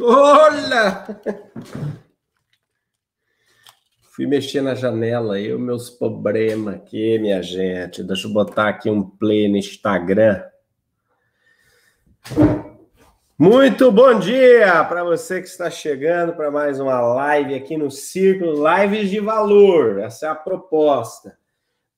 Olha! 0.00 1.06
Fui 4.02 4.26
mexer 4.26 4.60
na 4.62 4.74
janela 4.74 5.38
os 5.38 5.60
meus 5.60 5.90
problemas 5.90 6.74
aqui, 6.74 7.18
minha 7.18 7.42
gente. 7.42 8.02
Deixa 8.02 8.26
eu 8.26 8.32
botar 8.32 8.68
aqui 8.68 8.90
um 8.90 9.02
play 9.02 9.48
no 9.48 9.56
Instagram. 9.56 10.42
Muito 13.44 13.90
bom 13.90 14.20
dia 14.20 14.84
para 14.84 15.02
você 15.02 15.42
que 15.42 15.48
está 15.48 15.68
chegando 15.68 16.32
para 16.32 16.48
mais 16.48 16.78
uma 16.78 17.00
live 17.00 17.56
aqui 17.56 17.76
no 17.76 17.90
Círculo 17.90 18.64
Lives 18.64 19.10
de 19.10 19.18
Valor. 19.18 19.98
Essa 19.98 20.26
é 20.26 20.28
a 20.28 20.34
proposta. 20.36 21.36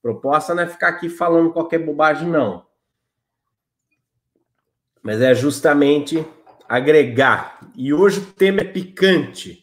Proposta 0.01 0.55
não 0.55 0.63
é 0.63 0.67
ficar 0.67 0.89
aqui 0.89 1.11
falando 1.11 1.53
qualquer 1.53 1.81
bobagem, 1.81 2.27
não. 2.27 2.65
Mas 5.03 5.21
é 5.21 5.35
justamente 5.35 6.27
agregar. 6.67 7.61
E 7.77 7.93
hoje 7.93 8.21
o 8.21 8.33
tema 8.33 8.63
é 8.63 8.65
picante. 8.65 9.63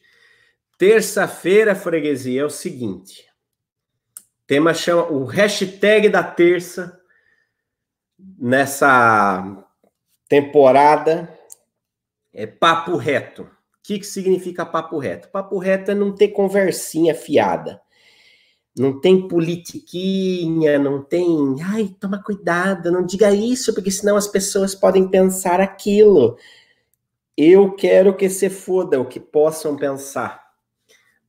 Terça-feira, 0.77 1.73
freguesia, 1.73 2.41
é 2.41 2.45
o 2.45 2.49
seguinte. 2.51 3.27
O 4.19 4.45
tema 4.45 4.71
chama 4.71 5.05
o 5.05 5.25
hashtag 5.25 6.09
da 6.09 6.21
terça 6.21 7.01
nessa 8.37 9.65
temporada 10.29 11.40
é 12.33 12.45
papo 12.45 12.95
reto. 12.95 13.43
O 13.43 13.47
que, 13.83 13.99
que 13.99 14.05
significa 14.05 14.65
papo 14.65 14.97
reto? 14.99 15.29
Papo 15.29 15.57
reto 15.57 15.91
é 15.91 15.95
não 15.95 16.13
ter 16.13 16.29
conversinha 16.29 17.15
fiada. 17.15 17.81
Não 18.77 18.99
tem 18.99 19.27
politiquinha, 19.27 20.79
não 20.79 21.03
tem. 21.03 21.27
Ai, 21.61 21.93
toma 21.99 22.23
cuidado, 22.23 22.91
não 22.91 23.05
diga 23.05 23.33
isso, 23.33 23.73
porque 23.73 23.91
senão 23.91 24.15
as 24.15 24.27
pessoas 24.27 24.73
podem 24.73 25.07
pensar 25.07 25.59
aquilo. 25.59 26.37
Eu 27.35 27.73
quero 27.73 28.15
que 28.15 28.29
se 28.29 28.49
foda 28.49 28.99
o 28.99 29.05
que 29.05 29.19
possam 29.19 29.75
pensar. 29.75 30.41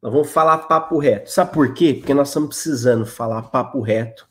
Nós 0.01 0.13
vamos 0.13 0.31
falar 0.31 0.59
papo 0.59 0.99
reto. 0.99 1.31
Sabe 1.31 1.53
por 1.53 1.75
quê? 1.75 1.95
Porque 1.95 2.15
nós 2.15 2.29
estamos 2.29 2.51
precisando 2.51 3.07
falar 3.07 3.43
papo 3.43 3.81
reto 3.81 4.29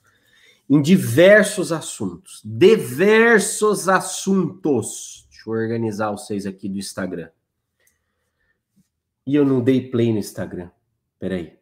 em 0.69 0.81
diversos 0.81 1.71
assuntos. 1.71 2.41
Diversos 2.45 3.89
assuntos. 3.89 5.20
Deixa 5.41 5.49
eu 5.49 5.53
organizar 5.53 6.11
vocês 6.11 6.45
aqui 6.45 6.69
do 6.69 6.77
Instagram. 6.77 7.29
E 9.25 9.35
eu 9.35 9.43
não 9.43 9.59
dei 9.59 9.89
play 9.89 10.11
no 10.11 10.19
Instagram. 10.19 10.69
Peraí. 11.17 11.57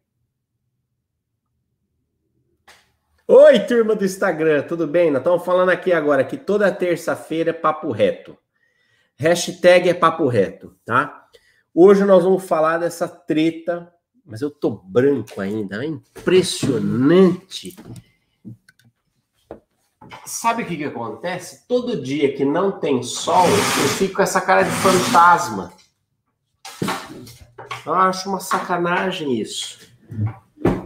Oi, 3.26 3.60
turma 3.60 3.96
do 3.96 4.04
Instagram, 4.04 4.64
tudo 4.68 4.86
bem? 4.86 5.10
Nós 5.10 5.22
estamos 5.22 5.46
falando 5.46 5.70
aqui 5.70 5.94
agora 5.94 6.26
que 6.26 6.36
toda 6.36 6.70
terça-feira 6.74 7.52
é 7.52 7.54
papo 7.54 7.90
reto. 7.92 8.38
Hashtag 9.16 9.88
é 9.88 9.94
papo 9.94 10.28
reto, 10.28 10.76
tá? 10.84 11.30
Hoje 11.74 12.04
nós 12.04 12.24
vamos 12.24 12.44
falar 12.44 12.80
dessa 12.80 13.08
treta 13.08 13.94
mas 14.30 14.42
eu 14.44 14.52
tô 14.52 14.70
branco 14.70 15.42
ainda, 15.42 15.84
é 15.84 15.88
impressionante. 15.88 17.76
Sabe 20.26 20.64
o 20.64 20.66
que, 20.66 20.78
que 20.78 20.84
acontece? 20.84 21.68
Todo 21.68 22.02
dia 22.02 22.36
que 22.36 22.46
não 22.46 22.72
tem 22.72 23.02
sol, 23.04 23.46
eu 23.48 23.90
fico 23.98 24.16
com 24.16 24.22
essa 24.22 24.42
cara 24.42 24.64
de 24.64 24.72
fantasma. 24.72 25.74
Eu 27.86 27.94
acho 27.94 28.30
uma 28.30 28.40
sacanagem 28.40 29.40
isso. 29.40 29.80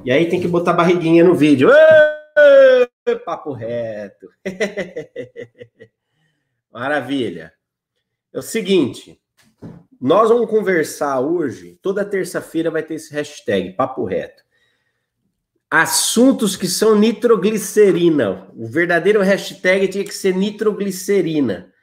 E 0.06 0.12
aí 0.12 0.30
tem 0.30 0.42
que 0.42 0.48
botar 0.48 0.74
barriguinha 0.74 1.24
no 1.24 1.36
vídeo. 1.36 1.70
Papo 3.26 3.52
reto. 3.52 4.30
Maravilha. 6.72 7.54
É 8.34 8.40
o 8.40 8.42
seguinte, 8.42 9.22
nós 10.02 10.30
vamos 10.30 10.50
conversar 10.50 11.20
hoje, 11.20 11.80
toda 11.82 12.04
terça-feira 12.04 12.72
vai 12.72 12.84
ter 12.84 12.96
esse 12.96 13.14
hashtag, 13.14 13.74
papo 13.74 14.04
reto. 14.04 14.44
Assuntos 15.76 16.56
que 16.56 16.68
são 16.68 16.96
nitroglicerina. 16.96 18.48
O 18.56 18.68
verdadeiro 18.68 19.24
hashtag 19.24 19.88
tinha 19.88 20.04
que 20.04 20.14
ser 20.14 20.36
nitroglicerina, 20.36 21.74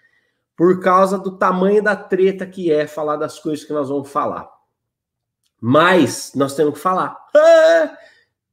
por 0.57 0.79
causa 0.79 1.19
do 1.19 1.37
tamanho 1.37 1.83
da 1.83 1.97
treta 1.97 2.47
que 2.47 2.71
é 2.71 2.87
falar 2.87 3.17
das 3.17 3.41
coisas 3.41 3.65
que 3.65 3.73
nós 3.73 3.89
vamos 3.89 4.09
falar. 4.09 4.49
Mas 5.61 6.31
nós 6.37 6.55
temos 6.55 6.75
que 6.75 6.79
falar. 6.79 7.17
Ah! 7.35 7.99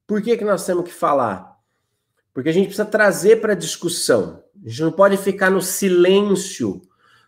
Por 0.07 0.23
que, 0.23 0.37
que 0.37 0.43
nós 0.43 0.65
temos 0.65 0.85
que 0.85 0.91
falar? 0.91 1.55
Porque 2.33 2.49
a 2.49 2.51
gente 2.51 2.69
precisa 2.69 2.85
trazer 2.85 3.39
para 3.39 3.53
discussão. 3.53 4.43
A 4.65 4.67
gente 4.67 4.81
não 4.81 4.91
pode 4.91 5.17
ficar 5.17 5.51
no 5.51 5.61
silêncio 5.61 6.81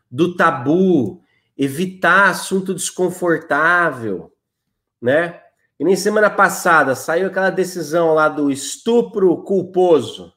do 0.10 0.36
tabu, 0.36 1.22
evitar 1.56 2.32
assunto 2.32 2.74
desconfortável, 2.74 4.34
né? 5.00 5.44
E 5.80 5.84
nem 5.86 5.96
semana 5.96 6.30
passada 6.30 6.94
saiu 6.94 7.28
aquela 7.28 7.50
decisão 7.50 8.14
lá 8.14 8.28
do 8.28 8.52
estupro 8.52 9.44
culposo. 9.44 10.34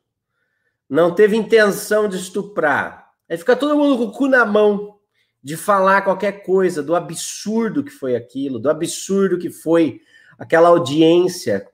Não 0.88 1.14
teve 1.14 1.36
intenção 1.36 2.08
de 2.08 2.16
estuprar. 2.16 3.10
Aí 3.28 3.36
fica 3.36 3.56
todo 3.56 3.76
mundo 3.76 3.98
com 3.98 4.04
o 4.04 4.12
cu 4.12 4.28
na 4.28 4.44
mão 4.44 4.98
de 5.42 5.56
falar 5.56 6.02
qualquer 6.02 6.44
coisa 6.44 6.82
do 6.82 6.94
absurdo 6.94 7.82
que 7.82 7.90
foi 7.90 8.14
aquilo, 8.14 8.60
do 8.60 8.70
absurdo 8.70 9.38
que 9.38 9.50
foi 9.50 10.00
aquela 10.38 10.68
audiência. 10.68 11.68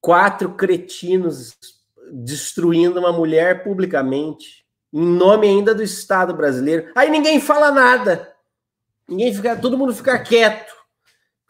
Quatro 0.00 0.54
cretinos 0.54 1.56
destruindo 2.12 2.98
uma 2.98 3.12
mulher 3.12 3.62
publicamente, 3.62 4.64
em 4.92 5.04
nome 5.04 5.48
ainda 5.48 5.74
do 5.74 5.82
Estado 5.82 6.34
brasileiro. 6.34 6.90
Aí 6.94 7.10
ninguém 7.10 7.40
fala 7.40 7.70
nada. 7.70 8.34
Ninguém 9.08 9.32
fica, 9.32 9.56
todo 9.56 9.78
mundo 9.78 9.94
fica 9.94 10.18
quieto. 10.18 10.75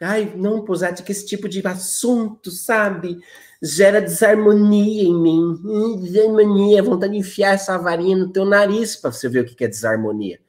Ai, 0.01 0.33
não, 0.35 0.63
Posati, 0.63 1.01
que 1.01 1.11
esse 1.11 1.25
tipo 1.25 1.49
de 1.49 1.65
assunto, 1.67 2.51
sabe? 2.51 3.17
Gera 3.61 3.99
desarmonia 3.99 5.03
em 5.03 5.13
mim. 5.13 5.59
Hum, 5.63 5.99
desarmonia, 5.99 6.83
vontade 6.83 7.13
de 7.13 7.19
enfiar 7.19 7.55
essa 7.55 7.77
varinha 7.77 8.15
no 8.15 8.31
teu 8.31 8.45
nariz 8.45 8.95
para 8.95 9.11
você 9.11 9.27
ver 9.27 9.41
o 9.41 9.45
que 9.45 9.63
é 9.63 9.67
desarmonia. 9.67 10.39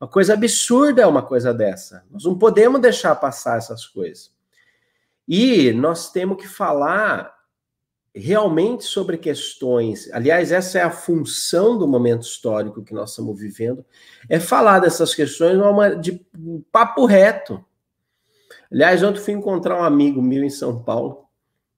Uma 0.00 0.08
coisa 0.08 0.34
absurda 0.34 1.02
é 1.02 1.06
uma 1.06 1.22
coisa 1.22 1.52
dessa. 1.52 2.04
Nós 2.10 2.24
não 2.24 2.38
podemos 2.38 2.80
deixar 2.80 3.14
passar 3.16 3.58
essas 3.58 3.86
coisas. 3.86 4.32
E 5.28 5.72
nós 5.72 6.10
temos 6.10 6.36
que 6.36 6.48
falar 6.48 7.32
realmente 8.14 8.84
sobre 8.84 9.16
questões. 9.16 10.10
Aliás, 10.12 10.52
essa 10.52 10.78
é 10.78 10.82
a 10.82 10.90
função 10.90 11.78
do 11.78 11.88
momento 11.88 12.22
histórico 12.22 12.82
que 12.84 12.92
nós 12.92 13.10
estamos 13.10 13.38
vivendo, 13.38 13.84
é 14.28 14.38
falar 14.38 14.80
dessas 14.80 15.14
questões 15.14 15.58
de 16.00 16.20
papo 16.70 17.06
reto. 17.06 17.64
Aliás, 18.72 19.02
ontem 19.02 19.20
fui 19.20 19.34
encontrar 19.34 19.78
um 19.78 19.84
amigo 19.84 20.22
meu 20.22 20.42
em 20.42 20.48
São 20.48 20.82
Paulo 20.82 21.26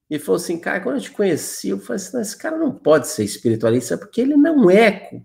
e 0.08 0.16
falou 0.16 0.36
assim, 0.36 0.58
cara, 0.58 0.80
quando 0.80 0.96
eu 0.96 1.02
te 1.02 1.10
conheci, 1.10 1.70
eu 1.70 1.80
falei 1.80 1.96
assim, 1.96 2.20
esse 2.20 2.36
cara 2.36 2.56
não 2.56 2.70
pode 2.70 3.08
ser 3.08 3.24
espiritualista 3.24 3.98
porque 3.98 4.20
ele 4.20 4.36
não 4.36 4.70
é, 4.70 5.20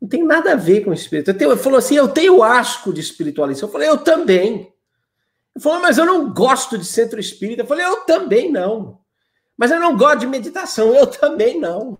não 0.00 0.08
tem 0.08 0.24
nada 0.24 0.52
a 0.52 0.56
ver 0.56 0.84
com 0.84 0.92
espírito. 0.92 1.30
Ele 1.30 1.56
falou 1.56 1.78
assim, 1.78 1.96
eu 1.96 2.08
tenho 2.08 2.42
asco 2.42 2.94
de 2.94 3.00
espiritualista. 3.00 3.66
Eu 3.66 3.68
falei, 3.68 3.88
eu 3.88 3.98
também. 3.98 4.72
Ele 5.54 5.62
falou, 5.62 5.80
mas 5.80 5.98
eu 5.98 6.06
não 6.06 6.32
gosto 6.32 6.78
de 6.78 6.86
centro 6.86 7.20
espírita. 7.20 7.62
Eu 7.62 7.66
falei, 7.66 7.84
eu 7.84 8.00
também 8.00 8.50
não. 8.50 8.98
Mas 9.56 9.70
eu 9.70 9.78
não 9.78 9.96
gosto 9.96 10.20
de 10.20 10.26
meditação, 10.26 10.94
eu 10.94 11.06
também 11.06 11.60
não. 11.60 11.98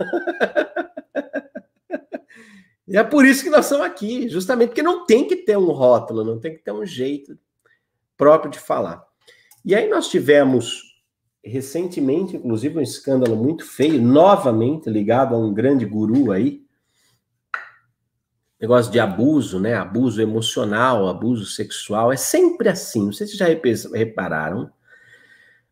e 2.88 2.96
é 2.96 3.04
por 3.04 3.24
isso 3.24 3.44
que 3.44 3.50
nós 3.50 3.66
estamos 3.66 3.86
aqui, 3.86 4.28
justamente 4.28 4.70
porque 4.70 4.82
não 4.82 5.06
tem 5.06 5.26
que 5.26 5.36
ter 5.36 5.56
um 5.56 5.70
rótulo, 5.70 6.24
não 6.24 6.40
tem 6.40 6.54
que 6.54 6.62
ter 6.62 6.72
um 6.72 6.84
jeito 6.84 7.38
próprio 8.18 8.50
de 8.50 8.58
falar. 8.58 9.02
E 9.64 9.74
aí 9.74 9.88
nós 9.88 10.08
tivemos 10.08 10.82
recentemente, 11.42 12.36
inclusive, 12.36 12.78
um 12.78 12.82
escândalo 12.82 13.36
muito 13.36 13.64
feio, 13.64 14.02
novamente 14.02 14.90
ligado 14.90 15.34
a 15.34 15.38
um 15.38 15.54
grande 15.54 15.86
guru 15.86 16.30
aí, 16.32 16.62
negócio 18.60 18.90
de 18.90 18.98
abuso, 18.98 19.60
né? 19.60 19.74
Abuso 19.74 20.20
emocional, 20.20 21.08
abuso 21.08 21.46
sexual, 21.46 22.12
é 22.12 22.16
sempre 22.16 22.68
assim. 22.68 23.04
Não 23.04 23.12
sei 23.12 23.26
se 23.26 23.36
já 23.36 23.46
repararam. 23.94 24.70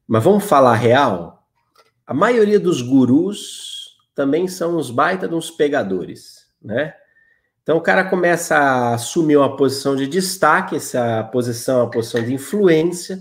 Mas 0.06 0.22
vamos 0.22 0.44
falar 0.44 0.74
real? 0.74 1.46
A 2.06 2.14
maioria 2.14 2.60
dos 2.60 2.80
gurus 2.80 3.96
também 4.14 4.46
são 4.46 4.76
uns 4.76 4.90
baita 4.90 5.28
de 5.28 5.34
uns 5.34 5.50
pegadores, 5.50 6.46
né? 6.62 6.94
Então 7.66 7.78
o 7.78 7.80
cara 7.80 8.04
começa 8.04 8.56
a 8.56 8.94
assumir 8.94 9.36
uma 9.36 9.56
posição 9.56 9.96
de 9.96 10.06
destaque, 10.06 10.76
essa 10.76 11.24
posição 11.32 11.80
é 11.80 11.82
uma 11.82 11.90
posição 11.90 12.22
de 12.22 12.32
influência, 12.32 13.18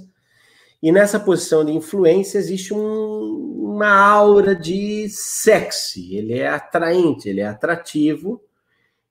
e 0.83 0.91
nessa 0.91 1.19
posição 1.19 1.65
de 1.65 1.71
influência 1.71 2.37
existe 2.37 2.71
um, 2.71 3.63
uma 3.73 3.89
aura 3.89 4.55
de 4.55 5.09
sexy, 5.09 6.15
ele 6.15 6.37
é 6.37 6.47
atraente, 6.47 7.27
ele 7.27 7.41
é 7.41 7.47
atrativo, 7.47 8.39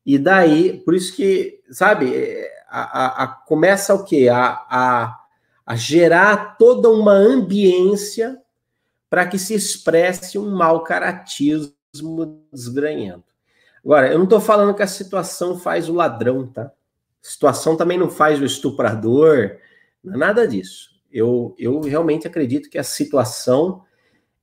e 0.07 0.19
daí, 0.19 0.79
por 0.85 0.95
isso 0.95 1.17
que, 1.17 1.61
sabe, 1.69 2.15
a, 2.69 3.25
a, 3.25 3.27
começa 3.27 3.93
o 3.93 4.05
quê? 4.05 4.29
A, 4.31 5.19
a 5.67 5.75
gerar 5.75 6.57
toda 6.57 6.89
uma 6.89 7.15
ambiência 7.15 8.41
para 9.11 9.27
que 9.27 9.37
se 9.37 9.53
expresse 9.53 10.39
um 10.39 10.55
mau 10.55 10.85
caratismo 10.85 11.75
desgranhento. 12.53 13.34
Agora, 13.85 14.11
eu 14.11 14.17
não 14.17 14.25
estou 14.25 14.41
falando 14.41 14.75
que 14.75 14.83
a 14.83 14.87
situação 14.87 15.59
faz 15.59 15.89
o 15.89 15.95
ladrão, 15.95 16.47
tá? 16.47 16.63
A 16.63 16.73
situação 17.21 17.77
também 17.77 17.99
não 17.99 18.09
faz 18.09 18.41
o 18.41 18.45
estuprador, 18.45 19.59
não 20.03 20.15
é 20.15 20.17
nada 20.17 20.49
disso. 20.49 20.91
Eu, 21.13 21.55
eu 21.59 21.81
realmente 21.81 22.27
acredito 22.27 22.71
que 22.71 22.79
a 22.79 22.83
situação, 22.83 23.85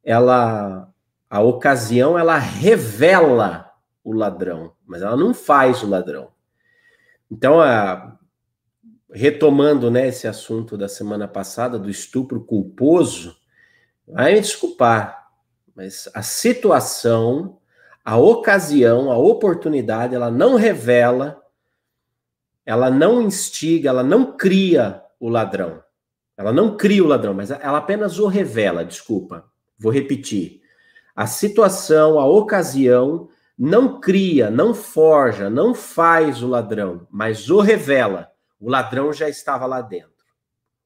ela, 0.04 0.88
a 1.30 1.42
ocasião, 1.42 2.18
ela 2.18 2.38
revela 2.38 3.72
o 4.04 4.14
ladrão, 4.14 4.74
mas 4.86 5.02
ela 5.02 5.18
não 5.18 5.34
faz 5.34 5.82
o 5.84 5.90
ladrão. 5.90 6.32
Então, 7.30 7.60
a, 7.60 8.18
retomando 9.12 9.92
né, 9.92 10.08
esse 10.08 10.28
assunto 10.28 10.78
da 10.78 10.88
semana 10.88 11.28
passada, 11.28 11.78
do 11.78 11.90
estupro 11.90 12.44
culposo, 12.44 13.36
vai 14.08 14.34
me 14.34 14.42
desculpar, 14.42 15.30
mas 15.76 16.10
a 16.14 16.22
situação, 16.22 17.58
a 18.04 18.18
ocasião, 18.18 19.12
a 19.12 19.18
oportunidade, 19.18 20.16
ela 20.16 20.32
não 20.32 20.56
revela, 20.56 21.42
ela 22.66 22.90
não 22.90 23.22
instiga, 23.22 23.90
ela 23.90 24.04
não 24.04 24.36
cria 24.36 25.04
o 25.20 25.30
ladrão. 25.30 25.84
Ela 26.36 26.52
não 26.52 26.76
cria 26.76 27.04
o 27.04 27.08
ladrão, 27.08 27.34
mas 27.34 27.52
ela 27.52 27.78
apenas 27.78 28.18
o 28.18 28.28
revela, 28.28 28.84
desculpa. 28.84 29.46
Vou 29.78 29.92
repetir. 29.92 30.62
A 31.16 31.28
situação, 31.28 32.20
a 32.20 32.26
ocasião, 32.26 33.30
não 33.58 34.00
cria, 34.00 34.50
não 34.50 34.74
forja, 34.74 35.50
não 35.50 35.76
faz 35.76 36.42
o 36.42 36.48
ladrão, 36.48 37.08
mas 37.12 37.50
o 37.50 37.60
revela. 37.60 38.32
O 38.60 38.70
ladrão 38.70 39.14
já 39.14 39.30
estava 39.30 39.66
lá 39.66 39.82
dentro. 39.82 40.10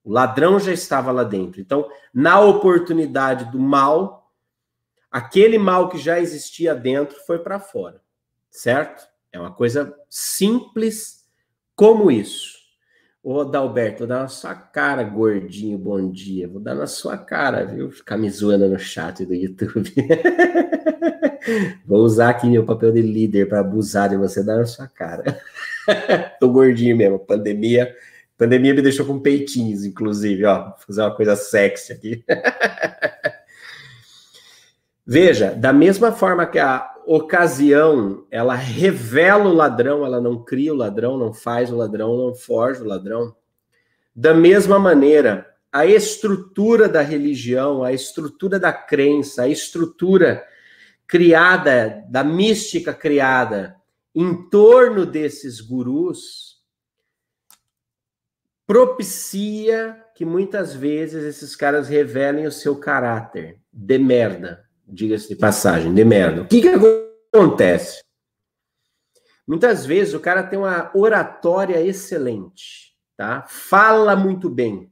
O 0.03 0.11
ladrão 0.11 0.59
já 0.59 0.71
estava 0.71 1.11
lá 1.11 1.23
dentro. 1.23 1.61
Então, 1.61 1.87
na 2.13 2.39
oportunidade 2.39 3.45
do 3.51 3.59
mal, 3.59 4.14
aquele 5.15 5.57
mal 5.57 5.87
que 5.87 5.97
já 5.97 6.19
existia 6.19 6.75
dentro 6.75 7.15
foi 7.25 7.39
para 7.39 7.57
fora. 7.57 8.01
Certo? 8.51 9.07
É 9.31 9.39
uma 9.39 9.53
coisa 9.53 9.95
simples 10.09 11.23
como 11.73 12.11
isso. 12.11 12.55
Ô, 13.23 13.45
Dalberto, 13.45 13.99
vou 13.99 14.07
dar 14.07 14.23
na 14.23 14.27
sua 14.27 14.53
cara, 14.53 15.03
gordinho, 15.03 15.77
bom 15.77 16.11
dia. 16.11 16.49
Vou 16.49 16.59
dar 16.59 16.75
na 16.75 16.85
sua 16.85 17.17
cara, 17.17 17.63
viu? 17.63 17.89
Ficar 17.91 18.17
me 18.17 18.29
zoando 18.29 18.67
no 18.67 18.77
chat 18.77 19.25
do 19.25 19.33
YouTube. 19.33 19.89
vou 21.87 21.99
usar 21.99 22.31
aqui 22.31 22.47
meu 22.47 22.65
papel 22.65 22.91
de 22.91 23.01
líder 23.01 23.47
para 23.47 23.61
abusar 23.61 24.09
de 24.09 24.17
você, 24.17 24.43
dar 24.43 24.57
na 24.57 24.65
sua 24.65 24.87
cara. 24.87 25.39
Tô 26.41 26.49
gordinho 26.49 26.97
mesmo, 26.97 27.19
pandemia. 27.19 27.95
Pandemia 28.37 28.73
me 28.73 28.81
deixou 28.81 29.05
com 29.05 29.17
peitinhos, 29.17 29.85
inclusive, 29.85 30.43
ó. 30.43 30.71
Vou 30.71 30.77
fazer 30.85 31.01
uma 31.03 31.15
coisa 31.15 31.37
sexy 31.37 31.93
aqui. 31.93 32.25
Veja, 35.05 35.51
da 35.51 35.71
mesma 35.71 36.11
forma 36.11 36.47
que 36.47 36.57
a 36.57 36.91
ocasião, 37.05 38.25
ela 38.31 38.55
revela 38.55 39.45
o 39.45 39.53
ladrão, 39.53 40.03
ela 40.03 40.19
não 40.19 40.43
cria 40.43 40.73
o 40.73 40.77
ladrão, 40.77 41.15
não 41.15 41.31
faz 41.31 41.71
o 41.71 41.75
ladrão, 41.75 42.17
não 42.17 42.33
forja 42.33 42.83
o 42.83 42.87
ladrão. 42.87 43.35
Da 44.15 44.33
mesma 44.33 44.79
maneira, 44.79 45.53
a 45.71 45.85
estrutura 45.85 46.89
da 46.89 47.01
religião, 47.01 47.83
a 47.83 47.93
estrutura 47.93 48.59
da 48.59 48.73
crença, 48.73 49.43
a 49.43 49.47
estrutura 49.47 50.43
criada, 51.05 52.03
da 52.09 52.23
mística 52.23 52.91
criada 52.91 53.75
em 54.15 54.49
torno 54.49 55.05
desses 55.05 55.61
gurus, 55.61 56.63
propicia 58.65 60.01
que 60.15 60.25
muitas 60.25 60.73
vezes 60.73 61.23
esses 61.23 61.55
caras 61.55 61.87
revelem 61.87 62.47
o 62.47 62.51
seu 62.51 62.77
caráter 62.77 63.59
de 63.71 63.99
merda 63.99 64.64
diga-se 64.87 65.29
de 65.29 65.35
passagem, 65.35 65.93
de 65.93 66.05
merda. 66.05 66.41
O 66.41 66.47
que, 66.47 66.61
que 66.61 66.69
acontece? 67.33 68.03
Muitas 69.47 69.85
vezes 69.85 70.13
o 70.13 70.19
cara 70.19 70.43
tem 70.43 70.57
uma 70.57 70.91
oratória 70.95 71.81
excelente, 71.81 72.95
tá? 73.15 73.45
Fala 73.47 74.15
muito 74.15 74.49
bem. 74.49 74.91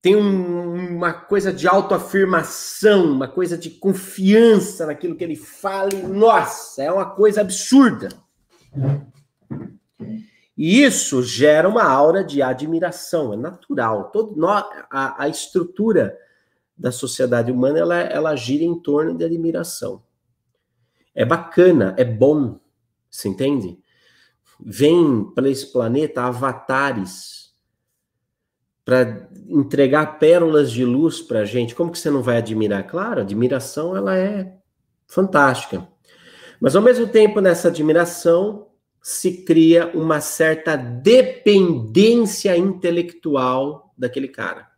Tem 0.00 0.14
um, 0.14 0.96
uma 0.96 1.12
coisa 1.12 1.52
de 1.52 1.66
autoafirmação, 1.66 3.06
uma 3.06 3.26
coisa 3.26 3.56
de 3.56 3.70
confiança 3.70 4.86
naquilo 4.86 5.16
que 5.16 5.24
ele 5.24 5.34
fala. 5.34 5.94
E, 5.94 6.02
nossa, 6.02 6.82
é 6.82 6.92
uma 6.92 7.10
coisa 7.10 7.40
absurda. 7.40 8.10
E 10.56 10.84
isso 10.84 11.22
gera 11.22 11.68
uma 11.68 11.84
aura 11.84 12.22
de 12.22 12.42
admiração, 12.42 13.32
é 13.32 13.36
natural. 13.36 14.10
Todo, 14.12 14.46
a, 14.46 15.24
a 15.24 15.28
estrutura 15.28 16.16
da 16.76 16.90
sociedade 16.90 17.52
humana, 17.52 17.78
ela, 17.78 18.00
ela 18.00 18.36
gira 18.36 18.64
em 18.64 18.78
torno 18.78 19.16
de 19.16 19.24
admiração. 19.24 20.02
É 21.14 21.24
bacana, 21.24 21.94
é 21.96 22.04
bom, 22.04 22.58
você 23.08 23.28
entende? 23.28 23.78
Vem 24.60 25.24
para 25.34 25.48
esse 25.48 25.72
planeta 25.72 26.22
avatares 26.22 27.54
para 28.84 29.30
entregar 29.48 30.18
pérolas 30.18 30.70
de 30.70 30.84
luz 30.84 31.22
para 31.22 31.40
a 31.40 31.44
gente. 31.44 31.74
Como 31.74 31.90
que 31.90 31.98
você 31.98 32.10
não 32.10 32.22
vai 32.22 32.38
admirar? 32.38 32.86
Claro, 32.86 33.20
admiração 33.20 33.96
ela 33.96 34.18
é 34.18 34.56
fantástica. 35.06 35.88
Mas 36.60 36.76
ao 36.76 36.82
mesmo 36.82 37.06
tempo, 37.06 37.40
nessa 37.40 37.68
admiração, 37.68 38.68
se 39.00 39.44
cria 39.44 39.90
uma 39.94 40.20
certa 40.20 40.76
dependência 40.76 42.56
intelectual 42.56 43.94
daquele 43.96 44.28
cara 44.28 44.73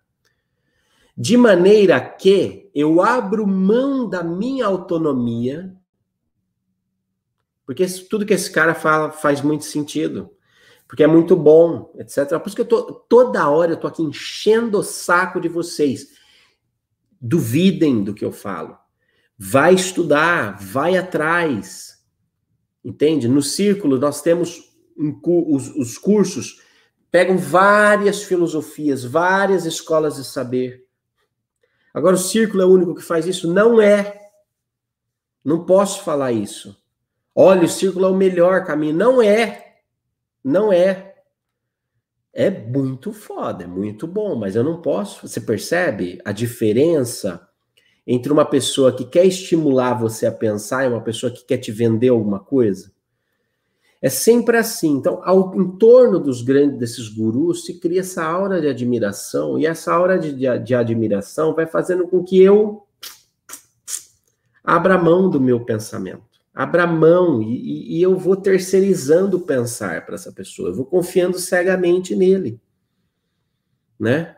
de 1.16 1.36
maneira 1.36 1.98
que 1.98 2.70
eu 2.74 3.00
abro 3.00 3.46
mão 3.46 4.06
da 4.06 4.22
minha 4.22 4.66
autonomia, 4.66 5.74
porque 7.64 7.86
tudo 7.86 8.26
que 8.26 8.34
esse 8.34 8.50
cara 8.50 8.74
fala 8.74 9.10
faz 9.10 9.40
muito 9.40 9.64
sentido, 9.64 10.30
porque 10.86 11.02
é 11.02 11.06
muito 11.06 11.34
bom, 11.34 11.90
etc. 11.98 12.38
Por 12.38 12.46
isso 12.46 12.54
que 12.54 12.62
eu 12.62 12.66
tô 12.66 12.92
toda 12.92 13.48
hora 13.48 13.72
eu 13.72 13.76
tô 13.76 13.86
aqui 13.86 14.02
enchendo 14.02 14.78
o 14.78 14.84
saco 14.84 15.40
de 15.40 15.48
vocês. 15.48 16.14
Duvidem 17.20 18.04
do 18.04 18.14
que 18.14 18.24
eu 18.24 18.30
falo. 18.30 18.76
Vai 19.38 19.74
estudar, 19.74 20.58
vai 20.60 20.96
atrás. 20.96 22.04
Entende? 22.84 23.26
No 23.26 23.42
círculo 23.42 23.98
nós 23.98 24.20
temos 24.20 24.70
os, 24.96 25.74
os 25.74 25.98
cursos 25.98 26.62
pegam 27.10 27.36
várias 27.38 28.22
filosofias, 28.22 29.02
várias 29.02 29.64
escolas 29.64 30.16
de 30.16 30.24
saber 30.24 30.85
Agora, 31.96 32.14
o 32.14 32.18
círculo 32.18 32.62
é 32.62 32.66
o 32.66 32.70
único 32.74 32.94
que 32.94 33.00
faz 33.02 33.26
isso? 33.26 33.50
Não 33.50 33.80
é. 33.80 34.20
Não 35.42 35.64
posso 35.64 36.04
falar 36.04 36.30
isso. 36.30 36.76
Olha, 37.34 37.64
o 37.64 37.68
círculo 37.68 38.04
é 38.04 38.10
o 38.10 38.14
melhor 38.14 38.66
caminho. 38.66 38.94
Não 38.94 39.22
é. 39.22 39.76
Não 40.44 40.70
é. 40.70 41.14
É 42.34 42.50
muito 42.50 43.14
foda, 43.14 43.64
é 43.64 43.66
muito 43.66 44.06
bom, 44.06 44.36
mas 44.36 44.54
eu 44.54 44.62
não 44.62 44.82
posso. 44.82 45.26
Você 45.26 45.40
percebe 45.40 46.20
a 46.22 46.32
diferença 46.32 47.48
entre 48.06 48.30
uma 48.30 48.44
pessoa 48.44 48.94
que 48.94 49.06
quer 49.06 49.24
estimular 49.24 49.94
você 49.94 50.26
a 50.26 50.32
pensar 50.32 50.84
e 50.84 50.88
uma 50.88 51.02
pessoa 51.02 51.32
que 51.32 51.46
quer 51.46 51.56
te 51.56 51.72
vender 51.72 52.10
alguma 52.10 52.40
coisa? 52.40 52.92
É 54.06 54.08
sempre 54.08 54.56
assim. 54.56 54.92
Então, 54.92 55.20
ao, 55.24 55.52
em 55.60 55.68
torno 55.78 56.20
dos 56.20 56.40
grandes 56.40 56.78
desses 56.78 57.08
gurus 57.08 57.64
se 57.64 57.80
cria 57.80 58.02
essa 58.02 58.24
aura 58.24 58.60
de 58.60 58.68
admiração, 58.68 59.58
e 59.58 59.66
essa 59.66 59.92
aura 59.92 60.16
de, 60.16 60.32
de, 60.32 60.58
de 60.60 60.74
admiração 60.76 61.56
vai 61.56 61.66
fazendo 61.66 62.06
com 62.06 62.22
que 62.22 62.40
eu 62.40 62.86
abra 64.62 64.96
mão 64.96 65.28
do 65.28 65.40
meu 65.40 65.64
pensamento. 65.64 66.22
Abra 66.54 66.86
mão 66.86 67.42
e, 67.42 67.98
e 67.98 68.00
eu 68.00 68.16
vou 68.16 68.36
terceirizando 68.36 69.38
o 69.38 69.40
pensar 69.40 70.06
para 70.06 70.14
essa 70.14 70.30
pessoa, 70.30 70.68
eu 70.68 70.76
vou 70.76 70.86
confiando 70.86 71.36
cegamente 71.40 72.14
nele, 72.14 72.60
né? 73.98 74.36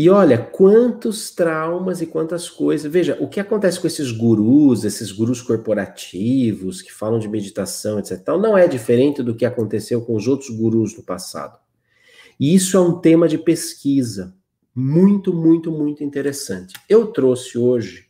E 0.00 0.08
olha, 0.08 0.38
quantos 0.38 1.32
traumas 1.32 2.00
e 2.00 2.06
quantas 2.06 2.48
coisas. 2.48 2.88
Veja, 2.88 3.18
o 3.20 3.26
que 3.26 3.40
acontece 3.40 3.80
com 3.80 3.88
esses 3.88 4.12
gurus, 4.12 4.84
esses 4.84 5.10
gurus 5.10 5.42
corporativos 5.42 6.80
que 6.80 6.92
falam 6.92 7.18
de 7.18 7.26
meditação, 7.28 7.98
etc. 7.98 8.24
não 8.40 8.56
é 8.56 8.68
diferente 8.68 9.24
do 9.24 9.34
que 9.34 9.44
aconteceu 9.44 10.00
com 10.02 10.14
os 10.14 10.28
outros 10.28 10.50
gurus 10.50 10.94
do 10.94 11.02
passado. 11.02 11.58
E 12.38 12.54
isso 12.54 12.76
é 12.76 12.80
um 12.80 13.00
tema 13.00 13.26
de 13.26 13.38
pesquisa 13.38 14.36
muito, 14.72 15.34
muito, 15.34 15.72
muito 15.72 16.04
interessante. 16.04 16.74
Eu 16.88 17.08
trouxe 17.08 17.58
hoje 17.58 18.06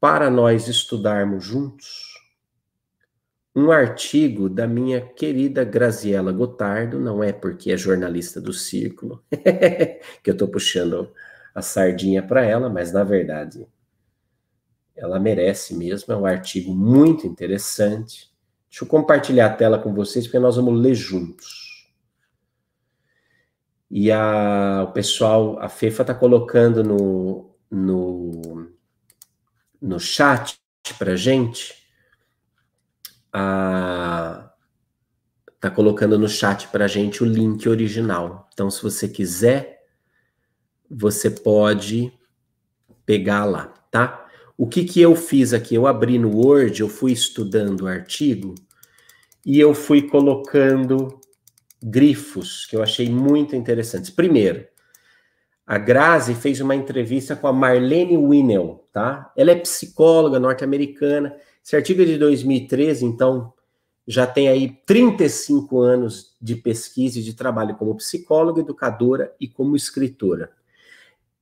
para 0.00 0.30
nós 0.30 0.66
estudarmos 0.66 1.44
juntos 1.44 2.13
um 3.54 3.70
artigo 3.70 4.48
da 4.48 4.66
minha 4.66 5.00
querida 5.00 5.64
Graziela 5.64 6.32
Gotardo, 6.32 6.98
não 6.98 7.22
é 7.22 7.32
porque 7.32 7.70
é 7.72 7.76
jornalista 7.76 8.40
do 8.40 8.52
Círculo, 8.52 9.22
que 10.22 10.30
eu 10.30 10.32
estou 10.32 10.48
puxando 10.48 11.12
a 11.54 11.62
sardinha 11.62 12.22
para 12.22 12.44
ela, 12.44 12.68
mas 12.68 12.92
na 12.92 13.04
verdade 13.04 13.66
ela 14.96 15.18
merece 15.18 15.74
mesmo, 15.74 16.12
é 16.12 16.16
um 16.16 16.26
artigo 16.26 16.74
muito 16.74 17.26
interessante, 17.26 18.34
Deixa 18.74 18.84
eu 18.84 18.88
compartilhar 18.88 19.46
a 19.46 19.54
tela 19.54 19.78
com 19.78 19.94
vocês, 19.94 20.26
porque 20.26 20.40
nós 20.40 20.56
vamos 20.56 20.80
ler 20.80 20.96
juntos. 20.96 21.88
E 23.88 24.10
a, 24.10 24.84
o 24.88 24.92
pessoal, 24.92 25.56
a 25.60 25.68
FEFA 25.68 26.02
está 26.02 26.12
colocando 26.12 26.82
no, 26.82 27.54
no, 27.70 28.68
no 29.80 30.00
chat 30.00 30.58
para 30.98 31.14
gente. 31.14 31.83
A, 33.34 34.48
tá 35.60 35.70
colocando 35.70 36.16
no 36.16 36.28
chat 36.28 36.68
para 36.68 36.86
gente 36.86 37.22
o 37.22 37.26
link 37.26 37.68
original. 37.68 38.48
Então, 38.52 38.70
se 38.70 38.80
você 38.80 39.08
quiser, 39.08 39.80
você 40.88 41.28
pode 41.28 42.12
pegar 43.04 43.44
lá, 43.44 43.66
tá? 43.90 44.24
O 44.56 44.68
que, 44.68 44.84
que 44.84 45.00
eu 45.00 45.16
fiz 45.16 45.52
aqui? 45.52 45.74
Eu 45.74 45.86
abri 45.86 46.18
no 46.18 46.36
Word, 46.36 46.80
eu 46.80 46.88
fui 46.88 47.10
estudando 47.10 47.82
o 47.82 47.86
artigo 47.88 48.54
e 49.44 49.58
eu 49.58 49.74
fui 49.74 50.02
colocando 50.02 51.20
grifos 51.82 52.64
que 52.66 52.76
eu 52.76 52.82
achei 52.82 53.10
muito 53.10 53.56
interessantes. 53.56 54.10
Primeiro, 54.10 54.66
a 55.66 55.76
Grazi 55.76 56.34
fez 56.34 56.60
uma 56.60 56.74
entrevista 56.74 57.34
com 57.34 57.46
a 57.46 57.52
Marlene 57.52 58.16
Winnell, 58.16 58.86
tá? 58.92 59.32
Ela 59.36 59.50
é 59.50 59.56
psicóloga 59.56 60.38
norte-americana. 60.38 61.34
Esse 61.64 61.76
artigo 61.76 62.02
é 62.02 62.04
de 62.04 62.18
2013, 62.18 63.06
então 63.06 63.50
já 64.06 64.26
tem 64.26 64.48
aí 64.48 64.78
35 64.84 65.80
anos 65.80 66.36
de 66.38 66.56
pesquisa 66.56 67.18
e 67.18 67.22
de 67.22 67.32
trabalho 67.32 67.74
como 67.76 67.96
psicóloga, 67.96 68.60
educadora 68.60 69.34
e 69.40 69.48
como 69.48 69.74
escritora. 69.74 70.52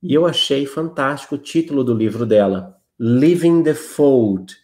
E 0.01 0.15
eu 0.15 0.25
achei 0.25 0.65
fantástico 0.65 1.35
o 1.35 1.39
título 1.39 1.83
do 1.83 1.93
livro 1.93 2.25
dela, 2.25 2.81
Living 3.01 3.65
the 3.65 3.75
Fold, 3.75 4.55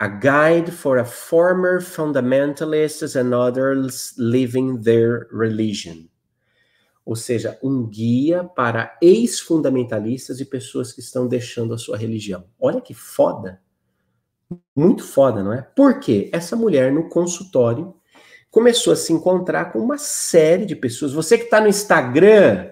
a 0.00 0.08
guide 0.08 0.72
for 0.72 0.98
a 0.98 1.04
former 1.04 1.80
fundamentalists 1.80 3.14
and 3.14 3.32
others 3.32 4.14
living 4.18 4.80
their 4.80 5.28
religion. 5.32 6.08
Ou 7.04 7.14
seja, 7.14 7.56
um 7.62 7.86
guia 7.86 8.42
para 8.42 8.98
ex-fundamentalistas 9.00 10.40
e 10.40 10.44
pessoas 10.44 10.92
que 10.92 11.00
estão 11.00 11.28
deixando 11.28 11.72
a 11.72 11.78
sua 11.78 11.96
religião. 11.96 12.44
Olha 12.60 12.80
que 12.80 12.94
foda! 12.94 13.60
Muito 14.74 15.04
foda, 15.04 15.42
não 15.42 15.52
é? 15.52 15.62
Porque 15.62 16.30
essa 16.32 16.56
mulher 16.56 16.92
no 16.92 17.08
consultório 17.08 17.94
começou 18.50 18.92
a 18.92 18.96
se 18.96 19.12
encontrar 19.12 19.72
com 19.72 19.78
uma 19.78 19.98
série 19.98 20.64
de 20.64 20.74
pessoas. 20.74 21.12
Você 21.12 21.36
que 21.36 21.44
está 21.44 21.60
no 21.60 21.68
Instagram, 21.68 22.70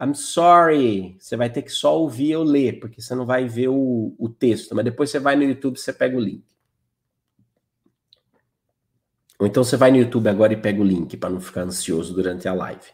I'm 0.00 0.14
sorry, 0.14 1.16
você 1.18 1.36
vai 1.36 1.50
ter 1.50 1.62
que 1.62 1.70
só 1.70 1.98
ouvir 1.98 2.32
eu 2.32 2.42
ler, 2.42 2.78
porque 2.80 3.00
você 3.00 3.14
não 3.14 3.26
vai 3.26 3.46
ver 3.48 3.68
o, 3.68 4.14
o 4.18 4.28
texto, 4.28 4.74
mas 4.74 4.84
depois 4.84 5.10
você 5.10 5.18
vai 5.18 5.36
no 5.36 5.42
YouTube 5.42 5.76
e 5.76 5.80
você 5.80 5.92
pega 5.92 6.16
o 6.16 6.20
link. 6.20 6.44
Ou 9.38 9.46
então 9.46 9.64
você 9.64 9.76
vai 9.76 9.90
no 9.90 9.96
YouTube 9.96 10.28
agora 10.28 10.52
e 10.52 10.56
pega 10.56 10.80
o 10.80 10.84
link 10.84 11.16
para 11.16 11.30
não 11.30 11.40
ficar 11.40 11.62
ansioso 11.62 12.14
durante 12.14 12.46
a 12.46 12.54
live. 12.54 12.86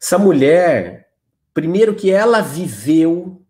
Essa 0.00 0.18
mulher, 0.18 1.10
primeiro 1.54 1.94
que 1.94 2.10
ela 2.10 2.42
viveu 2.42 3.42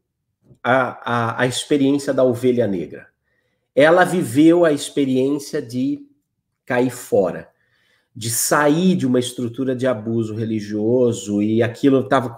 a, 0.63 1.39
a, 1.39 1.43
a 1.43 1.47
experiência 1.47 2.15
da 2.15 2.23
ovelha 2.23 2.67
negra. 2.69 3.09
Ela 3.77 4.03
viveu 4.05 4.65
a 4.65 4.73
experiência 4.73 5.63
de 5.63 6.05
cair 6.65 6.91
fora 6.91 7.55
de 8.17 8.31
sair 8.31 8.97
de 8.97 9.07
uma 9.07 9.19
estrutura 9.19 9.77
de 9.77 9.87
abuso 9.87 10.35
religioso 10.35 11.43
e 11.43 11.63
aquilo 11.63 12.01
estava 12.01 12.35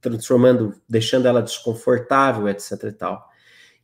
transformando, 0.00 0.72
deixando 0.88 1.26
ela 1.26 1.42
desconfortável, 1.42 2.48
etc 2.48 2.84
e 2.84 2.92
tal. 2.92 3.28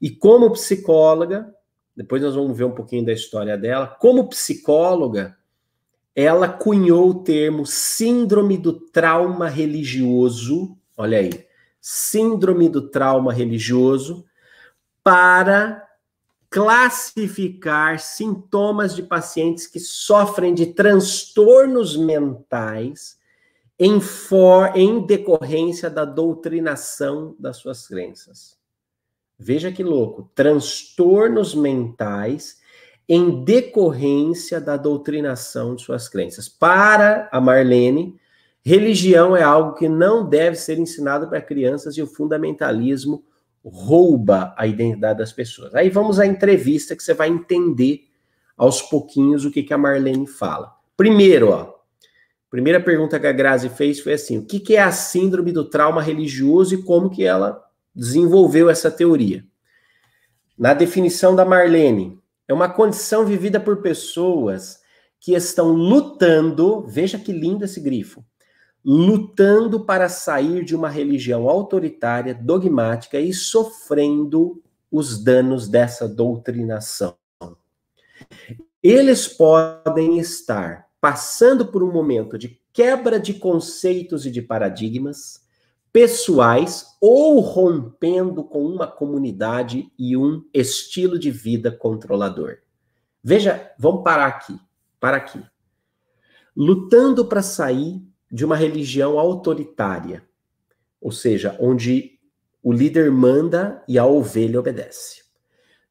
E 0.00 0.08
como 0.08 0.52
psicóloga, 0.52 1.52
depois 1.96 2.22
nós 2.22 2.36
vamos 2.36 2.56
ver 2.56 2.62
um 2.62 2.74
pouquinho 2.74 3.04
da 3.04 3.12
história 3.12 3.58
dela, 3.58 3.88
como 3.88 4.28
psicóloga, 4.28 5.36
ela 6.14 6.48
cunhou 6.48 7.10
o 7.10 7.24
termo 7.24 7.66
síndrome 7.66 8.56
do 8.56 8.72
trauma 8.72 9.48
religioso, 9.48 10.78
olha 10.96 11.18
aí, 11.18 11.44
síndrome 11.80 12.68
do 12.68 12.88
trauma 12.88 13.32
religioso, 13.32 14.24
para 15.02 15.85
classificar 16.50 17.98
sintomas 17.98 18.94
de 18.94 19.02
pacientes 19.02 19.66
que 19.66 19.80
sofrem 19.80 20.54
de 20.54 20.66
transtornos 20.66 21.96
mentais 21.96 23.18
em, 23.78 24.00
for, 24.00 24.72
em 24.74 25.04
decorrência 25.04 25.90
da 25.90 26.04
doutrinação 26.04 27.36
das 27.38 27.58
suas 27.58 27.86
crenças. 27.86 28.56
Veja 29.38 29.70
que 29.70 29.82
louco, 29.82 30.30
transtornos 30.34 31.54
mentais 31.54 32.58
em 33.08 33.44
decorrência 33.44 34.60
da 34.60 34.76
doutrinação 34.76 35.76
de 35.76 35.82
suas 35.82 36.08
crenças. 36.08 36.48
Para 36.48 37.28
a 37.30 37.40
Marlene, 37.40 38.18
religião 38.64 39.36
é 39.36 39.42
algo 39.42 39.74
que 39.74 39.88
não 39.88 40.28
deve 40.28 40.56
ser 40.56 40.78
ensinado 40.78 41.28
para 41.28 41.40
crianças 41.40 41.96
e 41.96 42.02
o 42.02 42.06
fundamentalismo 42.06 43.22
rouba 43.68 44.54
a 44.56 44.66
identidade 44.66 45.18
das 45.18 45.32
pessoas. 45.32 45.74
Aí 45.74 45.90
vamos 45.90 46.20
à 46.20 46.26
entrevista 46.26 46.94
que 46.94 47.02
você 47.02 47.12
vai 47.12 47.28
entender 47.28 48.08
aos 48.56 48.80
pouquinhos 48.80 49.44
o 49.44 49.50
que, 49.50 49.62
que 49.62 49.74
a 49.74 49.78
Marlene 49.78 50.26
fala. 50.26 50.72
Primeiro, 50.96 51.50
ó, 51.50 51.74
primeira 52.50 52.80
pergunta 52.80 53.18
que 53.18 53.26
a 53.26 53.32
Grazi 53.32 53.68
fez 53.68 54.00
foi 54.00 54.14
assim: 54.14 54.38
o 54.38 54.46
que, 54.46 54.60
que 54.60 54.76
é 54.76 54.82
a 54.82 54.92
síndrome 54.92 55.52
do 55.52 55.68
trauma 55.68 56.00
religioso 56.00 56.74
e 56.74 56.82
como 56.82 57.10
que 57.10 57.24
ela 57.24 57.62
desenvolveu 57.94 58.70
essa 58.70 58.90
teoria? 58.90 59.44
Na 60.56 60.72
definição 60.72 61.36
da 61.36 61.44
Marlene, 61.44 62.18
é 62.48 62.54
uma 62.54 62.68
condição 62.68 63.26
vivida 63.26 63.60
por 63.60 63.82
pessoas 63.82 64.80
que 65.20 65.34
estão 65.34 65.72
lutando, 65.72 66.86
veja 66.86 67.18
que 67.18 67.32
lindo 67.32 67.64
esse 67.64 67.80
grifo, 67.80 68.24
lutando 68.88 69.80
para 69.80 70.08
sair 70.08 70.64
de 70.64 70.76
uma 70.76 70.88
religião 70.88 71.48
autoritária, 71.48 72.32
dogmática 72.32 73.18
e 73.18 73.34
sofrendo 73.34 74.62
os 74.92 75.18
danos 75.24 75.66
dessa 75.66 76.08
doutrinação. 76.08 77.16
Eles 78.80 79.26
podem 79.26 80.20
estar 80.20 80.86
passando 81.00 81.66
por 81.66 81.82
um 81.82 81.90
momento 81.90 82.38
de 82.38 82.60
quebra 82.72 83.18
de 83.18 83.34
conceitos 83.34 84.24
e 84.24 84.30
de 84.30 84.40
paradigmas 84.40 85.44
pessoais 85.92 86.96
ou 87.00 87.40
rompendo 87.40 88.44
com 88.44 88.64
uma 88.64 88.86
comunidade 88.86 89.90
e 89.98 90.16
um 90.16 90.44
estilo 90.54 91.18
de 91.18 91.32
vida 91.32 91.72
controlador. 91.72 92.58
Veja, 93.20 93.72
vamos 93.76 94.04
parar 94.04 94.26
aqui, 94.26 94.56
para 95.00 95.16
aqui. 95.16 95.42
Lutando 96.54 97.24
para 97.24 97.42
sair 97.42 98.06
de 98.30 98.44
uma 98.44 98.56
religião 98.56 99.18
autoritária, 99.18 100.24
ou 101.00 101.12
seja, 101.12 101.56
onde 101.60 102.18
o 102.62 102.72
líder 102.72 103.10
manda 103.10 103.82
e 103.86 103.98
a 103.98 104.04
ovelha 104.04 104.58
obedece. 104.58 105.22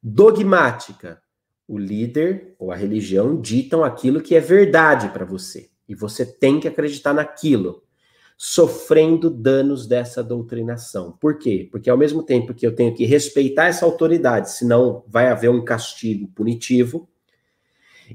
Dogmática, 0.01 1.21
o 1.67 1.77
líder 1.77 2.55
ou 2.59 2.71
a 2.71 2.75
religião 2.75 3.39
ditam 3.39 3.83
aquilo 3.83 4.21
que 4.21 4.35
é 4.35 4.39
verdade 4.39 5.09
para 5.09 5.25
você 5.25 5.69
e 5.87 5.95
você 5.95 6.25
tem 6.25 6.59
que 6.59 6.67
acreditar 6.67 7.13
naquilo, 7.13 7.83
sofrendo 8.37 9.29
danos 9.29 9.87
dessa 9.87 10.23
doutrinação. 10.23 11.13
Por 11.13 11.37
quê? 11.37 11.67
Porque 11.71 11.89
ao 11.89 11.97
mesmo 11.97 12.21
tempo 12.21 12.53
que 12.53 12.67
eu 12.67 12.75
tenho 12.75 12.93
que 12.93 13.05
respeitar 13.05 13.67
essa 13.67 13.85
autoridade, 13.85 14.51
senão 14.51 15.03
vai 15.07 15.27
haver 15.27 15.49
um 15.49 15.63
castigo 15.63 16.27
punitivo, 16.35 17.07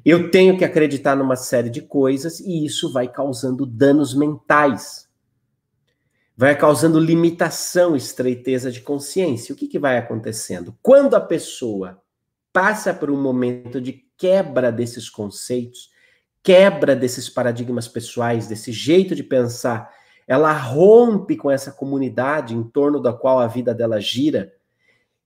eu 0.05 0.31
tenho 0.31 0.57
que 0.57 0.65
acreditar 0.65 1.17
numa 1.17 1.37
série 1.37 1.71
de 1.71 1.83
coisas 1.83 2.41
e 2.41 2.65
isso 2.65 2.93
vai 2.93 3.09
causando 3.09 3.67
danos 3.67 4.15
mentais. 4.15 5.09
Vai 6.37 6.57
causando 6.57 6.99
limitação, 6.99 7.95
estreiteza 7.95 8.71
de 8.71 8.81
consciência. 8.81 9.53
O 9.53 9.57
que, 9.57 9.69
que 9.69 9.79
vai 9.79 9.99
acontecendo? 9.99 10.77
Quando 10.83 11.15
a 11.15 11.21
pessoa 11.21 12.01
passa 12.53 12.95
por 12.95 13.11
um 13.11 13.21
momento 13.21 13.81
de 13.81 14.05
quebra 14.17 14.73
desses 14.73 15.09
conceitos, 15.09 15.91
quebra 16.43 16.97
desses 16.97 17.29
paradigmas 17.29 17.87
pessoais, 17.87 18.47
desse 18.47 18.73
jeito 18.73 19.15
de 19.15 19.23
pensar, 19.23 19.91
ela 20.27 20.53
rompe 20.53 21.37
com 21.37 21.51
essa 21.51 21.73
comunidade 21.73 22.55
em 22.55 22.63
torno 22.63 23.01
da 23.01 23.13
qual 23.13 23.39
a 23.39 23.47
vida 23.47 23.75
dela 23.75 24.01
gira, 24.01 24.53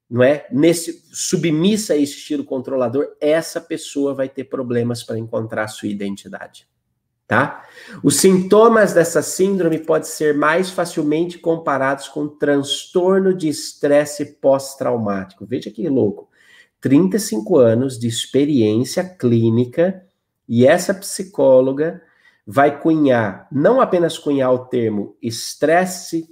não 0.08 0.23
é? 0.23 0.46
Nesse 0.50 1.02
submissa 1.12 1.94
a 1.94 1.96
esse 1.96 2.14
estilo 2.14 2.44
controlador, 2.44 3.08
essa 3.20 3.61
pessoa 3.61 4.14
vai 4.14 4.28
ter 4.28 4.44
problemas 4.44 5.02
para 5.02 5.18
encontrar 5.18 5.68
sua 5.68 5.88
identidade, 5.88 6.68
tá? 7.26 7.64
Os 8.02 8.16
sintomas 8.16 8.92
dessa 8.92 9.23
síndrome 9.23 9.78
podem 9.78 10.08
ser 10.08 10.34
mais 10.34 10.70
facilmente 10.70 11.38
comparados 11.38 12.08
com 12.08 12.28
transtorno 12.28 13.34
de 13.34 13.49
estresse 13.49 14.38
pós-traumático. 14.40 15.46
Veja 15.46 15.70
que 15.70 15.88
louco. 15.88 16.28
35 16.80 17.56
anos 17.56 17.99
de 17.99 18.06
experiência 18.06 19.02
clínica 19.02 20.04
e 20.46 20.66
essa 20.66 20.92
psicóloga 20.92 22.02
vai 22.46 22.78
cunhar, 22.78 23.49
não 23.50 23.80
apenas 23.80 24.18
cunhar 24.18 24.52
o 24.52 24.66
termo 24.66 25.16
estresse 25.23 26.28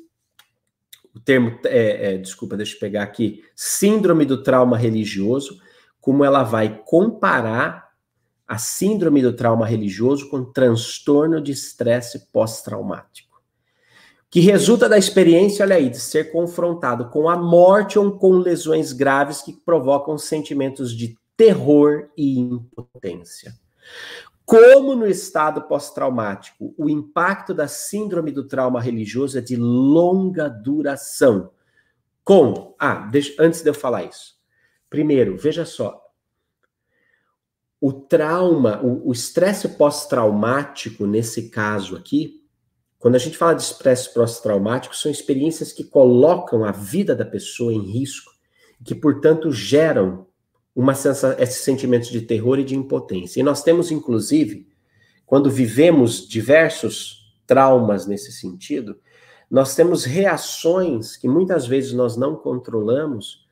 o 1.14 1.20
termo, 1.20 1.58
é, 1.64 2.14
é, 2.14 2.18
desculpa, 2.18 2.56
deixa 2.56 2.74
eu 2.74 2.80
pegar 2.80 3.02
aqui, 3.02 3.42
síndrome 3.54 4.24
do 4.24 4.42
trauma 4.42 4.76
religioso, 4.76 5.58
como 6.00 6.24
ela 6.24 6.42
vai 6.42 6.82
comparar 6.86 7.92
a 8.46 8.58
síndrome 8.58 9.22
do 9.22 9.32
trauma 9.32 9.66
religioso 9.66 10.28
com 10.28 10.44
transtorno 10.44 11.40
de 11.40 11.52
estresse 11.52 12.30
pós-traumático, 12.32 13.40
que 14.28 14.40
resulta 14.40 14.88
da 14.88 14.98
experiência, 14.98 15.64
olha 15.64 15.76
aí, 15.76 15.88
de 15.88 15.98
ser 15.98 16.32
confrontado 16.32 17.08
com 17.10 17.28
a 17.28 17.36
morte 17.36 17.98
ou 17.98 18.18
com 18.18 18.32
lesões 18.38 18.92
graves 18.92 19.42
que 19.42 19.52
provocam 19.52 20.18
sentimentos 20.18 20.96
de 20.96 21.16
terror 21.36 22.08
e 22.16 22.38
impotência. 22.38 23.52
Como 24.52 24.94
no 24.94 25.06
estado 25.06 25.62
pós-traumático, 25.62 26.74
o 26.76 26.90
impacto 26.90 27.54
da 27.54 27.66
síndrome 27.66 28.30
do 28.30 28.46
trauma 28.46 28.82
religioso 28.82 29.38
é 29.38 29.40
de 29.40 29.56
longa 29.56 30.46
duração. 30.46 31.52
Com, 32.22 32.76
ah, 32.78 32.96
deixa, 33.10 33.32
antes 33.42 33.62
de 33.62 33.70
eu 33.70 33.72
falar 33.72 34.04
isso. 34.04 34.34
Primeiro, 34.90 35.38
veja 35.38 35.64
só, 35.64 35.98
o 37.80 37.94
trauma, 37.94 38.78
o 38.84 39.10
estresse 39.10 39.70
pós-traumático, 39.70 41.06
nesse 41.06 41.48
caso 41.48 41.96
aqui, 41.96 42.44
quando 42.98 43.14
a 43.14 43.18
gente 43.18 43.38
fala 43.38 43.54
de 43.54 43.62
estresse 43.62 44.12
pós-traumático, 44.12 44.94
são 44.94 45.10
experiências 45.10 45.72
que 45.72 45.82
colocam 45.82 46.62
a 46.62 46.72
vida 46.72 47.16
da 47.16 47.24
pessoa 47.24 47.72
em 47.72 47.90
risco, 47.90 48.30
que, 48.84 48.94
portanto, 48.94 49.50
geram 49.50 50.26
uma 50.74 50.94
sensação, 50.94 51.38
esses 51.38 51.62
sentimentos 51.62 52.08
de 52.08 52.22
terror 52.22 52.58
e 52.58 52.64
de 52.64 52.76
impotência. 52.76 53.40
E 53.40 53.42
nós 53.42 53.62
temos, 53.62 53.90
inclusive, 53.90 54.66
quando 55.26 55.50
vivemos 55.50 56.26
diversos 56.26 57.36
traumas 57.46 58.06
nesse 58.06 58.32
sentido, 58.32 58.98
nós 59.50 59.74
temos 59.74 60.04
reações 60.04 61.16
que 61.16 61.28
muitas 61.28 61.66
vezes 61.66 61.92
nós 61.92 62.16
não 62.16 62.36
controlamos 62.36 63.42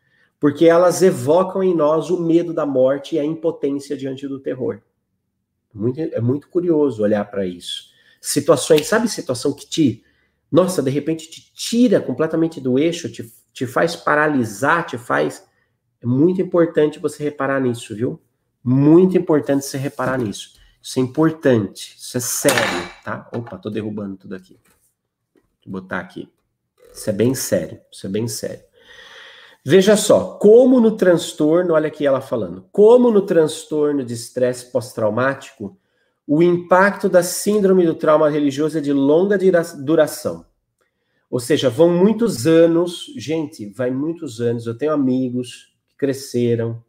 porque 0.40 0.64
elas 0.64 1.02
evocam 1.02 1.62
em 1.62 1.74
nós 1.74 2.08
o 2.08 2.18
medo 2.18 2.54
da 2.54 2.64
morte 2.64 3.14
e 3.14 3.18
a 3.18 3.24
impotência 3.24 3.94
diante 3.94 4.26
do 4.26 4.40
terror. 4.40 4.80
Muito, 5.72 6.00
é 6.00 6.20
muito 6.20 6.48
curioso 6.48 7.02
olhar 7.02 7.30
para 7.30 7.44
isso. 7.44 7.90
Situações, 8.20 8.86
sabe 8.86 9.06
situação 9.06 9.52
que 9.52 9.68
te, 9.68 10.02
nossa, 10.50 10.82
de 10.82 10.90
repente 10.90 11.30
te 11.30 11.52
tira 11.52 12.00
completamente 12.00 12.58
do 12.58 12.78
eixo, 12.78 13.12
te, 13.12 13.30
te 13.52 13.66
faz 13.66 13.94
paralisar, 13.94 14.86
te 14.86 14.96
faz. 14.96 15.46
É 16.02 16.06
muito 16.06 16.40
importante 16.40 16.98
você 16.98 17.22
reparar 17.22 17.60
nisso, 17.60 17.94
viu? 17.94 18.20
Muito 18.62 19.16
importante 19.16 19.64
você 19.64 19.76
reparar 19.76 20.18
nisso. 20.18 20.58
Isso 20.82 20.98
é 20.98 21.02
importante, 21.02 21.94
isso 21.98 22.16
é 22.16 22.20
sério, 22.20 22.90
tá? 23.04 23.28
Opa, 23.34 23.58
tô 23.58 23.68
derrubando 23.68 24.16
tudo 24.16 24.34
aqui. 24.34 24.58
Vou 25.64 25.80
botar 25.80 26.00
aqui. 26.00 26.28
Isso 26.92 27.10
é 27.10 27.12
bem 27.12 27.34
sério, 27.34 27.80
isso 27.92 28.06
é 28.06 28.10
bem 28.10 28.26
sério. 28.26 28.64
Veja 29.64 29.94
só, 29.94 30.38
como 30.38 30.80
no 30.80 30.96
transtorno, 30.96 31.74
olha 31.74 31.88
aqui 31.88 32.06
ela 32.06 32.22
falando, 32.22 32.66
como 32.72 33.10
no 33.10 33.20
transtorno 33.20 34.02
de 34.02 34.14
estresse 34.14 34.72
pós-traumático, 34.72 35.78
o 36.26 36.42
impacto 36.42 37.10
da 37.10 37.22
síndrome 37.22 37.84
do 37.84 37.94
trauma 37.94 38.30
religioso 38.30 38.78
é 38.78 38.80
de 38.80 38.92
longa 38.92 39.36
duração. 39.78 40.46
Ou 41.28 41.38
seja, 41.38 41.68
vão 41.68 41.90
muitos 41.90 42.46
anos, 42.46 43.12
gente, 43.16 43.66
vai 43.66 43.90
muitos 43.90 44.40
anos. 44.40 44.66
Eu 44.66 44.76
tenho 44.76 44.92
amigos 44.92 45.70
cresceram 46.00 46.82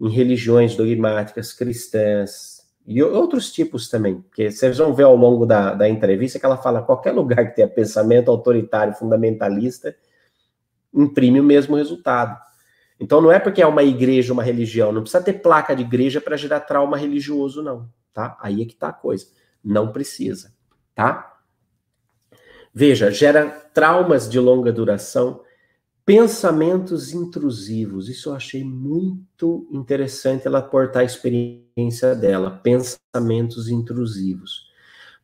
em 0.00 0.10
religiões 0.10 0.74
dogmáticas 0.74 1.52
cristãs 1.52 2.66
e 2.84 3.00
outros 3.00 3.52
tipos 3.52 3.88
também, 3.88 4.20
porque 4.20 4.50
vocês 4.50 4.78
vão 4.78 4.92
ver 4.92 5.04
ao 5.04 5.14
longo 5.14 5.46
da, 5.46 5.72
da 5.72 5.88
entrevista 5.88 6.40
que 6.40 6.44
ela 6.44 6.56
fala 6.56 6.82
qualquer 6.82 7.12
lugar 7.12 7.46
que 7.46 7.54
tenha 7.54 7.68
pensamento 7.68 8.28
autoritário, 8.28 8.94
fundamentalista, 8.94 9.94
imprime 10.92 11.38
o 11.38 11.44
mesmo 11.44 11.76
resultado. 11.76 12.36
Então 12.98 13.20
não 13.20 13.30
é 13.30 13.38
porque 13.38 13.62
é 13.62 13.66
uma 13.66 13.84
igreja, 13.84 14.32
uma 14.32 14.42
religião, 14.42 14.90
não 14.90 15.02
precisa 15.02 15.22
ter 15.22 15.34
placa 15.34 15.76
de 15.76 15.82
igreja 15.82 16.20
para 16.20 16.36
gerar 16.36 16.58
trauma 16.60 16.96
religioso, 16.96 17.62
não, 17.62 17.88
tá? 18.12 18.36
Aí 18.40 18.62
é 18.62 18.64
que 18.64 18.74
tá 18.74 18.88
a 18.88 18.92
coisa. 18.92 19.26
Não 19.62 19.92
precisa, 19.92 20.52
tá? 20.96 21.38
Veja, 22.74 23.08
gera 23.12 23.48
traumas 23.72 24.28
de 24.28 24.40
longa 24.40 24.72
duração, 24.72 25.42
pensamentos 26.04 27.12
intrusivos. 27.12 28.08
Isso 28.08 28.30
eu 28.30 28.34
achei 28.34 28.64
muito 28.64 29.68
interessante 29.70 30.46
ela 30.46 30.58
aportar 30.58 31.02
a 31.02 31.06
experiência 31.06 32.14
dela, 32.14 32.60
pensamentos 32.62 33.68
intrusivos. 33.68 34.70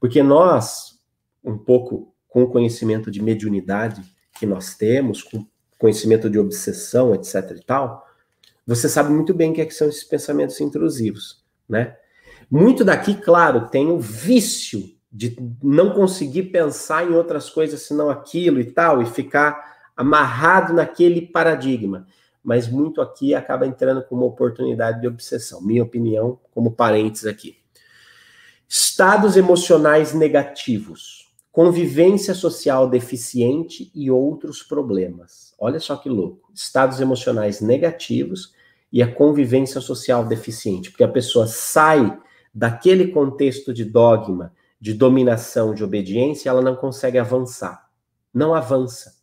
Porque 0.01 0.23
nós, 0.23 1.01
um 1.45 1.59
pouco 1.59 2.15
com 2.29 2.43
o 2.43 2.51
conhecimento 2.51 3.11
de 3.11 3.23
mediunidade 3.23 4.03
que 4.39 4.47
nós 4.47 4.75
temos, 4.77 5.23
com 5.23 5.45
conhecimento 5.79 6.29
de 6.29 6.39
obsessão, 6.39 7.15
etc 7.15 7.57
e 7.57 7.65
tal, 7.65 8.07
você 8.67 8.89
sabe 8.89 9.11
muito 9.11 9.33
bem 9.33 9.51
o 9.51 9.55
que, 9.55 9.61
é 9.61 9.67
que 9.67 9.75
são 9.75 9.89
esses 9.89 10.05
pensamentos 10.05 10.61
intrusivos, 10.61 11.43
né? 11.69 11.97
Muito 12.51 12.85
daqui, 12.85 13.15
claro, 13.15 13.69
tem 13.69 13.91
o 13.91 13.99
vício 13.99 14.97
de 15.11 15.37
não 15.63 15.91
conseguir 15.91 16.45
pensar 16.45 17.07
em 17.07 17.15
outras 17.15 17.49
coisas 17.49 17.83
senão 17.83 18.11
aquilo 18.11 18.61
e 18.61 18.65
tal, 18.65 19.03
e 19.03 19.07
ficar 19.07 19.78
amarrado 19.99 20.73
naquele 20.73 21.21
paradigma. 21.21 22.07
Mas 22.43 22.67
muito 22.67 23.03
aqui 23.03 23.35
acaba 23.35 23.67
entrando 23.67 24.03
como 24.03 24.25
oportunidade 24.25 25.03
de 25.03 25.07
obsessão. 25.07 25.61
Minha 25.61 25.83
opinião, 25.83 26.39
como 26.55 26.73
parênteses 26.73 27.27
aqui. 27.27 27.59
Estados 28.67 29.37
emocionais 29.37 30.15
negativos 30.15 31.29
convivência 31.59 32.35
social 32.35 32.89
deficiente 32.89 33.91
e 33.93 34.13
outros 34.13 34.63
problemas. 34.63 35.53
Olha 35.59 35.81
só 35.81 35.97
que 35.97 36.09
louco. 36.09 36.53
Estados 36.55 37.01
emocionais 37.01 37.61
negativos 37.61 38.55
e 38.93 39.03
a 39.03 39.13
convivência 39.13 39.81
social 39.81 40.25
deficiente, 40.25 40.89
porque 40.89 41.03
a 41.03 41.09
pessoa 41.09 41.49
sai 41.49 42.17
daquele 42.55 43.09
contexto 43.09 43.75
de 43.75 43.85
dogma, 43.85 44.55
de 44.81 44.95
dominação, 44.95 45.75
de 45.75 45.83
obediência, 45.83 46.49
ela 46.49 46.63
não 46.63 46.77
consegue 46.77 47.19
avançar. 47.19 47.91
Não 48.33 48.55
avança. 48.55 49.18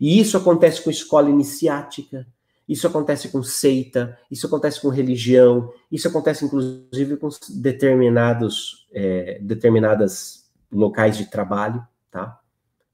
E 0.00 0.20
isso 0.20 0.36
acontece 0.36 0.82
com 0.82 0.90
escola 0.90 1.30
iniciática, 1.30 2.26
isso 2.68 2.86
acontece 2.86 3.28
com 3.28 3.42
seita, 3.42 4.18
isso 4.30 4.46
acontece 4.46 4.80
com 4.80 4.88
religião, 4.88 5.72
isso 5.90 6.08
acontece 6.08 6.44
inclusive 6.44 7.16
com 7.16 7.28
determinados, 7.50 8.88
é, 8.92 9.38
determinadas 9.40 10.50
locais 10.70 11.16
de 11.16 11.30
trabalho, 11.30 11.86
tá? 12.10 12.40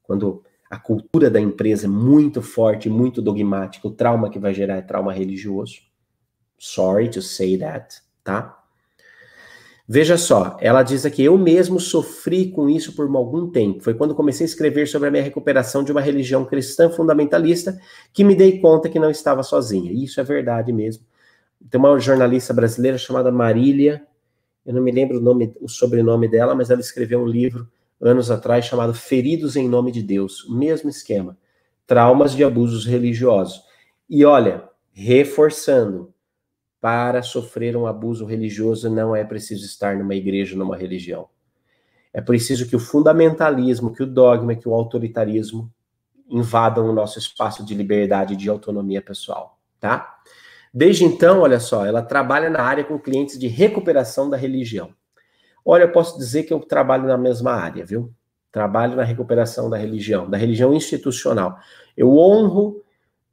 Quando 0.03 0.43
a 0.71 0.79
cultura 0.79 1.31
da 1.31 1.41
empresa 1.41 1.87
é 1.87 1.89
muito 1.89 2.43
forte, 2.43 2.91
muito 2.91 3.23
dogmática, 3.23 3.89
o 3.89 3.93
trauma 3.93 4.31
que 4.31 4.39
vai 4.39 4.53
gerar 4.53 4.77
é 4.77 4.83
trauma 4.83 5.13
religioso. 5.13 5.81
Sorry 6.59 7.09
to 7.09 7.23
say 7.23 7.59
that, 7.59 7.97
tá? 8.23 8.62
Veja 9.93 10.17
só, 10.17 10.57
ela 10.61 10.83
diz 10.83 11.05
aqui: 11.05 11.25
eu 11.25 11.37
mesmo 11.37 11.79
sofri 11.79 12.51
com 12.51 12.69
isso 12.71 12.95
por 12.95 13.07
algum 13.15 13.51
tempo. 13.51 13.83
Foi 13.83 13.95
quando 13.95 14.15
comecei 14.15 14.45
a 14.45 14.49
escrever 14.49 14.89
sobre 14.89 15.09
a 15.09 15.11
minha 15.11 15.23
recuperação 15.23 15.85
de 15.85 15.93
uma 15.93 16.01
religião 16.01 16.45
cristã 16.45 16.89
fundamentalista 16.89 17.79
que 18.13 18.25
me 18.25 18.35
dei 18.35 18.59
conta 18.59 18.89
que 18.89 18.99
não 18.99 19.11
estava 19.11 19.43
sozinha. 19.43 19.93
Isso 19.93 20.21
é 20.21 20.25
verdade 20.25 20.73
mesmo. 20.73 21.05
Tem 21.71 21.79
uma 21.79 21.99
jornalista 21.99 22.55
brasileira 22.55 22.97
chamada 22.97 23.31
Marília 23.31 24.03
eu 24.65 24.73
não 24.73 24.83
me 24.83 24.93
lembro 24.93 25.19
o 25.19 25.21
nome, 25.21 25.53
o 25.61 25.69
sobrenome 25.69 26.29
dela, 26.29 26.55
mas 26.55 26.71
ela 26.71 26.81
escreveu 26.81 27.21
um 27.21 27.27
livro 27.27 27.69
anos 28.01 28.31
atrás 28.31 28.65
chamado 28.65 28.95
Feridos 28.95 29.57
em 29.57 29.69
Nome 29.69 29.91
de 29.91 30.03
Deus, 30.03 30.45
o 30.45 30.55
mesmo 30.55 30.89
esquema, 30.89 31.37
traumas 31.87 32.33
de 32.33 32.45
abusos 32.45 32.87
religiosos. 32.87 33.63
E 34.09 34.25
olha, 34.25 34.69
reforçando, 34.93 36.13
para 36.83 37.23
sofrer 37.23 37.77
um 37.77 37.87
abuso 37.87 38.27
religioso 38.27 38.91
não 38.91 39.15
é 39.15 39.23
preciso 39.23 39.65
estar 39.65 39.97
numa 39.97 40.17
igreja, 40.17 40.57
numa 40.57 40.77
religião. 40.77 41.29
É 42.13 42.21
preciso 42.21 42.69
que 42.69 42.75
o 42.75 42.81
fundamentalismo, 42.81 43.93
que 43.93 44.03
o 44.03 44.07
dogma, 44.07 44.57
que 44.57 44.69
o 44.69 44.75
autoritarismo 44.75 45.73
invadam 46.29 46.91
o 46.91 46.93
nosso 46.93 47.21
espaço 47.21 47.65
de 47.65 47.73
liberdade 47.73 48.35
e 48.35 48.37
de 48.37 48.51
autonomia 48.51 49.01
pessoal, 49.01 49.61
tá? 49.79 50.19
Desde 50.75 51.05
então, 51.05 51.43
olha 51.43 51.61
só, 51.61 51.87
ela 51.87 52.03
trabalha 52.03 52.51
na 52.51 52.63
área 52.63 52.83
com 52.83 52.99
clientes 52.99 53.39
de 53.39 53.47
recuperação 53.47 54.29
da 54.29 54.37
religião. 54.37 54.91
Olha, 55.65 55.85
eu 55.85 55.93
posso 55.93 56.19
dizer 56.19 56.43
que 56.43 56.53
eu 56.53 56.59
trabalho 56.59 57.05
na 57.05 57.17
mesma 57.17 57.53
área, 57.53 57.87
viu? 57.87 58.13
Trabalho 58.51 58.97
na 58.97 59.05
recuperação 59.05 59.71
da 59.71 59.77
religião, 59.77 60.29
da 60.29 60.37
religião 60.37 60.75
institucional. 60.75 61.61
Eu 61.97 62.19
honro 62.19 62.82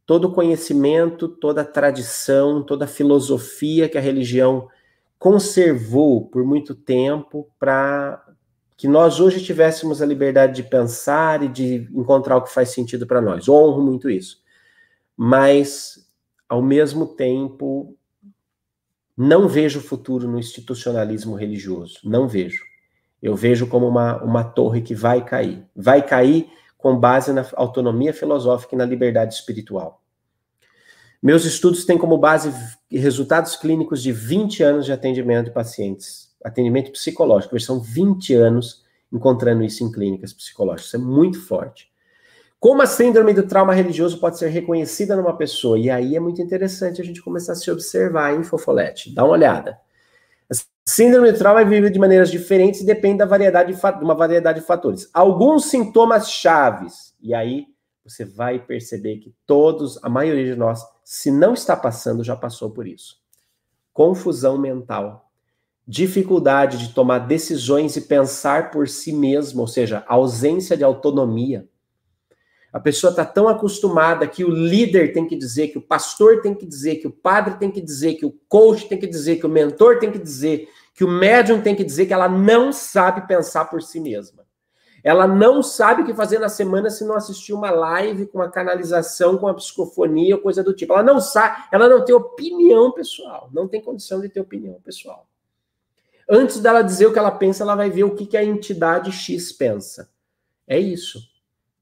todo 0.10 0.32
conhecimento, 0.32 1.28
toda 1.28 1.63
tradição, 1.63 2.63
toda 2.63 2.88
filosofia 2.88 3.88
que 3.88 3.95
a 3.95 4.02
religião 4.02 4.67
conservou 5.19 6.26
por 6.26 6.43
muito 6.43 6.74
tempo 6.74 7.48
para 7.60 8.26
que 8.76 8.88
nós 8.88 9.19
hoje 9.19 9.39
tivéssemos 9.39 10.02
a 10.02 10.08
liberdade 10.08 10.63
de 10.63 10.67
pensar 10.67 11.43
e 11.43 11.48
de 11.48 11.88
encontrar 11.93 12.38
o 12.38 12.41
que 12.41 12.52
faz 12.52 12.69
sentido 12.69 13.06
para 13.06 13.22
nós. 13.22 13.48
honro 13.48 13.84
muito 13.84 14.10
isso. 14.10 14.41
Mas 15.15 16.10
ao 16.50 16.63
mesmo 16.63 17.06
tempo, 17.06 17.95
não 19.15 19.48
vejo 19.48 19.80
futuro 19.80 20.28
no 20.28 20.39
institucionalismo 20.39 21.36
religioso. 21.36 22.00
Não 22.04 22.28
vejo. 22.28 22.63
Eu 23.22 23.36
vejo 23.36 23.67
como 23.67 23.88
uma, 23.88 24.24
uma 24.24 24.43
torre 24.43 24.82
que 24.82 24.95
vai 24.95 25.24
cair. 25.24 25.63
Vai 25.76 26.02
cair 26.02 26.50
com 26.80 26.98
base 26.98 27.32
na 27.32 27.45
autonomia 27.56 28.12
filosófica 28.12 28.74
e 28.74 28.78
na 28.78 28.86
liberdade 28.86 29.36
espiritual. 29.36 29.98
Meus 31.21 31.43
estudos 31.43 31.86
têm 31.86 31.97
como 31.97 32.17
base 32.17 32.53
resultados 32.89 33.58
clínicos 33.58 34.01
de 34.01 34.12
20 34.12 34.63
anos 34.63 34.86
de 34.86 34.93
atendimento 34.93 35.45
de 35.45 35.51
pacientes, 35.51 36.34
atendimento 36.43 36.91
psicológico, 36.91 37.60
são 37.60 37.79
20 37.79 38.34
anos 38.36 38.86
encontrando 39.12 39.63
isso 39.63 39.84
em 39.84 39.91
clínicas 39.91 40.32
psicológicas, 40.32 40.88
isso 40.88 40.95
é 40.95 40.99
muito 40.99 41.45
forte. 41.45 41.89
Como 42.58 42.82
a 42.82 42.86
síndrome 42.86 43.34
do 43.34 43.43
trauma 43.43 43.73
religioso 43.73 44.19
pode 44.19 44.38
ser 44.38 44.47
reconhecida 44.49 45.15
numa 45.15 45.36
pessoa? 45.36 45.79
E 45.79 45.89
aí 45.89 46.15
é 46.15 46.19
muito 46.19 46.41
interessante 46.41 47.01
a 47.01 47.05
gente 47.05 47.21
começar 47.21 47.53
a 47.53 47.55
se 47.55 47.71
observar, 47.71 48.34
hein, 48.34 48.43
Fofolete? 48.43 49.13
Dá 49.13 49.23
uma 49.23 49.34
olhada. 49.34 49.77
A 50.51 50.55
síndrome 50.86 51.32
do 51.32 51.38
trauma 51.38 51.62
é 51.62 51.65
vivida 51.65 51.89
de 51.89 51.99
maneiras 51.99 52.29
diferentes 52.29 52.82
e 52.82 52.86
depende 52.86 53.19
da 53.19 53.25
variedade 53.25 53.73
de, 53.73 53.79
de 53.79 54.03
uma 54.03 54.15
variedade 54.15 54.60
de 54.60 54.65
fatores. 54.65 55.10
Alguns 55.13 55.65
sintomas 55.65 56.29
chaves, 56.29 57.13
e 57.21 57.34
aí 57.34 57.65
você 58.03 58.25
vai 58.25 58.60
perceber 58.60 59.17
que 59.17 59.34
todos, 59.45 60.01
a 60.03 60.10
maioria 60.10 60.51
de 60.51 60.60
nós, 60.60 60.84
se 61.12 61.32
não 61.32 61.56
está 61.56 61.76
passando, 61.76 62.24
já 62.24 62.36
passou 62.36 62.69
por 62.69 62.86
isso. 62.86 63.19
Confusão 63.91 64.60
mental, 64.60 65.32
dificuldade 65.88 66.78
de 66.78 66.93
tomar 66.93 67.17
decisões 67.26 67.95
e 67.95 68.02
pensar 68.02 68.69
por 68.69 68.88
si 68.88 69.12
mesmo, 69.12 69.62
ou 69.62 69.67
seja, 69.67 70.06
ausência 70.08 70.78
de 70.78 70.84
autonomia. 70.84 71.67
A 72.72 72.80
pessoa 72.80 73.10
está 73.10 73.26
tão 73.26 73.48
acostumada 73.48 74.28
que 74.28 74.45
o 74.45 74.52
líder 74.52 75.12
tem 75.12 75.26
que 75.26 75.36
dizer, 75.36 75.69
que 75.69 75.80
o 75.80 75.82
pastor 75.82 76.43
tem 76.43 76.54
que 76.54 76.67
dizer, 76.67 76.98
que 76.98 77.08
o 77.08 77.12
padre 77.12 77.56
tem 77.56 77.72
que 77.72 77.82
dizer, 77.82 78.13
que 78.13 78.28
o 78.28 78.39
coach 78.48 78.88
tem 78.88 79.00
que 79.00 79.08
dizer, 79.08 79.38
que 79.38 79.48
o 79.48 79.50
mentor 79.50 79.98
tem 79.98 80.12
que 80.12 80.19
dizer, 80.19 80.69
que 80.93 81.04
o 81.04 81.10
médium 81.10 81.60
tem 81.60 81.76
que 81.76 81.84
dizer, 81.84 82.06
que 82.06 82.13
ela 82.13 82.30
não 82.30 82.72
sabe 82.72 83.28
pensar 83.28 83.65
por 83.65 83.82
si 83.82 84.00
mesma. 84.00 84.45
Ela 85.03 85.27
não 85.27 85.63
sabe 85.63 86.01
o 86.01 86.05
que 86.05 86.13
fazer 86.13 86.39
na 86.39 86.49
semana 86.49 86.89
se 86.89 87.05
não 87.05 87.15
assistir 87.15 87.53
uma 87.53 87.71
live 87.71 88.27
com 88.27 88.39
uma 88.39 88.49
canalização, 88.49 89.38
com 89.38 89.45
uma 89.45 89.53
psicofonia, 89.53 90.38
coisa 90.38 90.63
do 90.63 90.73
tipo. 90.73 90.93
Ela 90.93 91.03
não 91.03 91.19
sabe, 91.19 91.63
ela 91.71 91.88
não 91.88 92.03
tem 92.03 92.13
opinião 92.15 92.91
pessoal, 92.91 93.49
não 93.53 93.67
tem 93.67 93.81
condição 93.81 94.19
de 94.19 94.29
ter 94.29 94.39
opinião 94.39 94.79
pessoal. 94.81 95.27
Antes 96.29 96.59
dela 96.59 96.83
dizer 96.83 97.07
o 97.07 97.13
que 97.13 97.19
ela 97.19 97.31
pensa, 97.31 97.63
ela 97.63 97.75
vai 97.75 97.89
ver 97.89 98.03
o 98.03 98.13
que, 98.13 98.25
que 98.25 98.38
a 98.38 98.43
entidade 98.43 99.12
X 99.12 99.51
pensa. 99.51 100.12
É 100.67 100.77
isso. 100.77 101.19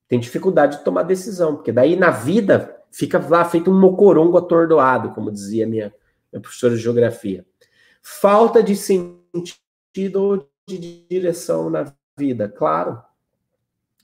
Tem 0.07 0.19
dificuldade 0.19 0.77
de 0.77 0.83
tomar 0.85 1.03
decisão, 1.03 1.55
porque 1.55 1.71
daí 1.71 1.97
na 1.97 2.11
vida 2.11 2.81
fica 2.89 3.19
lá 3.19 3.43
feito 3.43 3.69
um 3.69 3.77
mocorongo 3.77 4.37
atordoado, 4.37 5.13
como 5.13 5.31
dizia 5.31 5.67
minha, 5.67 5.93
minha 6.31 6.41
professora 6.41 6.75
de 6.75 6.81
geografia. 6.81 7.45
Falta 8.01 8.63
de 8.63 8.73
sentido 8.73 10.15
ou 10.15 10.49
de 10.65 11.05
direção 11.09 11.69
na 11.69 11.93
vida, 12.17 12.47
claro. 12.47 13.01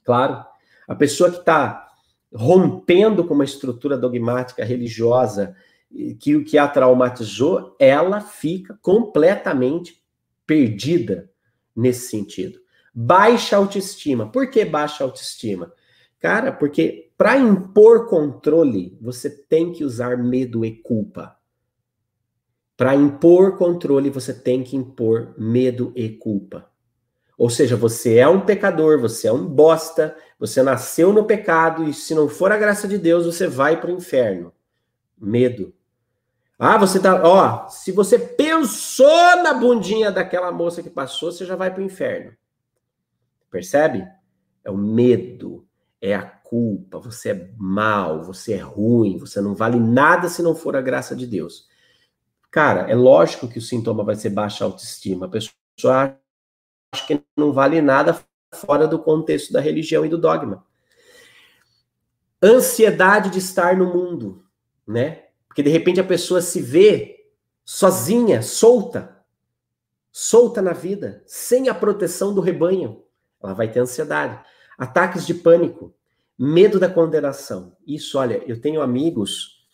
Claro. 0.04 0.44
A 0.86 0.94
pessoa 0.94 1.30
que 1.30 1.38
está 1.38 1.88
rompendo 2.32 3.24
com 3.24 3.34
uma 3.34 3.44
estrutura 3.44 3.96
dogmática 3.96 4.64
religiosa 4.64 5.56
que 6.18 6.34
o 6.34 6.44
que 6.44 6.58
a 6.58 6.66
traumatizou, 6.66 7.76
ela 7.78 8.20
fica 8.20 8.76
completamente 8.82 10.02
perdida 10.46 11.30
nesse 11.74 12.08
sentido. 12.08 12.58
Baixa 12.92 13.56
autoestima. 13.56 14.30
Por 14.30 14.50
que 14.50 14.64
baixa 14.64 15.04
autoestima? 15.04 15.72
Cara, 16.18 16.52
porque 16.52 17.12
para 17.16 17.36
impor 17.36 18.08
controle, 18.08 18.96
você 19.00 19.30
tem 19.30 19.72
que 19.72 19.84
usar 19.84 20.16
medo 20.18 20.64
e 20.64 20.72
culpa. 20.72 21.36
Para 22.76 22.94
impor 22.96 23.56
controle, 23.56 24.10
você 24.10 24.34
tem 24.34 24.64
que 24.64 24.76
impor 24.76 25.34
medo 25.38 25.92
e 25.94 26.08
culpa. 26.08 26.68
Ou 27.36 27.50
seja, 27.50 27.76
você 27.76 28.16
é 28.16 28.28
um 28.28 28.40
pecador, 28.40 29.00
você 29.00 29.28
é 29.28 29.32
um 29.32 29.44
bosta, 29.44 30.16
você 30.38 30.62
nasceu 30.62 31.12
no 31.12 31.24
pecado 31.24 31.84
e 31.84 31.92
se 31.92 32.14
não 32.14 32.28
for 32.28 32.52
a 32.52 32.56
graça 32.56 32.86
de 32.86 32.96
Deus, 32.96 33.26
você 33.26 33.46
vai 33.46 33.80
para 33.80 33.90
o 33.90 33.94
inferno. 33.94 34.52
Medo. 35.18 35.72
Ah, 36.58 36.78
você 36.78 37.00
tá, 37.00 37.20
ó, 37.26 37.68
se 37.68 37.90
você 37.90 38.18
pensou 38.18 39.42
na 39.42 39.52
bundinha 39.52 40.12
daquela 40.12 40.52
moça 40.52 40.82
que 40.82 40.90
passou, 40.90 41.32
você 41.32 41.44
já 41.44 41.56
vai 41.56 41.72
para 41.72 41.82
o 41.82 41.84
inferno. 41.84 42.32
Percebe? 43.50 44.06
É 44.64 44.70
o 44.70 44.76
medo, 44.76 45.66
é 46.00 46.14
a 46.14 46.22
culpa, 46.22 46.98
você 47.00 47.30
é 47.30 47.50
mal, 47.56 48.22
você 48.22 48.54
é 48.54 48.58
ruim, 48.60 49.18
você 49.18 49.40
não 49.40 49.54
vale 49.54 49.80
nada 49.80 50.28
se 50.28 50.42
não 50.42 50.54
for 50.54 50.76
a 50.76 50.80
graça 50.80 51.16
de 51.16 51.26
Deus. 51.26 51.68
Cara, 52.50 52.88
é 52.88 52.94
lógico 52.94 53.48
que 53.48 53.58
o 53.58 53.62
sintoma 53.62 54.04
vai 54.04 54.14
ser 54.14 54.30
baixa 54.30 54.64
autoestima. 54.64 55.26
A 55.26 55.28
pessoa 55.28 56.16
acho 56.94 57.06
que 57.06 57.20
não 57.36 57.52
vale 57.52 57.82
nada 57.82 58.18
fora 58.52 58.86
do 58.86 58.98
contexto 58.98 59.52
da 59.52 59.60
religião 59.60 60.06
e 60.06 60.08
do 60.08 60.16
dogma. 60.16 60.64
Ansiedade 62.40 63.30
de 63.30 63.38
estar 63.38 63.76
no 63.76 63.92
mundo, 63.92 64.44
né? 64.86 65.24
Porque 65.48 65.62
de 65.62 65.70
repente 65.70 66.00
a 66.00 66.04
pessoa 66.04 66.40
se 66.40 66.60
vê 66.60 67.26
sozinha, 67.64 68.42
solta, 68.42 69.24
solta 70.12 70.62
na 70.62 70.72
vida, 70.72 71.22
sem 71.26 71.68
a 71.68 71.74
proteção 71.74 72.32
do 72.32 72.40
rebanho. 72.40 73.02
Ela 73.42 73.54
vai 73.54 73.70
ter 73.70 73.80
ansiedade. 73.80 74.40
Ataques 74.78 75.26
de 75.26 75.34
pânico, 75.34 75.94
medo 76.38 76.78
da 76.78 76.88
condenação. 76.88 77.76
Isso, 77.86 78.18
olha, 78.18 78.42
eu 78.46 78.60
tenho 78.60 78.82
amigos, 78.82 79.66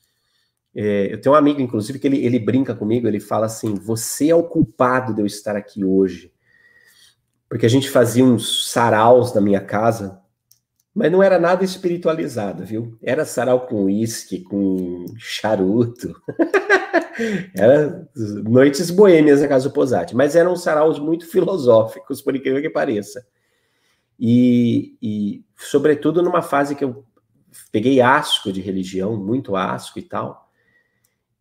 é, 0.75 1.13
eu 1.13 1.21
tenho 1.21 1.35
um 1.35 1.39
amigo, 1.39 1.61
inclusive, 1.61 1.99
que 1.99 2.07
ele, 2.07 2.25
ele 2.25 2.39
brinca 2.39 2.75
comigo, 2.75 3.09
ele 3.09 3.21
fala 3.21 3.47
assim: 3.47 3.75
você 3.75 4.29
é 4.29 4.35
o 4.35 4.45
culpado 4.45 5.13
de 5.13 5.21
eu 5.21 5.27
estar 5.27 5.57
aqui 5.57 5.85
hoje 5.85 6.33
porque 7.51 7.67
a 7.67 7.69
gente 7.69 7.91
fazia 7.91 8.25
uns 8.25 8.71
saraus 8.71 9.35
na 9.35 9.41
minha 9.41 9.61
casa, 9.61 10.23
mas 10.95 11.11
não 11.11 11.21
era 11.21 11.37
nada 11.37 11.65
espiritualizado, 11.65 12.65
viu? 12.65 12.97
Era 13.03 13.25
sarau 13.25 13.67
com 13.67 13.87
uísque, 13.87 14.41
com 14.41 15.05
charuto. 15.19 16.15
era 17.53 18.09
noites 18.45 18.93
boêmias 18.93 19.41
na 19.41 19.49
casa 19.49 19.69
do 19.69 19.75
Posati, 19.75 20.15
mas 20.15 20.37
eram 20.37 20.55
saraus 20.55 21.01
muito 21.01 21.27
filosóficos, 21.27 22.23
por 22.23 22.37
incrível 22.37 22.63
que 22.63 22.71
pareça. 22.71 23.27
E, 24.19 24.97
e, 25.03 25.45
sobretudo, 25.57 26.23
numa 26.23 26.43
fase 26.43 26.77
que 26.77 26.85
eu 26.85 27.05
peguei 27.73 28.01
asco 28.01 28.53
de 28.53 28.61
religião, 28.61 29.17
muito 29.17 29.57
asco 29.57 29.99
e 29.99 30.03
tal. 30.03 30.49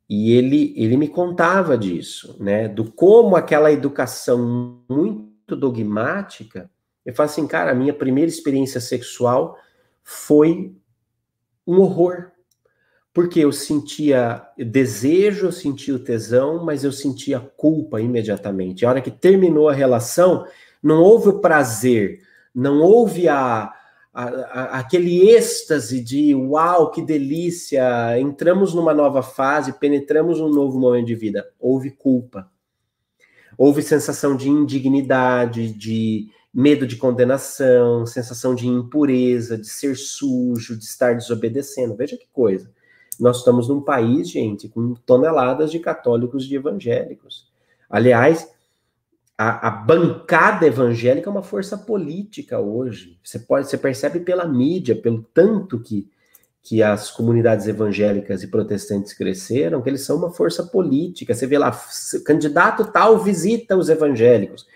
E 0.09 0.31
ele, 0.31 0.73
ele 0.75 0.97
me 0.97 1.07
contava 1.07 1.77
disso, 1.77 2.35
né? 2.39 2.67
Do 2.67 2.91
como 2.91 3.35
aquela 3.35 3.71
educação 3.71 4.81
muito 4.89 5.28
muito 5.28 5.28
dogmática, 5.55 6.69
eu 7.05 7.13
falo 7.13 7.29
assim, 7.29 7.47
cara, 7.47 7.71
a 7.71 7.75
minha 7.75 7.93
primeira 7.93 8.29
experiência 8.29 8.79
sexual 8.79 9.57
foi 10.03 10.75
um 11.65 11.79
horror. 11.79 12.31
Porque 13.11 13.39
eu 13.39 13.51
sentia 13.51 14.43
desejo, 14.57 15.47
eu 15.47 15.51
sentia 15.51 15.95
o 15.95 15.99
tesão, 15.99 16.63
mas 16.63 16.83
eu 16.83 16.91
sentia 16.91 17.39
culpa 17.39 17.99
imediatamente. 17.99 18.85
A 18.85 18.89
hora 18.89 19.01
que 19.01 19.11
terminou 19.11 19.67
a 19.67 19.73
relação, 19.73 20.45
não 20.81 21.01
houve 21.01 21.29
o 21.29 21.39
prazer, 21.39 22.21
não 22.53 22.81
houve 22.81 23.27
a, 23.27 23.73
a, 24.13 24.23
a, 24.23 24.63
aquele 24.79 25.29
êxtase 25.29 25.99
de 26.01 26.35
uau, 26.35 26.91
que 26.91 27.01
delícia, 27.01 28.19
entramos 28.19 28.73
numa 28.73 28.93
nova 28.93 29.23
fase, 29.23 29.73
penetramos 29.73 30.39
um 30.39 30.49
novo 30.49 30.79
momento 30.79 31.07
de 31.07 31.15
vida. 31.15 31.49
Houve 31.59 31.91
culpa. 31.91 32.49
Houve 33.59 33.81
sensação 33.81 34.37
de 34.37 34.47
indignidade, 34.47 35.73
de 35.73 36.29
medo 36.53 36.87
de 36.87 36.95
condenação, 36.95 38.05
sensação 38.05 38.55
de 38.55 38.65
impureza, 38.65 39.57
de 39.57 39.67
ser 39.67 39.97
sujo, 39.97 40.77
de 40.77 40.85
estar 40.85 41.13
desobedecendo. 41.13 41.93
Veja 41.93 42.15
que 42.15 42.25
coisa. 42.31 42.71
Nós 43.19 43.39
estamos 43.39 43.67
num 43.67 43.81
país, 43.81 44.29
gente, 44.29 44.69
com 44.69 44.93
toneladas 45.05 45.71
de 45.71 45.77
católicos 45.77 46.45
e 46.45 46.47
de 46.47 46.55
evangélicos. 46.55 47.51
Aliás, 47.89 48.49
a, 49.37 49.67
a, 49.67 49.71
bancada 49.71 50.65
evangélica 50.65 51.29
é 51.29 51.31
uma 51.31 51.43
força 51.43 51.77
política 51.77 52.61
hoje. 52.61 53.19
Você 53.21 53.39
pode, 53.39 53.67
você 53.67 53.77
percebe 53.77 54.21
pela 54.21 54.47
mídia, 54.47 54.95
pelo 54.95 55.21
tanto 55.33 55.81
que 55.81 56.09
que 56.61 56.83
as 56.83 57.09
comunidades 57.09 57.67
evangélicas 57.67 58.43
e 58.43 58.47
protestantes 58.47 59.13
cresceram, 59.13 59.81
que 59.81 59.89
eles 59.89 60.01
são 60.01 60.17
uma 60.17 60.31
força 60.31 60.63
política. 60.63 61.33
Você 61.33 61.47
vê 61.47 61.57
lá, 61.57 61.77
candidato 62.25 62.91
tal 62.91 63.17
visita 63.19 63.77
os 63.77 63.89
evangélicos, 63.89 64.67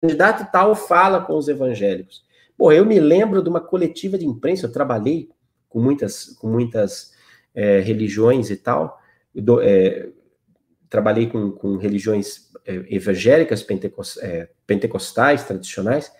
candidato 0.00 0.50
tal 0.50 0.74
fala 0.74 1.20
com 1.20 1.36
os 1.36 1.48
evangélicos. 1.48 2.24
Pô, 2.56 2.72
eu 2.72 2.86
me 2.86 2.98
lembro 2.98 3.42
de 3.42 3.48
uma 3.48 3.60
coletiva 3.60 4.16
de 4.16 4.26
imprensa, 4.26 4.66
eu 4.66 4.72
trabalhei 4.72 5.28
com 5.68 5.80
muitas, 5.80 6.26
com 6.36 6.48
muitas 6.48 7.12
é, 7.54 7.80
religiões 7.80 8.50
e 8.50 8.56
tal, 8.56 8.98
do, 9.34 9.60
é, 9.60 10.08
trabalhei 10.88 11.26
com, 11.28 11.50
com 11.50 11.76
religiões 11.76 12.52
é, 12.64 12.84
evangélicas, 12.94 13.62
pentecostais, 13.62 14.48
pentecostais, 14.66 15.44
tradicionais, 15.44 16.12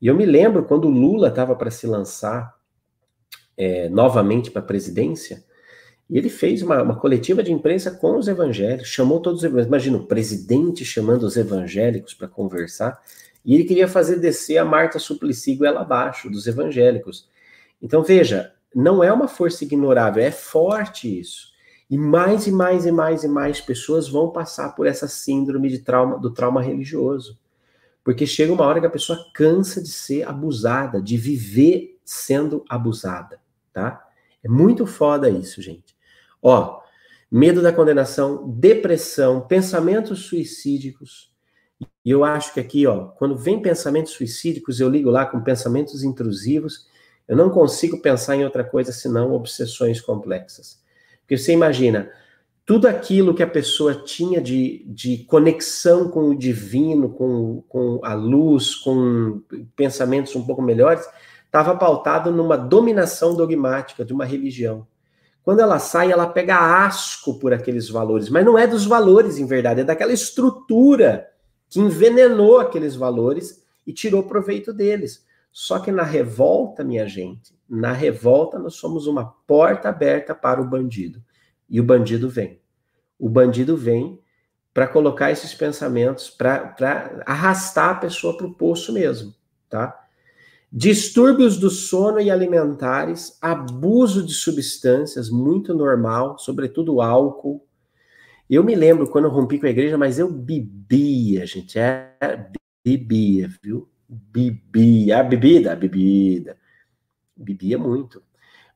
e 0.00 0.06
eu 0.06 0.14
me 0.14 0.24
lembro 0.24 0.64
quando 0.64 0.86
o 0.86 0.90
Lula 0.90 1.28
estava 1.28 1.56
para 1.56 1.70
se 1.70 1.86
lançar 1.86 2.59
é, 3.60 3.90
novamente 3.90 4.50
para 4.50 4.62
a 4.62 4.64
presidência, 4.64 5.44
e 6.08 6.16
ele 6.16 6.30
fez 6.30 6.62
uma, 6.62 6.82
uma, 6.82 6.96
coletiva 6.96 7.42
de 7.42 7.52
imprensa 7.52 7.90
com 7.90 8.16
os 8.16 8.26
evangélicos, 8.26 8.88
chamou 8.88 9.20
todos 9.20 9.40
os 9.40 9.44
evangélicos. 9.44 9.68
Imagina 9.68 9.98
o 9.98 10.06
presidente 10.06 10.82
chamando 10.82 11.24
os 11.24 11.36
evangélicos 11.36 12.14
para 12.14 12.26
conversar, 12.26 12.98
e 13.44 13.54
ele 13.54 13.64
queria 13.64 13.86
fazer 13.86 14.16
descer 14.16 14.56
a 14.56 14.64
Marta 14.64 14.98
Suplicy 14.98 15.58
ela 15.62 15.82
abaixo, 15.82 16.30
dos 16.30 16.46
evangélicos. 16.46 17.28
Então, 17.82 18.02
veja, 18.02 18.50
não 18.74 19.04
é 19.04 19.12
uma 19.12 19.28
força 19.28 19.62
ignorável, 19.62 20.22
é 20.22 20.30
forte 20.30 21.20
isso. 21.20 21.50
E 21.90 21.98
mais 21.98 22.46
e 22.46 22.52
mais 22.52 22.86
e 22.86 22.92
mais 22.92 23.24
e 23.24 23.28
mais 23.28 23.60
pessoas 23.60 24.08
vão 24.08 24.30
passar 24.30 24.74
por 24.74 24.86
essa 24.86 25.06
síndrome 25.06 25.68
de 25.68 25.80
trauma 25.80 26.18
do 26.18 26.30
trauma 26.30 26.62
religioso. 26.62 27.38
Porque 28.02 28.26
chega 28.26 28.52
uma 28.52 28.64
hora 28.64 28.80
que 28.80 28.86
a 28.86 28.90
pessoa 28.90 29.18
cansa 29.34 29.82
de 29.82 29.90
ser 29.90 30.26
abusada, 30.26 31.02
de 31.02 31.18
viver 31.18 32.00
sendo 32.10 32.64
abusada, 32.68 33.40
tá? 33.72 34.06
É 34.42 34.48
muito 34.48 34.86
foda 34.86 35.28
isso, 35.28 35.60
gente. 35.60 35.96
Ó, 36.42 36.80
medo 37.30 37.62
da 37.62 37.72
condenação, 37.72 38.48
depressão, 38.48 39.40
pensamentos 39.42 40.26
suicídicos. 40.26 41.30
E 42.04 42.10
eu 42.10 42.24
acho 42.24 42.52
que 42.54 42.60
aqui, 42.60 42.86
ó, 42.86 43.06
quando 43.06 43.36
vem 43.36 43.60
pensamentos 43.60 44.12
suicídicos, 44.12 44.80
eu 44.80 44.88
ligo 44.88 45.10
lá 45.10 45.26
com 45.26 45.40
pensamentos 45.40 46.02
intrusivos, 46.02 46.88
eu 47.28 47.36
não 47.36 47.50
consigo 47.50 48.02
pensar 48.02 48.36
em 48.36 48.44
outra 48.44 48.64
coisa 48.64 48.92
senão 48.92 49.32
obsessões 49.32 50.00
complexas. 50.00 50.82
Porque 51.20 51.38
você 51.38 51.52
imagina, 51.52 52.10
tudo 52.66 52.88
aquilo 52.88 53.34
que 53.34 53.42
a 53.42 53.48
pessoa 53.48 53.94
tinha 53.94 54.40
de, 54.40 54.84
de 54.86 55.24
conexão 55.24 56.08
com 56.08 56.30
o 56.30 56.38
divino, 56.38 57.10
com, 57.10 57.62
com 57.68 58.00
a 58.02 58.14
luz, 58.14 58.74
com 58.74 59.42
pensamentos 59.76 60.34
um 60.34 60.44
pouco 60.44 60.60
melhores, 60.60 61.04
estava 61.50 61.76
pautado 61.76 62.30
numa 62.30 62.56
dominação 62.56 63.34
dogmática 63.34 64.04
de 64.04 64.12
uma 64.12 64.24
religião. 64.24 64.86
Quando 65.42 65.58
ela 65.58 65.80
sai, 65.80 66.12
ela 66.12 66.28
pega 66.28 66.84
asco 66.86 67.40
por 67.40 67.52
aqueles 67.52 67.88
valores, 67.88 68.28
mas 68.28 68.44
não 68.44 68.56
é 68.56 68.68
dos 68.68 68.86
valores, 68.86 69.36
em 69.36 69.46
verdade, 69.46 69.80
é 69.80 69.84
daquela 69.84 70.12
estrutura 70.12 71.26
que 71.68 71.80
envenenou 71.80 72.60
aqueles 72.60 72.94
valores 72.94 73.64
e 73.84 73.92
tirou 73.92 74.22
proveito 74.22 74.72
deles. 74.72 75.26
Só 75.50 75.80
que 75.80 75.90
na 75.90 76.04
revolta, 76.04 76.84
minha 76.84 77.08
gente, 77.08 77.52
na 77.68 77.92
revolta 77.92 78.56
nós 78.56 78.74
somos 78.74 79.08
uma 79.08 79.24
porta 79.44 79.88
aberta 79.88 80.34
para 80.36 80.60
o 80.60 80.68
bandido. 80.68 81.20
E 81.68 81.80
o 81.80 81.84
bandido 81.84 82.28
vem. 82.28 82.60
O 83.18 83.28
bandido 83.28 83.76
vem 83.76 84.20
para 84.72 84.86
colocar 84.86 85.32
esses 85.32 85.52
pensamentos, 85.52 86.30
para 86.30 87.24
arrastar 87.26 87.90
a 87.90 87.94
pessoa 87.96 88.36
para 88.36 88.46
o 88.46 88.54
poço 88.54 88.92
mesmo, 88.92 89.34
tá? 89.68 89.98
Distúrbios 90.72 91.58
do 91.58 91.68
sono 91.68 92.20
e 92.20 92.30
alimentares, 92.30 93.36
abuso 93.40 94.24
de 94.24 94.32
substâncias, 94.32 95.28
muito 95.28 95.74
normal, 95.74 96.38
sobretudo 96.38 97.00
álcool. 97.00 97.66
Eu 98.48 98.62
me 98.62 98.74
lembro 98.74 99.08
quando 99.08 99.24
eu 99.24 99.30
rompi 99.30 99.58
com 99.58 99.66
a 99.66 99.70
igreja, 99.70 99.98
mas 99.98 100.18
eu 100.18 100.30
bebia, 100.30 101.44
gente, 101.46 101.78
é, 101.78 102.14
bebia, 102.84 103.50
viu? 103.62 103.90
bebia, 104.10 105.20
a 105.20 105.22
bebida, 105.22 105.72
a 105.72 105.76
bebida, 105.76 106.56
bebia 107.36 107.78
muito, 107.78 108.22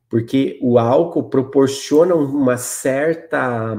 porque 0.07 0.57
o 0.61 0.79
álcool 0.79 1.29
proporciona 1.29 2.15
uma 2.15 2.57
certa 2.57 3.75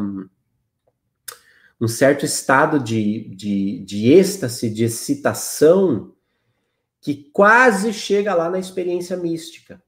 um 1.78 1.88
certo 1.88 2.24
estado 2.24 2.78
de, 2.80 3.34
de, 3.34 3.80
de 3.80 4.10
êxtase, 4.10 4.70
de 4.70 4.84
excitação, 4.84 6.14
que 7.06 7.30
quase 7.32 7.92
chega 7.92 8.34
lá 8.34 8.50
na 8.50 8.58
experiência 8.58 9.16
mística, 9.16 9.80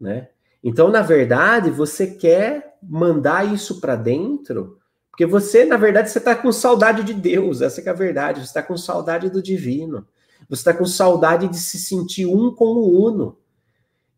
né? 0.00 0.30
Então, 0.60 0.88
na 0.88 1.02
verdade, 1.02 1.70
você 1.70 2.04
quer 2.04 2.78
mandar 2.82 3.54
isso 3.54 3.80
para 3.80 3.94
dentro, 3.94 4.80
porque 5.08 5.24
você, 5.24 5.64
na 5.64 5.76
verdade, 5.76 6.10
você 6.10 6.18
está 6.18 6.34
com 6.34 6.50
saudade 6.50 7.04
de 7.04 7.14
Deus, 7.14 7.60
essa 7.60 7.80
é 7.80 7.88
a 7.88 7.92
verdade, 7.92 8.40
você 8.40 8.46
está 8.46 8.60
com 8.60 8.76
saudade 8.76 9.30
do 9.30 9.40
divino. 9.40 10.04
Você 10.48 10.62
está 10.62 10.74
com 10.74 10.84
saudade 10.84 11.46
de 11.46 11.56
se 11.56 11.78
sentir 11.78 12.26
um 12.26 12.52
com 12.52 12.64
o 12.64 13.06
uno. 13.06 13.38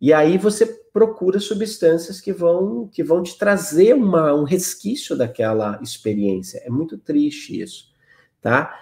E 0.00 0.10
aí 0.10 0.38
você 0.38 0.64
procura 0.94 1.38
substâncias 1.38 2.22
que 2.22 2.32
vão 2.32 2.88
que 2.88 3.04
vão 3.04 3.22
te 3.22 3.36
trazer 3.36 3.94
uma, 3.94 4.32
um 4.34 4.44
resquício 4.44 5.14
daquela 5.14 5.78
experiência. 5.82 6.62
É 6.64 6.70
muito 6.70 6.96
triste 6.96 7.60
isso, 7.60 7.92
tá? 8.40 8.74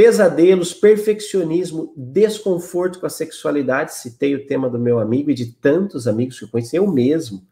Pesadelos, 0.00 0.72
perfeccionismo, 0.72 1.92
desconforto 1.94 2.98
com 2.98 3.04
a 3.04 3.10
sexualidade. 3.10 3.96
Citei 3.96 4.34
o 4.34 4.46
tema 4.46 4.70
do 4.70 4.78
meu 4.78 4.98
amigo 4.98 5.30
e 5.30 5.34
de 5.34 5.52
tantos 5.52 6.08
amigos 6.08 6.38
que 6.38 6.46
eu 6.46 6.48
conheci, 6.48 6.76
eu 6.76 6.90
mesmo. 6.90 7.46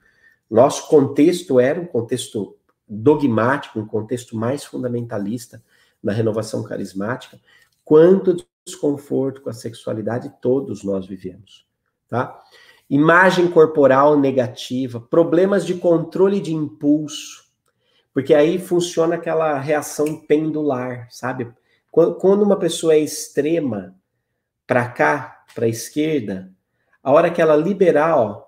Nosso 0.51 0.89
contexto 0.89 1.61
era 1.61 1.79
um 1.79 1.85
contexto 1.85 2.57
dogmático, 2.89 3.79
um 3.79 3.87
contexto 3.87 4.35
mais 4.35 4.65
fundamentalista 4.65 5.63
na 6.03 6.11
renovação 6.11 6.63
carismática. 6.63 7.39
Quanto 7.85 8.43
desconforto 8.65 9.43
com 9.43 9.51
a 9.51 9.53
sexualidade 9.53 10.33
todos 10.41 10.83
nós 10.83 11.07
vivemos, 11.07 11.67
tá? 12.09 12.43
Imagem 12.89 13.49
corporal 13.49 14.19
negativa, 14.19 14.99
problemas 14.99 15.67
de 15.67 15.75
controle 15.75 16.41
de 16.41 16.55
impulso, 16.55 17.45
porque 18.15 18.33
aí 18.33 18.59
funciona 18.59 19.17
aquela 19.17 19.59
reação 19.59 20.17
pendular, 20.17 21.09
sabe? 21.11 21.53
Quando 21.90 22.42
uma 22.42 22.59
pessoa 22.59 22.94
é 22.94 22.98
extrema 22.98 23.96
para 24.66 24.88
cá, 24.88 25.44
para 25.55 25.66
a 25.66 25.68
esquerda, 25.68 26.53
a 27.03 27.11
hora 27.11 27.31
que 27.31 27.40
ela 27.40 27.57
liberar, 27.57 28.18
ó, 28.18 28.46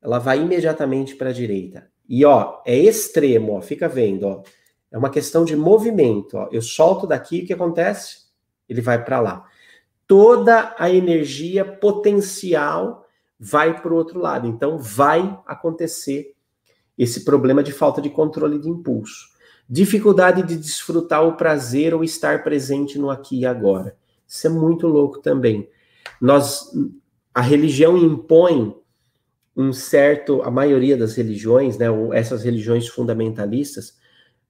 ela 0.00 0.18
vai 0.18 0.40
imediatamente 0.40 1.16
para 1.16 1.30
a 1.30 1.32
direita. 1.32 1.90
E 2.08 2.24
ó, 2.24 2.62
é 2.64 2.76
extremo, 2.76 3.54
ó, 3.54 3.60
fica 3.60 3.88
vendo, 3.88 4.24
ó. 4.26 4.42
É 4.90 4.96
uma 4.96 5.10
questão 5.10 5.44
de 5.44 5.56
movimento, 5.56 6.36
ó. 6.36 6.48
Eu 6.52 6.62
solto 6.62 7.06
daqui, 7.06 7.40
o 7.40 7.46
que 7.46 7.52
acontece? 7.52 8.26
Ele 8.68 8.80
vai 8.80 9.04
para 9.04 9.20
lá 9.20 9.46
toda 10.06 10.74
a 10.78 10.90
energia 10.90 11.64
potencial 11.64 13.06
vai 13.38 13.80
para 13.80 13.92
o 13.92 13.96
outro 13.96 14.20
lado. 14.20 14.46
Então, 14.46 14.78
vai 14.78 15.38
acontecer 15.46 16.34
esse 16.96 17.24
problema 17.24 17.62
de 17.62 17.72
falta 17.72 18.00
de 18.00 18.08
controle 18.08 18.58
de 18.58 18.68
impulso. 18.68 19.35
Dificuldade 19.68 20.42
de 20.42 20.56
desfrutar 20.56 21.26
o 21.26 21.36
prazer 21.36 21.94
ou 21.94 22.04
estar 22.04 22.44
presente 22.44 22.98
no 22.98 23.10
aqui 23.10 23.40
e 23.40 23.46
agora. 23.46 23.96
Isso 24.26 24.46
é 24.46 24.50
muito 24.50 24.86
louco 24.86 25.20
também. 25.20 25.68
Nós, 26.20 26.72
a 27.34 27.40
religião 27.40 27.96
impõe 27.96 28.74
um 29.56 29.72
certo, 29.72 30.42
a 30.42 30.50
maioria 30.50 30.96
das 30.96 31.14
religiões, 31.14 31.78
né, 31.78 31.86
essas 32.12 32.44
religiões 32.44 32.86
fundamentalistas, 32.86 33.96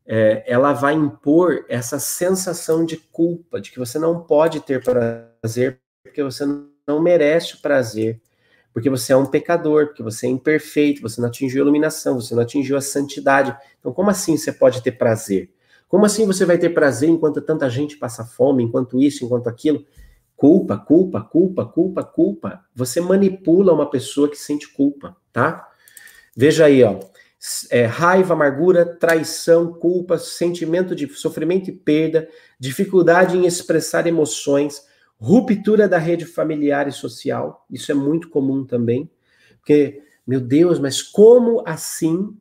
é, 0.04 0.44
ela 0.46 0.72
vai 0.72 0.94
impor 0.94 1.64
essa 1.68 1.98
sensação 1.98 2.84
de 2.84 2.96
culpa, 2.96 3.60
de 3.60 3.70
que 3.70 3.78
você 3.78 3.98
não 3.98 4.20
pode 4.20 4.60
ter 4.60 4.82
prazer, 4.82 5.80
porque 6.02 6.22
você 6.22 6.44
não 6.86 7.00
merece 7.00 7.54
o 7.54 7.60
prazer, 7.62 8.20
porque 8.76 8.90
você 8.90 9.14
é 9.14 9.16
um 9.16 9.24
pecador, 9.24 9.86
porque 9.86 10.02
você 10.02 10.26
é 10.26 10.28
imperfeito, 10.28 11.00
você 11.00 11.18
não 11.18 11.28
atingiu 11.28 11.62
a 11.62 11.64
iluminação, 11.64 12.20
você 12.20 12.34
não 12.34 12.42
atingiu 12.42 12.76
a 12.76 12.80
santidade. 12.82 13.56
Então, 13.80 13.90
como 13.90 14.10
assim 14.10 14.36
você 14.36 14.52
pode 14.52 14.82
ter 14.82 14.92
prazer? 14.92 15.50
Como 15.88 16.04
assim 16.04 16.26
você 16.26 16.44
vai 16.44 16.58
ter 16.58 16.68
prazer 16.68 17.08
enquanto 17.08 17.40
tanta 17.40 17.70
gente 17.70 17.96
passa 17.96 18.22
fome, 18.22 18.62
enquanto 18.62 19.00
isso, 19.00 19.24
enquanto 19.24 19.48
aquilo? 19.48 19.82
Culpa, 20.36 20.76
culpa, 20.76 21.22
culpa, 21.22 21.64
culpa, 21.64 22.04
culpa. 22.04 22.64
Você 22.74 23.00
manipula 23.00 23.72
uma 23.72 23.88
pessoa 23.88 24.28
que 24.28 24.36
sente 24.36 24.68
culpa, 24.68 25.16
tá? 25.32 25.66
Veja 26.36 26.66
aí, 26.66 26.84
ó 26.84 27.00
é, 27.70 27.84
raiva, 27.84 28.34
amargura, 28.34 28.84
traição, 28.84 29.72
culpa, 29.72 30.18
sentimento 30.18 30.94
de 30.94 31.08
sofrimento 31.14 31.70
e 31.70 31.72
perda, 31.72 32.28
dificuldade 32.58 33.36
em 33.38 33.46
expressar 33.46 34.06
emoções, 34.06 34.82
ruptura 35.18 35.88
da 35.88 35.98
rede 35.98 36.24
familiar 36.24 36.88
e 36.88 36.92
social. 36.92 37.66
Isso 37.70 37.90
é 37.90 37.94
muito 37.94 38.28
comum 38.28 38.64
também. 38.64 39.10
Porque, 39.58 40.02
meu 40.26 40.40
Deus, 40.40 40.78
mas 40.78 41.02
como 41.02 41.62
assim? 41.66 42.36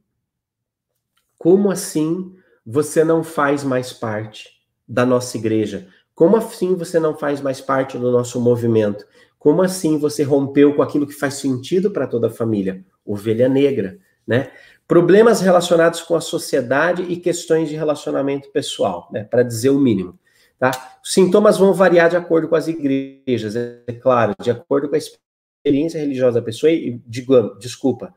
Como 1.37 1.71
assim 1.71 2.35
você 2.65 3.03
não 3.03 3.23
faz 3.23 3.63
mais 3.63 3.93
parte 3.93 4.49
da 4.87 5.05
nossa 5.05 5.37
igreja? 5.37 5.87
Como 6.13 6.37
assim 6.37 6.75
você 6.75 6.99
não 6.99 7.15
faz 7.15 7.41
mais 7.41 7.59
parte 7.59 7.97
do 7.97 8.11
nosso 8.11 8.39
movimento? 8.39 9.05
Como 9.37 9.61
assim 9.61 9.97
você 9.97 10.23
rompeu 10.23 10.75
com 10.75 10.81
aquilo 10.81 11.05
que 11.05 11.13
faz 11.13 11.35
sentido 11.35 11.91
para 11.91 12.07
toda 12.07 12.27
a 12.27 12.31
família? 12.31 12.83
Ovelha 13.05 13.47
negra, 13.47 13.99
né? 14.25 14.51
Problemas 14.87 15.41
relacionados 15.41 16.01
com 16.01 16.15
a 16.15 16.21
sociedade 16.21 17.03
e 17.03 17.17
questões 17.17 17.69
de 17.69 17.75
relacionamento 17.75 18.49
pessoal, 18.51 19.09
né, 19.11 19.23
para 19.23 19.41
dizer 19.41 19.71
o 19.71 19.79
mínimo. 19.79 20.17
Tá? 20.57 20.97
Os 21.03 21.13
sintomas 21.13 21.57
vão 21.57 21.73
variar 21.73 22.09
de 22.09 22.15
acordo 22.15 22.47
com 22.47 22.55
as 22.55 22.67
igrejas, 22.67 23.55
é 23.55 23.91
claro, 24.01 24.33
de 24.41 24.49
acordo 24.49 24.87
com 24.87 24.95
a 24.95 24.97
experiência 24.97 25.99
religiosa 25.99 26.39
da 26.39 26.45
pessoa 26.45 26.71
e, 26.71 27.01
digo, 27.05 27.57
desculpa, 27.59 28.13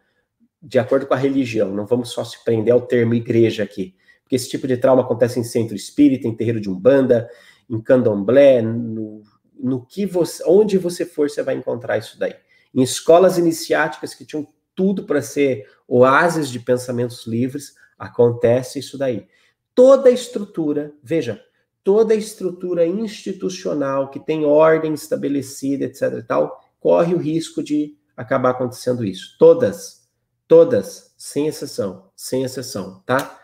de 0.63 0.79
acordo 0.79 1.07
com 1.07 1.15
a 1.15 1.17
religião, 1.17 1.73
não 1.73 1.87
vamos 1.87 2.11
só 2.11 2.25
se 2.25 2.43
prender 2.45 2.73
ao 2.73 2.81
termo 2.81 3.15
igreja 3.15 3.63
aqui, 3.63 3.95
porque 4.23 4.37
esse 4.37 4.49
tipo 4.49 4.67
de 4.67 4.77
trauma 4.77 5.03
acontece 5.03 5.41
em 5.41 5.45
centro 5.45 5.75
espírita, 5.75 6.29
em 6.29 6.37
terreiro 6.37 6.61
de 6.61 6.71
umbanda, 6.71 7.29
em 7.69 7.81
candomblé, 7.81 8.63
no, 8.63 9.23
no 9.59 9.85
que 9.85 10.07
você, 10.07 10.43
onde 10.47 10.79
você 10.79 11.05
for, 11.05 11.29
você 11.29 11.43
vai 11.43 11.57
encontrar 11.57 11.99
isso 11.99 12.19
daí. 12.19 12.35
Em 12.75 12.83
escolas 12.83 13.39
iniciáticas 13.39 14.15
que 14.15 14.25
tinham 14.25 14.47
tudo 14.75 15.05
para 15.05 15.21
ser 15.23 15.67
oásis 15.87 16.49
de 16.49 16.61
pensamentos 16.61 17.27
livres, 17.27 17.75
acontece 17.99 18.79
isso 18.79 18.97
daí. 18.97 19.27
Toda 19.75 20.09
a 20.09 20.13
estrutura, 20.13 20.93
veja, 21.03 21.43
toda 21.83 22.15
a 22.15 22.17
estrutura 22.17 22.87
institucional 22.87 24.11
que 24.11 24.21
tem 24.21 24.45
ordem 24.45 24.95
estabelecida, 24.95 25.85
etc 25.85 26.25
tal, 26.27 26.61
corre 26.81 27.15
o 27.15 27.19
risco 27.19 27.63
de 27.63 27.97
acabar 28.17 28.51
acontecendo 28.51 29.05
isso. 29.05 29.37
Todas, 29.39 30.09
todas, 30.47 31.15
sem 31.17 31.47
exceção, 31.47 32.11
sem 32.15 32.45
exceção, 32.45 33.03
tá? 33.07 33.41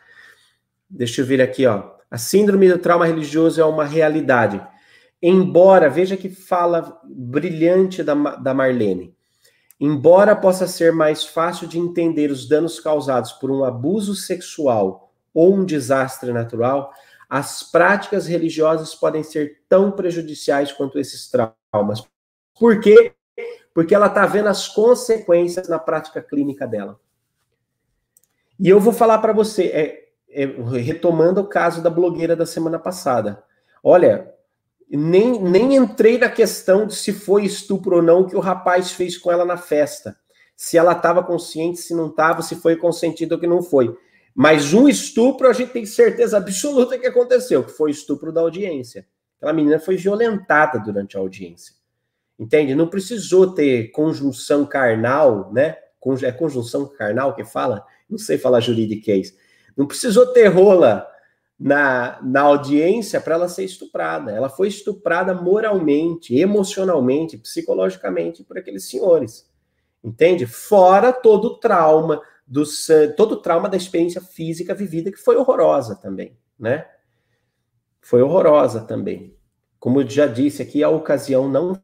Deixa 0.88 1.20
eu 1.20 1.26
ver 1.26 1.40
aqui, 1.40 1.66
ó. 1.66 1.94
A 2.10 2.18
síndrome 2.18 2.68
do 2.68 2.78
trauma 2.78 3.06
religioso 3.06 3.60
é 3.60 3.64
uma 3.64 3.84
realidade. 3.84 4.64
Embora, 5.20 5.88
veja 5.88 6.16
que 6.16 6.28
fala 6.28 7.00
brilhante 7.04 8.02
da, 8.02 8.14
da 8.14 8.54
Marlene. 8.54 9.16
Embora 9.80 10.36
possa 10.36 10.68
ser 10.68 10.92
mais 10.92 11.24
fácil 11.24 11.66
de 11.66 11.78
entender 11.78 12.30
os 12.30 12.48
danos 12.48 12.78
causados 12.78 13.32
por 13.32 13.50
um 13.50 13.64
abuso 13.64 14.14
sexual 14.14 15.12
ou 15.32 15.54
um 15.54 15.64
desastre 15.64 16.32
natural, 16.32 16.92
as 17.28 17.62
práticas 17.62 18.26
religiosas 18.26 18.94
podem 18.94 19.22
ser 19.22 19.62
tão 19.68 19.90
prejudiciais 19.90 20.72
quanto 20.72 20.98
esses 20.98 21.30
traumas. 21.30 22.06
Por 22.58 22.80
quê? 22.80 23.12
Porque 23.74 23.94
ela 23.94 24.06
está 24.06 24.26
vendo 24.26 24.48
as 24.48 24.68
consequências 24.68 25.68
na 25.68 25.78
prática 25.78 26.22
clínica 26.22 26.66
dela. 26.66 26.98
E 28.58 28.68
eu 28.68 28.78
vou 28.78 28.92
falar 28.92 29.18
para 29.18 29.32
você, 29.32 29.64
é, 29.64 30.08
é, 30.30 30.46
retomando 30.78 31.40
o 31.40 31.46
caso 31.46 31.82
da 31.82 31.90
blogueira 31.90 32.36
da 32.36 32.46
semana 32.46 32.78
passada. 32.78 33.42
Olha, 33.82 34.32
nem, 34.88 35.40
nem 35.42 35.74
entrei 35.74 36.18
na 36.18 36.28
questão 36.28 36.86
de 36.86 36.94
se 36.94 37.12
foi 37.12 37.44
estupro 37.44 37.96
ou 37.96 38.02
não 38.02 38.24
que 38.24 38.36
o 38.36 38.40
rapaz 38.40 38.92
fez 38.92 39.18
com 39.18 39.32
ela 39.32 39.44
na 39.44 39.56
festa. 39.56 40.16
Se 40.56 40.78
ela 40.78 40.92
estava 40.92 41.22
consciente, 41.22 41.80
se 41.80 41.94
não 41.94 42.06
estava, 42.06 42.42
se 42.42 42.54
foi 42.56 42.76
consentido 42.76 43.32
ou 43.32 43.40
que 43.40 43.46
não 43.46 43.62
foi. 43.62 43.96
Mas 44.34 44.74
um 44.74 44.88
estupro 44.88 45.48
a 45.48 45.52
gente 45.52 45.72
tem 45.72 45.86
certeza 45.86 46.36
absoluta 46.36 46.98
que 46.98 47.06
aconteceu, 47.06 47.62
que 47.62 47.70
foi 47.70 47.92
estupro 47.92 48.32
da 48.32 48.40
audiência. 48.40 49.06
Aquela 49.36 49.52
menina 49.52 49.78
foi 49.78 49.96
violentada 49.96 50.78
durante 50.80 51.16
a 51.16 51.20
audiência. 51.20 51.74
Entende? 52.38 52.74
Não 52.74 52.88
precisou 52.88 53.54
ter 53.54 53.90
conjunção 53.92 54.66
carnal, 54.66 55.52
né? 55.52 55.76
É 56.22 56.32
conjunção 56.32 56.86
carnal 56.86 57.34
que 57.34 57.44
fala? 57.44 57.84
Não 58.10 58.18
sei 58.18 58.36
falar 58.36 58.60
juridiquês. 58.60 59.34
Não 59.76 59.86
precisou 59.86 60.26
ter 60.26 60.48
rola 60.48 61.06
na, 61.58 62.20
na 62.22 62.42
audiência 62.42 63.20
para 63.20 63.36
ela 63.36 63.48
ser 63.48 63.64
estuprada. 63.64 64.30
Ela 64.32 64.48
foi 64.48 64.68
estuprada 64.68 65.32
moralmente, 65.32 66.36
emocionalmente, 66.36 67.38
psicologicamente 67.38 68.42
por 68.42 68.58
aqueles 68.58 68.88
senhores. 68.88 69.48
Entende? 70.02 70.46
Fora 70.46 71.12
todo 71.12 71.46
o 71.46 71.58
trauma, 71.58 72.20
do, 72.46 72.62
todo 73.16 73.32
o 73.32 73.40
trauma 73.40 73.68
da 73.68 73.76
experiência 73.76 74.20
física 74.20 74.74
vivida, 74.74 75.10
que 75.10 75.18
foi 75.18 75.36
horrorosa 75.36 75.96
também, 75.96 76.36
né? 76.58 76.86
Foi 78.00 78.22
horrorosa 78.22 78.82
também. 78.82 79.34
Como 79.78 80.00
eu 80.00 80.08
já 80.08 80.26
disse 80.26 80.62
aqui, 80.62 80.82
a 80.82 80.88
ocasião 80.88 81.48
não 81.48 81.80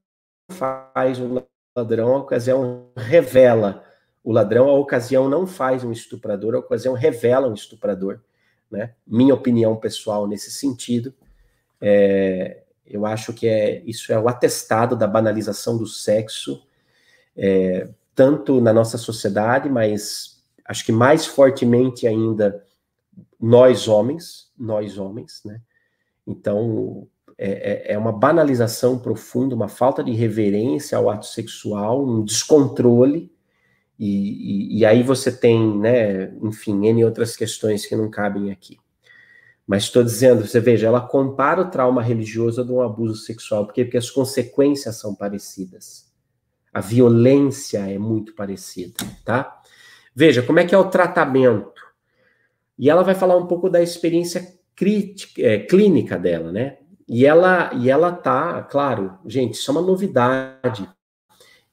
faz 0.51 1.18
o 1.18 1.46
ladrão, 1.77 2.14
a 2.14 2.18
ocasião 2.18 2.90
revela 2.96 3.85
o 4.23 4.33
ladrão, 4.33 4.68
a 4.68 4.75
ocasião 4.75 5.29
não 5.29 5.46
faz 5.46 5.83
um 5.83 5.92
estuprador, 5.92 6.55
a 6.55 6.59
ocasião 6.59 6.92
revela 6.92 7.49
um 7.49 7.55
estuprador, 7.55 8.20
né? 8.70 8.94
Minha 9.07 9.35
opinião 9.35 9.77
pessoal 9.77 10.27
nesse 10.27 10.51
sentido, 10.51 11.14
é, 11.81 12.62
eu 12.87 13.07
acho 13.07 13.33
que 13.33 13.49
é 13.49 13.83
isso 13.87 14.12
é 14.12 14.18
o 14.18 14.29
atestado 14.29 14.94
da 14.94 15.07
banalização 15.07 15.79
do 15.79 15.87
sexo, 15.87 16.62
é, 17.37 17.88
tanto 18.14 18.61
na 18.61 18.73
nossa 18.73 18.99
sociedade, 18.99 19.70
mas 19.70 20.39
acho 20.70 20.85
que 20.87 20.92
mais 20.92 21.26
fortemente 21.26 22.06
ainda 22.06 22.64
nós 23.40 23.88
homens, 23.88 24.52
nós 24.56 24.98
homens, 24.98 25.42
né? 25.44 25.61
Então, 26.24 27.09
é, 27.37 27.90
é, 27.90 27.94
é 27.94 27.98
uma 27.98 28.12
banalização 28.12 28.96
profunda, 28.96 29.52
uma 29.52 29.66
falta 29.66 30.04
de 30.04 30.12
reverência 30.12 30.96
ao 30.96 31.11
ato 31.11 31.26
sexual, 31.26 32.06
um 32.06 32.24
descontrole, 32.24 33.33
e, 33.98 34.06
e, 34.06 34.78
e, 34.78 34.87
aí 34.87 35.02
você 35.02 35.33
tem, 35.33 35.76
né, 35.76 36.33
enfim, 36.40 36.87
N 36.87 37.04
outras 37.04 37.35
questões 37.35 37.85
que 37.85 37.96
não 37.96 38.09
cabem 38.09 38.52
aqui. 38.52 38.78
Mas 39.66 39.85
estou 39.85 40.04
dizendo, 40.04 40.46
você 40.46 40.61
veja, 40.61 40.87
ela 40.87 41.00
compara 41.00 41.62
o 41.62 41.70
trauma 41.70 42.00
religioso 42.00 42.64
de 42.64 42.70
um 42.70 42.80
abuso 42.80 43.16
sexual, 43.16 43.66
porque, 43.66 43.85
porque 43.85 43.98
as 43.98 44.11
consequências 44.11 44.96
são 44.96 45.16
parecidas. 45.16 46.09
A 46.72 46.80
violência 46.80 47.78
é 47.90 47.98
muito 47.98 48.35
parecida, 48.35 48.94
tá? 49.24 49.60
Veja, 50.14 50.42
como 50.42 50.59
é 50.59 50.64
que 50.64 50.75
é 50.75 50.79
o 50.79 50.90
tratamento? 50.90 51.81
E 52.79 52.88
ela 52.88 53.03
vai 53.03 53.14
falar 53.14 53.37
um 53.37 53.46
pouco 53.46 53.68
da 53.68 53.83
experiência 53.83 54.59
crítica, 54.75 55.42
é, 55.42 55.59
clínica 55.59 56.18
dela, 56.18 56.51
né? 56.51 56.79
E 57.09 57.27
ela, 57.27 57.70
e 57.75 57.90
ela 57.90 58.12
tá, 58.12 58.62
claro, 58.62 59.18
gente, 59.27 59.55
isso 59.55 59.70
é 59.70 59.73
uma 59.73 59.83
novidade. 59.83 60.88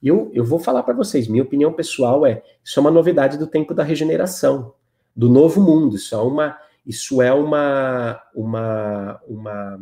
Eu, 0.02 0.32
eu 0.34 0.44
vou 0.44 0.60
falar 0.60 0.84
para 0.84 0.94
vocês, 0.94 1.28
minha 1.28 1.44
opinião 1.44 1.74
pessoal 1.74 2.26
é, 2.26 2.44
isso 2.64 2.80
é 2.80 2.82
uma 2.82 2.92
novidade 2.92 3.38
do 3.38 3.48
tempo 3.48 3.74
da 3.74 3.84
regeneração, 3.84 4.74
do 5.16 5.30
novo 5.30 5.62
mundo, 5.62 5.96
isso 5.96 6.14
é 6.14 6.18
uma, 6.18 6.58
isso 6.86 7.22
é 7.22 7.34
uma, 7.34 8.22
uma, 8.36 9.22
uma 9.28 9.80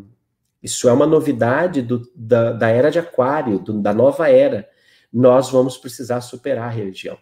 isso 0.61 0.89
é 0.89 0.93
uma 0.93 1.05
novidade 1.05 1.81
do, 1.81 2.01
da, 2.15 2.51
da 2.51 2.69
era 2.69 2.89
de 2.89 2.99
aquário, 2.99 3.59
do, 3.59 3.81
da 3.81 3.93
nova 3.93 4.29
era. 4.29 4.67
Nós 5.11 5.49
vamos 5.49 5.77
precisar 5.77 6.21
superar 6.21 6.67
a 6.67 6.71
religião. 6.71 7.17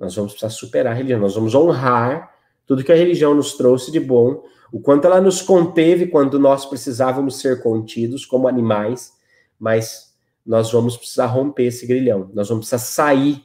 Nós 0.00 0.16
vamos 0.16 0.32
precisar 0.32 0.50
superar 0.50 0.94
a 0.94 0.96
religião, 0.96 1.20
nós 1.20 1.34
vamos 1.34 1.54
honrar 1.54 2.34
tudo 2.66 2.82
que 2.82 2.90
a 2.90 2.96
religião 2.96 3.34
nos 3.34 3.52
trouxe 3.52 3.92
de 3.92 4.00
bom, 4.00 4.42
o 4.72 4.80
quanto 4.80 5.04
ela 5.04 5.20
nos 5.20 5.42
conteve 5.42 6.06
quando 6.06 6.38
nós 6.38 6.64
precisávamos 6.64 7.38
ser 7.38 7.62
contidos 7.62 8.24
como 8.24 8.48
animais, 8.48 9.12
mas 9.58 10.14
nós 10.46 10.72
vamos 10.72 10.96
precisar 10.96 11.26
romper 11.26 11.64
esse 11.64 11.86
grilhão, 11.86 12.30
nós 12.32 12.48
vamos 12.48 12.66
precisar 12.68 12.78
sair 12.78 13.44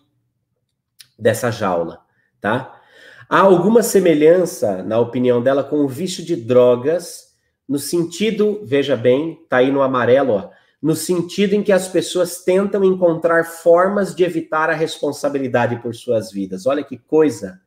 dessa 1.20 1.52
jaula, 1.52 2.00
tá? 2.40 2.80
Há 3.28 3.40
alguma 3.40 3.82
semelhança, 3.82 4.84
na 4.84 5.00
opinião 5.00 5.42
dela, 5.42 5.64
com 5.64 5.78
o 5.78 5.88
vício 5.88 6.24
de 6.24 6.36
drogas, 6.36 7.36
no 7.68 7.80
sentido, 7.80 8.62
veja 8.64 8.96
bem, 8.96 9.44
tá 9.50 9.58
aí 9.58 9.72
no 9.72 9.82
amarelo, 9.82 10.34
ó, 10.34 10.50
no 10.86 10.96
sentido 10.96 11.56
em 11.56 11.64
que 11.64 11.72
as 11.72 11.88
pessoas 11.88 12.44
tentam 12.44 12.84
encontrar 12.84 13.44
formas 13.44 14.14
de 14.14 14.24
evitar 14.24 14.70
a 14.70 14.76
responsabilidade 14.76 15.82
por 15.82 15.96
suas 15.96 16.32
vidas. 16.32 16.68
Olha 16.68 16.84
que 16.84 16.96
coisa, 16.96 17.60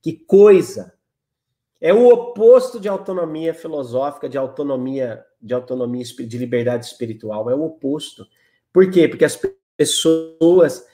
que 0.00 0.12
coisa. 0.12 0.94
É 1.80 1.92
o 1.92 2.06
oposto 2.06 2.78
de 2.78 2.88
autonomia 2.88 3.52
filosófica, 3.52 4.28
de 4.28 4.38
autonomia, 4.38 5.20
de 5.42 5.52
autonomia 5.52 6.04
de 6.04 6.38
liberdade 6.38 6.86
espiritual, 6.86 7.50
é 7.50 7.54
o 7.56 7.64
oposto. 7.64 8.24
Por 8.72 8.88
quê? 8.88 9.08
Porque 9.08 9.24
as 9.24 9.36
pessoas 9.76 10.86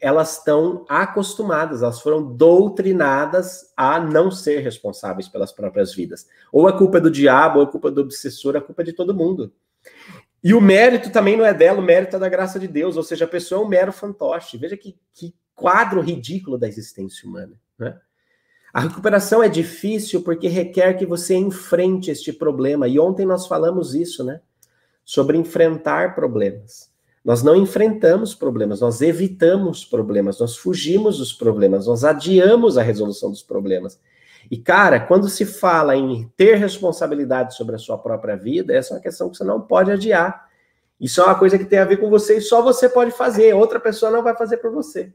elas 0.00 0.38
estão 0.38 0.86
acostumadas, 0.88 1.82
elas 1.82 2.00
foram 2.00 2.34
doutrinadas 2.34 3.70
a 3.76 4.00
não 4.00 4.30
ser 4.30 4.60
responsáveis 4.60 5.28
pelas 5.28 5.52
próprias 5.52 5.94
vidas. 5.94 6.26
Ou 6.50 6.66
a 6.66 6.72
culpa 6.72 6.96
é 6.96 7.00
do 7.02 7.10
diabo, 7.10 7.58
ou 7.58 7.66
a 7.66 7.70
culpa 7.70 7.88
é 7.88 7.90
do 7.90 8.00
obsessor, 8.00 8.56
a 8.56 8.60
culpa 8.62 8.80
é 8.80 8.86
de 8.86 8.94
todo 8.94 9.12
mundo. 9.12 9.52
E 10.44 10.52
o 10.52 10.60
mérito 10.60 11.10
também 11.10 11.38
não 11.38 11.44
é 11.44 11.54
dela, 11.54 11.80
o 11.80 11.82
mérito 11.82 12.16
é 12.16 12.18
da 12.18 12.28
graça 12.28 12.60
de 12.60 12.68
Deus, 12.68 12.98
ou 12.98 13.02
seja, 13.02 13.24
a 13.24 13.28
pessoa 13.28 13.62
é 13.62 13.64
um 13.64 13.68
mero 13.68 13.90
fantoche. 13.90 14.58
Veja 14.58 14.76
que, 14.76 14.94
que 15.14 15.34
quadro 15.54 16.02
ridículo 16.02 16.58
da 16.58 16.68
existência 16.68 17.26
humana. 17.26 17.58
Né? 17.78 17.98
A 18.70 18.80
recuperação 18.80 19.42
é 19.42 19.48
difícil 19.48 20.22
porque 20.22 20.46
requer 20.46 20.94
que 20.94 21.06
você 21.06 21.34
enfrente 21.34 22.10
este 22.10 22.30
problema. 22.30 22.86
E 22.86 23.00
ontem 23.00 23.24
nós 23.24 23.46
falamos 23.46 23.94
isso, 23.94 24.22
né? 24.22 24.40
Sobre 25.02 25.38
enfrentar 25.38 26.14
problemas. 26.14 26.92
Nós 27.24 27.42
não 27.42 27.56
enfrentamos 27.56 28.34
problemas, 28.34 28.80
nós 28.80 29.00
evitamos 29.00 29.82
problemas, 29.82 30.38
nós 30.40 30.58
fugimos 30.58 31.16
dos 31.16 31.32
problemas, 31.32 31.86
nós 31.86 32.04
adiamos 32.04 32.76
a 32.76 32.82
resolução 32.82 33.30
dos 33.30 33.42
problemas. 33.42 33.98
E, 34.50 34.58
cara, 34.58 35.00
quando 35.00 35.28
se 35.28 35.44
fala 35.44 35.96
em 35.96 36.28
ter 36.36 36.56
responsabilidade 36.56 37.54
sobre 37.54 37.74
a 37.76 37.78
sua 37.78 37.98
própria 37.98 38.36
vida, 38.36 38.74
essa 38.74 38.92
é 38.92 38.96
uma 38.96 39.02
questão 39.02 39.30
que 39.30 39.36
você 39.36 39.44
não 39.44 39.60
pode 39.60 39.90
adiar. 39.90 40.48
Isso 41.00 41.20
é 41.20 41.24
uma 41.24 41.38
coisa 41.38 41.58
que 41.58 41.64
tem 41.64 41.78
a 41.78 41.84
ver 41.84 41.98
com 41.98 42.08
você 42.08 42.38
e 42.38 42.40
só 42.40 42.62
você 42.62 42.88
pode 42.88 43.10
fazer, 43.10 43.54
outra 43.54 43.80
pessoa 43.80 44.10
não 44.10 44.22
vai 44.22 44.36
fazer 44.36 44.58
por 44.58 44.70
você. 44.70 45.12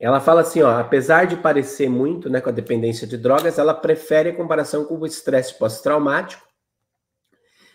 Ela 0.00 0.20
fala 0.20 0.42
assim, 0.42 0.62
ó, 0.62 0.78
apesar 0.78 1.26
de 1.26 1.36
parecer 1.36 1.88
muito, 1.90 2.30
né, 2.30 2.40
com 2.40 2.48
a 2.48 2.52
dependência 2.52 3.06
de 3.06 3.18
drogas, 3.18 3.58
ela 3.58 3.74
prefere 3.74 4.30
a 4.30 4.36
comparação 4.36 4.84
com 4.84 4.96
o 4.96 5.06
estresse 5.06 5.58
pós-traumático. 5.58 6.46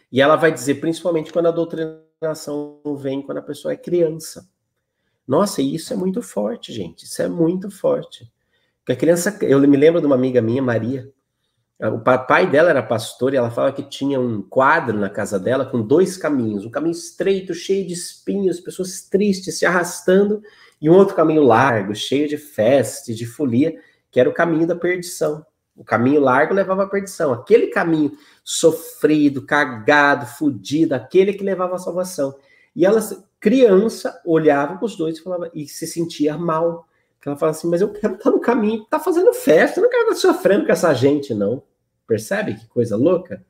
E 0.09 0.21
ela 0.21 0.38
vai 0.38 0.51
dizer, 0.51 0.76
principalmente 0.76 1.34
quando 1.34 1.47
a 1.47 1.51
doutrinação 1.51 2.82
vem 2.97 3.21
quando 3.21 3.39
a 3.39 3.41
pessoa 3.41 3.74
é 3.74 3.78
criança. 3.78 4.49
Nossa, 5.28 5.61
isso 5.61 5.93
é 5.93 5.95
muito 5.95 6.21
forte, 6.21 6.74
gente. 6.74 7.05
Isso 7.05 7.21
é 7.21 7.28
muito 7.28 7.71
forte. 7.71 8.32
Porque 8.80 8.93
a 8.93 8.95
criança, 8.95 9.38
eu 9.41 9.59
me 9.61 9.78
lembro 9.78 10.01
de 10.01 10.07
uma 10.07 10.15
amiga 10.15 10.41
minha, 10.41 10.61
Maria. 10.61 11.09
O 11.80 11.99
pai 11.99 12.49
dela 12.49 12.69
era 12.69 12.84
pastor 12.84 13.34
e 13.34 13.38
ela 13.38 13.51
fala 13.51 13.71
que 13.71 13.84
tinha 13.84 14.19
um 14.19 14.41
quadro 14.41 14.97
na 14.97 15.09
casa 15.09 15.39
dela 15.39 15.65
com 15.65 15.82
dois 15.82 16.15
caminhos, 16.15 16.65
um 16.65 16.69
caminho 16.69 16.93
estreito, 16.93 17.53
cheio 17.53 17.86
de 17.86 17.93
espinhos, 17.93 18.59
pessoas 18.59 19.01
tristes 19.01 19.57
se 19.57 19.65
arrastando, 19.65 20.41
e 20.82 20.89
um 20.89 20.93
outro 20.93 21.15
caminho 21.15 21.43
largo, 21.43 21.95
cheio 21.95 22.28
de 22.28 22.38
festa, 22.38 23.13
de 23.13 23.26
folia, 23.26 23.76
que 24.11 24.19
era 24.19 24.30
o 24.30 24.34
caminho 24.34 24.67
da 24.67 24.76
perdição. 24.76 25.45
O 25.76 25.84
caminho 25.84 26.21
largo 26.21 26.53
levava 26.53 26.84
à 26.84 26.88
perdição. 26.88 27.34
Aquele 27.34 27.67
caminho 27.67 28.11
sofrido, 28.43 29.45
cagado, 29.45 30.26
fudido, 30.26 30.93
aquele 30.93 31.34
que 31.34 31.43
levava 31.43 31.76
à 31.76 31.80
salvação. 31.80 32.36
E 32.76 32.86
ela 32.86 32.99
criança 33.43 34.21
olhava 34.25 34.77
para 34.77 34.85
os 34.85 34.95
dois 34.95 35.17
e 35.17 35.21
falava 35.21 35.51
e 35.53 35.67
se 35.67 35.85
sentia 35.85 36.37
mal, 36.37 36.87
ela 37.25 37.35
fala 37.35 37.51
assim, 37.51 37.69
mas 37.69 37.81
eu 37.81 37.89
quero 37.89 38.13
estar 38.13 38.31
no 38.31 38.39
caminho, 38.39 38.85
tá 38.85 39.01
fazendo 39.01 39.33
festa, 39.33 39.79
eu 39.79 39.83
não 39.83 39.89
quero 39.89 40.13
estar 40.13 40.15
sofrendo 40.15 40.65
com 40.65 40.71
essa 40.71 40.93
gente, 40.93 41.33
não. 41.33 41.61
Percebe 42.07 42.53
que 42.53 42.65
coisa 42.67 42.95
louca? 42.95 43.43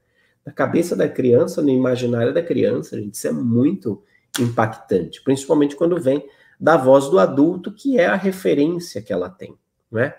Na 0.43 0.51
cabeça 0.51 0.95
da 0.95 1.07
criança, 1.07 1.61
no 1.61 1.69
imaginário 1.69 2.33
da 2.33 2.41
criança, 2.41 2.99
gente, 2.99 3.13
isso 3.13 3.27
é 3.27 3.31
muito 3.31 4.01
impactante, 4.39 5.23
principalmente 5.23 5.75
quando 5.75 6.01
vem 6.01 6.27
da 6.59 6.75
voz 6.75 7.07
do 7.07 7.19
adulto, 7.19 7.71
que 7.71 7.99
é 7.99 8.07
a 8.07 8.15
referência 8.15 8.99
que 8.99 9.13
ela 9.13 9.29
tem, 9.29 9.55
não 9.91 10.01
é? 10.01 10.17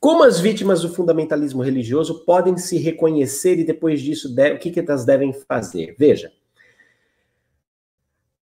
Como 0.00 0.22
as 0.22 0.40
vítimas 0.40 0.80
do 0.80 0.88
fundamentalismo 0.88 1.62
religioso 1.62 2.24
podem 2.24 2.56
se 2.56 2.78
reconhecer 2.78 3.58
e 3.58 3.64
depois 3.64 4.00
disso 4.00 4.34
o 4.34 4.58
que, 4.58 4.70
que 4.70 4.80
elas 4.80 5.04
devem 5.04 5.34
fazer? 5.46 5.94
Veja, 5.98 6.32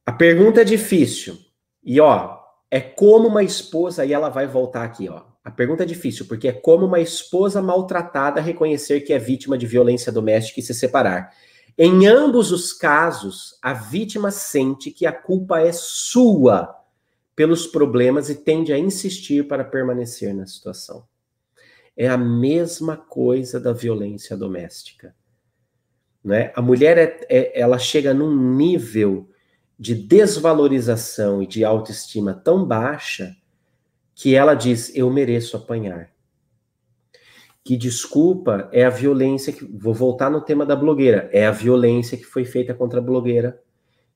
a 0.08 0.12
pergunta 0.14 0.62
é 0.62 0.64
difícil 0.64 1.38
e 1.84 2.00
ó, 2.00 2.40
é 2.72 2.80
como 2.80 3.28
uma 3.28 3.44
esposa 3.44 4.06
e 4.06 4.14
ela 4.14 4.30
vai 4.30 4.48
voltar 4.48 4.86
aqui, 4.86 5.10
ó. 5.10 5.22
A 5.44 5.52
pergunta 5.52 5.84
é 5.84 5.86
difícil 5.86 6.26
porque 6.26 6.48
é 6.48 6.54
como 6.54 6.86
uma 6.86 7.02
esposa 7.02 7.62
maltratada 7.62 8.40
reconhecer 8.40 9.02
que 9.02 9.12
é 9.12 9.20
vítima 9.20 9.58
de 9.58 9.68
violência 9.68 10.10
doméstica 10.10 10.62
e 10.62 10.64
se 10.64 10.74
separar. 10.74 11.34
Em 11.78 12.08
ambos 12.08 12.54
os 12.54 12.72
casos, 12.72 13.60
a 13.62 13.74
vítima 13.74 14.32
sente 14.32 14.92
que 14.92 15.06
a 15.06 15.12
culpa 15.12 15.60
é 15.60 15.74
sua 15.74 16.74
pelos 17.36 17.68
problemas 17.68 18.30
e 18.30 18.36
tende 18.36 18.72
a 18.72 18.80
insistir 18.80 19.46
para 19.46 19.66
permanecer 19.66 20.34
na 20.34 20.46
situação. 20.46 21.06
É 21.98 22.08
a 22.08 22.18
mesma 22.18 22.96
coisa 22.96 23.60
da 23.60 23.74
violência 23.74 24.38
doméstica. 24.38 25.14
Né? 26.24 26.54
A 26.56 26.62
mulher 26.62 26.98
é, 26.98 27.28
é, 27.28 27.60
ela 27.60 27.78
chega 27.78 28.14
num 28.14 28.56
nível 28.56 29.30
de 29.80 29.94
desvalorização 29.94 31.42
e 31.42 31.48
de 31.48 31.64
autoestima 31.64 32.34
tão 32.34 32.66
baixa 32.66 33.36
que 34.16 34.36
ela 34.36 34.54
diz: 34.54 34.92
Eu 34.96 35.12
mereço 35.12 35.56
apanhar. 35.56 36.12
Que 37.64 37.76
desculpa 37.76 38.70
é 38.72 38.86
a 38.86 38.90
violência 38.90 39.54
que. 39.54 39.66
Vou 39.66 39.94
voltar 39.94 40.30
no 40.30 40.42
tema 40.42 40.66
da 40.66 40.76
blogueira. 40.76 41.30
É 41.32 41.46
a 41.46 41.52
violência 41.52 42.18
que 42.18 42.24
foi 42.24 42.46
feita 42.46 42.74
contra 42.74 43.00
a 43.00 43.04
blogueira. 43.04 43.62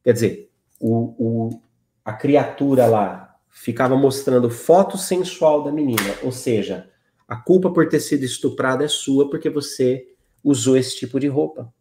Quer 0.03 0.13
dizer, 0.13 0.51
o, 0.79 1.15
o, 1.19 1.61
a 2.03 2.13
criatura 2.13 2.87
lá 2.87 3.35
ficava 3.49 3.95
mostrando 3.95 4.49
foto 4.49 4.97
sensual 4.97 5.63
da 5.63 5.71
menina, 5.71 6.15
ou 6.23 6.31
seja, 6.31 6.89
a 7.27 7.35
culpa 7.35 7.71
por 7.71 7.87
ter 7.87 7.99
sido 7.99 8.23
estuprada 8.23 8.83
é 8.83 8.87
sua 8.87 9.29
porque 9.29 9.49
você 9.49 10.07
usou 10.43 10.75
esse 10.75 10.95
tipo 10.95 11.19
de 11.19 11.27
roupa. 11.27 11.71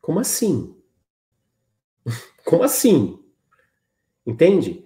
Como 0.00 0.20
assim? 0.20 0.76
Como 2.44 2.62
assim? 2.62 3.18
Entende? 4.26 4.84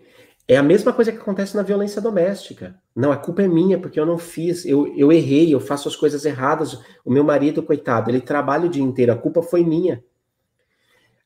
É 0.49 0.57
a 0.57 0.63
mesma 0.63 0.93
coisa 0.93 1.11
que 1.11 1.19
acontece 1.19 1.57
na 1.57 1.63
violência 1.63 2.01
doméstica. 2.01 2.81
Não, 2.95 3.11
a 3.11 3.17
culpa 3.17 3.43
é 3.43 3.49
minha, 3.49 3.79
porque 3.79 3.99
eu 3.99 4.07
não 4.07 4.17
fiz, 4.17 4.65
eu, 4.65 4.87
eu 4.97 5.13
errei, 5.13 5.53
eu 5.53 5.59
faço 5.59 5.89
as 5.89 5.97
coisas 5.97 6.25
erradas. 6.25 6.81
O 7.05 7.11
meu 7.11 7.25
marido, 7.25 7.63
coitado, 7.63 8.11
ele 8.11 8.21
trabalha 8.21 8.67
o 8.67 8.71
dia 8.71 8.83
inteiro, 8.83 9.13
a 9.13 9.17
culpa 9.17 9.43
foi 9.43 9.65
minha. 9.65 10.05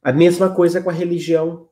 A 0.03 0.13
mesma 0.13 0.55
coisa 0.55 0.81
com 0.81 0.89
a 0.89 0.93
religião. 0.93 1.69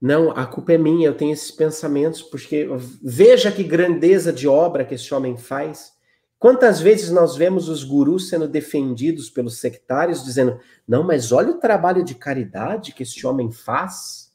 Não, 0.00 0.30
a 0.30 0.46
culpa 0.46 0.72
é 0.72 0.78
minha, 0.78 1.08
eu 1.08 1.16
tenho 1.16 1.32
esses 1.32 1.50
pensamentos, 1.50 2.22
porque 2.22 2.66
veja 3.02 3.50
que 3.50 3.64
grandeza 3.64 4.32
de 4.32 4.46
obra 4.46 4.84
que 4.84 4.94
esse 4.94 5.12
homem 5.12 5.36
faz. 5.36 5.92
Quantas 6.40 6.80
vezes 6.80 7.10
nós 7.10 7.36
vemos 7.36 7.68
os 7.68 7.84
gurus 7.84 8.30
sendo 8.30 8.48
defendidos 8.48 9.28
pelos 9.28 9.60
sectários, 9.60 10.24
dizendo: 10.24 10.58
não, 10.88 11.04
mas 11.04 11.32
olha 11.32 11.50
o 11.50 11.60
trabalho 11.60 12.02
de 12.02 12.14
caridade 12.14 12.92
que 12.92 13.02
esse 13.02 13.26
homem 13.26 13.52
faz. 13.52 14.32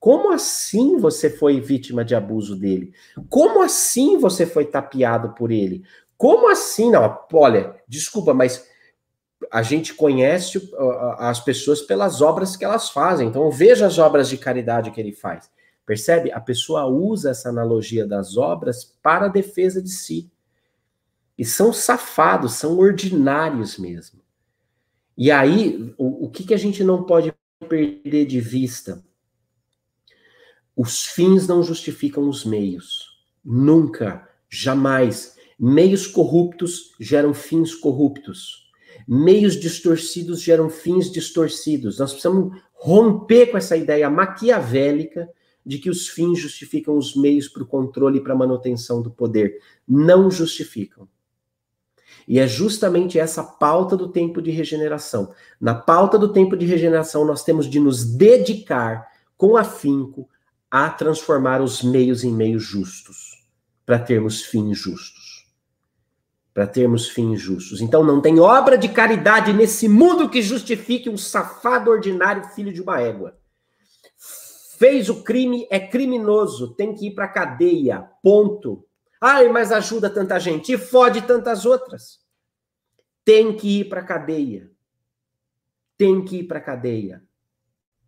Como 0.00 0.32
assim 0.32 0.98
você 0.98 1.30
foi 1.30 1.60
vítima 1.60 2.04
de 2.04 2.16
abuso 2.16 2.56
dele? 2.56 2.92
Como 3.28 3.62
assim 3.62 4.18
você 4.18 4.44
foi 4.44 4.64
tapeado 4.64 5.34
por 5.34 5.52
ele? 5.52 5.84
Como 6.18 6.50
assim? 6.50 6.90
Não, 6.90 7.16
olha, 7.32 7.76
desculpa, 7.86 8.34
mas 8.34 8.66
a 9.52 9.62
gente 9.62 9.94
conhece 9.94 10.68
as 11.18 11.38
pessoas 11.38 11.80
pelas 11.80 12.20
obras 12.20 12.56
que 12.56 12.64
elas 12.64 12.90
fazem. 12.90 13.28
Então, 13.28 13.50
veja 13.52 13.86
as 13.86 13.98
obras 13.98 14.28
de 14.28 14.36
caridade 14.36 14.90
que 14.90 15.00
ele 15.00 15.12
faz. 15.12 15.48
Percebe? 15.84 16.32
A 16.32 16.40
pessoa 16.40 16.86
usa 16.86 17.30
essa 17.30 17.50
analogia 17.50 18.04
das 18.04 18.36
obras 18.36 18.84
para 19.00 19.26
a 19.26 19.28
defesa 19.28 19.80
de 19.80 19.90
si. 19.90 20.28
E 21.38 21.44
são 21.44 21.72
safados, 21.72 22.54
são 22.54 22.78
ordinários 22.78 23.78
mesmo. 23.78 24.20
E 25.16 25.30
aí, 25.30 25.94
o, 25.96 26.26
o 26.26 26.30
que, 26.30 26.44
que 26.44 26.54
a 26.54 26.58
gente 26.58 26.84
não 26.84 27.02
pode 27.02 27.34
perder 27.68 28.26
de 28.26 28.40
vista? 28.40 29.04
Os 30.74 31.06
fins 31.06 31.46
não 31.46 31.62
justificam 31.62 32.28
os 32.28 32.44
meios. 32.44 33.16
Nunca, 33.44 34.28
jamais. 34.48 35.36
Meios 35.58 36.06
corruptos 36.06 36.94
geram 37.00 37.32
fins 37.32 37.74
corruptos. 37.74 38.66
Meios 39.08 39.58
distorcidos 39.58 40.42
geram 40.42 40.68
fins 40.68 41.10
distorcidos. 41.10 41.98
Nós 41.98 42.12
precisamos 42.12 42.60
romper 42.74 43.46
com 43.46 43.56
essa 43.56 43.76
ideia 43.76 44.10
maquiavélica 44.10 45.30
de 45.64 45.78
que 45.78 45.88
os 45.88 46.08
fins 46.08 46.38
justificam 46.38 46.96
os 46.96 47.16
meios 47.16 47.48
para 47.48 47.62
o 47.62 47.66
controle 47.66 48.18
e 48.18 48.20
para 48.22 48.34
a 48.34 48.36
manutenção 48.36 49.00
do 49.00 49.10
poder. 49.10 49.60
Não 49.88 50.30
justificam. 50.30 51.08
E 52.26 52.38
é 52.38 52.46
justamente 52.46 53.18
essa 53.18 53.42
pauta 53.42 53.96
do 53.96 54.08
tempo 54.08 54.42
de 54.42 54.50
regeneração. 54.50 55.32
Na 55.60 55.74
pauta 55.74 56.18
do 56.18 56.32
tempo 56.32 56.56
de 56.56 56.66
regeneração, 56.66 57.24
nós 57.24 57.44
temos 57.44 57.68
de 57.68 57.78
nos 57.78 58.04
dedicar 58.04 59.06
com 59.36 59.56
afinco 59.56 60.28
a 60.70 60.90
transformar 60.90 61.60
os 61.62 61.82
meios 61.82 62.24
em 62.24 62.32
meios 62.32 62.64
justos, 62.64 63.46
para 63.84 63.98
termos 63.98 64.42
fins 64.42 64.76
justos 64.76 65.26
para 66.56 66.66
termos 66.66 67.06
fins 67.06 67.38
justos. 67.38 67.82
Então 67.82 68.02
não 68.02 68.18
tem 68.18 68.40
obra 68.40 68.78
de 68.78 68.88
caridade 68.88 69.52
nesse 69.52 69.86
mundo 69.86 70.30
que 70.30 70.40
justifique 70.40 71.06
um 71.06 71.16
safado 71.18 71.90
ordinário 71.90 72.48
filho 72.54 72.72
de 72.72 72.80
uma 72.80 72.98
égua. 72.98 73.36
Fez 74.78 75.10
o 75.10 75.22
crime, 75.22 75.68
é 75.70 75.78
criminoso, 75.78 76.74
tem 76.74 76.94
que 76.94 77.08
ir 77.08 77.10
para 77.14 77.28
cadeia. 77.28 78.08
Ponto. 78.22 78.82
Ai, 79.20 79.48
mas 79.48 79.72
ajuda 79.72 80.10
tanta 80.10 80.38
gente 80.38 80.72
e 80.72 80.78
fode 80.78 81.22
tantas 81.22 81.64
outras. 81.64 82.20
Tem 83.24 83.56
que 83.56 83.80
ir 83.80 83.84
para 83.88 84.02
cadeia. 84.02 84.70
Tem 85.96 86.24
que 86.24 86.38
ir 86.38 86.44
para 86.44 86.60
cadeia. 86.60 87.22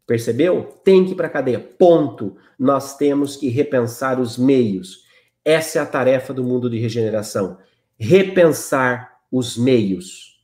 Percebeu? 0.07 0.81
Tem 0.85 1.05
que 1.05 1.13
ir 1.13 1.15
para 1.15 1.29
cadeia. 1.29 1.61
Ponto. 1.61 2.37
Nós 2.59 2.97
temos 2.97 3.37
que 3.37 3.49
repensar 3.49 4.21
os 4.21 4.37
meios. 4.37 5.05
Essa 5.45 5.79
é 5.79 5.83
a 5.83 5.87
tarefa 5.87 6.35
do 6.35 6.45
mundo 6.45 6.69
de 6.69 6.79
regeneração 6.79 7.59
repensar 7.99 9.19
os 9.31 9.57
meios. 9.57 10.41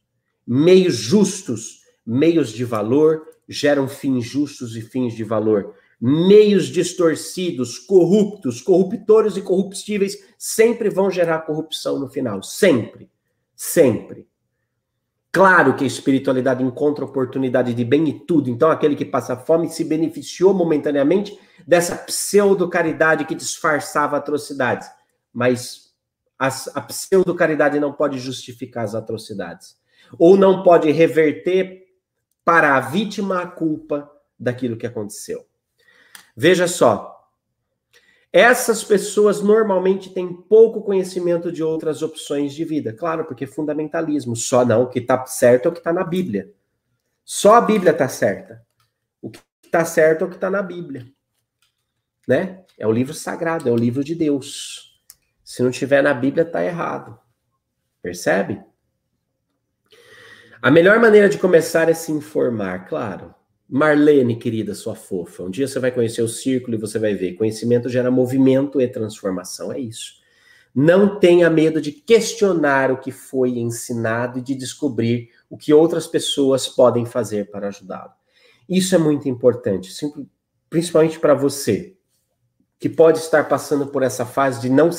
Meios 0.46 0.96
justos, 0.96 1.82
meios 2.04 2.50
de 2.50 2.64
valor, 2.64 3.22
geram 3.48 3.86
fins 3.86 4.24
justos 4.24 4.76
e 4.76 4.82
fins 4.82 5.14
de 5.14 5.22
valor. 5.22 5.74
Meios 6.06 6.66
distorcidos, 6.66 7.78
corruptos, 7.78 8.60
corruptores 8.60 9.38
e 9.38 9.40
corruptíveis 9.40 10.22
sempre 10.36 10.90
vão 10.90 11.10
gerar 11.10 11.46
corrupção 11.46 11.98
no 11.98 12.10
final. 12.10 12.42
Sempre. 12.42 13.10
Sempre. 13.56 14.28
Claro 15.32 15.74
que 15.74 15.82
a 15.82 15.86
espiritualidade 15.86 16.62
encontra 16.62 17.06
oportunidade 17.06 17.72
de 17.72 17.82
bem 17.86 18.06
e 18.10 18.20
tudo. 18.20 18.50
Então, 18.50 18.70
aquele 18.70 18.94
que 18.94 19.06
passa 19.06 19.34
fome 19.34 19.70
se 19.70 19.82
beneficiou 19.82 20.52
momentaneamente 20.52 21.38
dessa 21.66 21.96
pseudo-caridade 21.96 23.24
que 23.24 23.34
disfarçava 23.34 24.18
atrocidades. 24.18 24.86
Mas 25.32 25.94
a 26.38 26.82
pseudo-caridade 26.82 27.80
não 27.80 27.94
pode 27.94 28.18
justificar 28.18 28.84
as 28.84 28.94
atrocidades. 28.94 29.74
Ou 30.18 30.36
não 30.36 30.62
pode 30.62 30.90
reverter 30.90 31.82
para 32.44 32.76
a 32.76 32.80
vítima 32.80 33.40
a 33.40 33.46
culpa 33.46 34.06
daquilo 34.38 34.76
que 34.76 34.86
aconteceu. 34.86 35.46
Veja 36.36 36.66
só. 36.66 37.14
Essas 38.32 38.82
pessoas 38.82 39.40
normalmente 39.40 40.10
têm 40.10 40.32
pouco 40.32 40.82
conhecimento 40.82 41.52
de 41.52 41.62
outras 41.62 42.02
opções 42.02 42.52
de 42.52 42.64
vida. 42.64 42.92
Claro, 42.92 43.24
porque 43.24 43.46
fundamentalismo. 43.46 44.34
Só 44.34 44.64
não, 44.64 44.82
o 44.82 44.88
que 44.88 44.98
está 44.98 45.24
certo 45.24 45.66
é 45.66 45.68
o 45.68 45.72
que 45.72 45.78
está 45.78 45.92
na 45.92 46.02
Bíblia. 46.02 46.52
Só 47.24 47.54
a 47.54 47.60
Bíblia 47.60 47.92
está 47.92 48.08
certa. 48.08 48.66
O 49.22 49.30
que 49.30 49.40
está 49.64 49.84
certo 49.84 50.22
é 50.22 50.26
o 50.26 50.30
que 50.30 50.34
está 50.34 50.50
na 50.50 50.62
Bíblia. 50.62 51.06
Né? 52.26 52.64
É 52.76 52.86
o 52.86 52.92
livro 52.92 53.14
sagrado, 53.14 53.68
é 53.68 53.72
o 53.72 53.76
livro 53.76 54.02
de 54.02 54.16
Deus. 54.16 55.00
Se 55.44 55.62
não 55.62 55.70
tiver 55.70 56.02
na 56.02 56.12
Bíblia, 56.12 56.42
está 56.42 56.64
errado. 56.64 57.16
Percebe? 58.02 58.60
A 60.60 60.70
melhor 60.70 60.98
maneira 60.98 61.28
de 61.28 61.38
começar 61.38 61.88
é 61.88 61.94
se 61.94 62.10
informar, 62.10 62.88
claro. 62.88 63.34
Marlene, 63.68 64.36
querida, 64.36 64.74
sua 64.74 64.94
fofa, 64.94 65.42
um 65.42 65.50
dia 65.50 65.66
você 65.66 65.78
vai 65.78 65.90
conhecer 65.90 66.22
o 66.22 66.28
círculo 66.28 66.76
e 66.76 66.80
você 66.80 66.98
vai 66.98 67.14
ver. 67.14 67.34
Conhecimento 67.34 67.88
gera 67.88 68.10
movimento 68.10 68.80
e 68.80 68.86
transformação, 68.86 69.72
é 69.72 69.78
isso. 69.78 70.22
Não 70.74 71.18
tenha 71.18 71.48
medo 71.48 71.80
de 71.80 71.92
questionar 71.92 72.90
o 72.90 72.98
que 72.98 73.12
foi 73.12 73.58
ensinado 73.58 74.38
e 74.38 74.42
de 74.42 74.54
descobrir 74.54 75.30
o 75.48 75.56
que 75.56 75.72
outras 75.72 76.06
pessoas 76.06 76.68
podem 76.68 77.06
fazer 77.06 77.50
para 77.50 77.68
ajudá-lo. 77.68 78.12
Isso 78.68 78.94
é 78.94 78.98
muito 78.98 79.28
importante, 79.28 79.92
principalmente 80.68 81.18
para 81.18 81.34
você 81.34 81.94
que 82.78 82.88
pode 82.88 83.18
estar 83.18 83.48
passando 83.48 83.86
por 83.86 84.02
essa 84.02 84.26
fase 84.26 84.60
de 84.60 84.68
não 84.68 84.90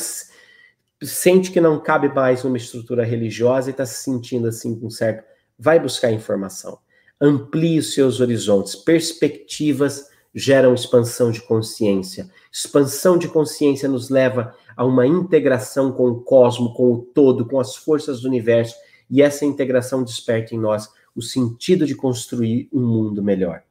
sente 1.04 1.52
que 1.52 1.62
não 1.62 1.80
cabe 1.80 2.08
mais 2.08 2.44
numa 2.44 2.58
estrutura 2.58 3.04
religiosa 3.04 3.70
e 3.70 3.72
está 3.72 3.86
se 3.86 4.02
sentindo 4.02 4.48
assim 4.48 4.80
com 4.80 4.90
certo, 4.90 5.24
vai 5.60 5.80
buscar 5.80 6.12
informação. 6.12 6.80
Amplie 7.20 7.80
os 7.80 7.94
seus 7.94 8.20
horizontes, 8.20 8.76
perspectivas 8.76 10.10
geram 10.34 10.74
expansão 10.74 11.32
de 11.32 11.42
consciência. 11.42 12.30
Expansão 12.52 13.18
de 13.18 13.30
consciência 13.30 13.88
nos 13.88 14.10
leva 14.10 14.54
a 14.76 14.84
uma 14.84 15.08
integração 15.08 15.94
com 15.94 16.10
o 16.10 16.22
cosmo, 16.22 16.74
com 16.74 16.92
o 16.92 17.02
todo, 17.02 17.46
com 17.46 17.60
as 17.60 17.76
forças 17.76 18.22
do 18.22 18.28
universo, 18.28 18.76
e 19.10 19.22
essa 19.22 19.46
integração 19.46 20.04
desperta 20.04 20.54
em 20.54 20.60
nós 20.60 20.90
o 21.16 21.22
sentido 21.22 21.86
de 21.86 21.96
construir 21.96 22.68
um 22.74 22.86
mundo 22.86 23.24
melhor. 23.24 23.64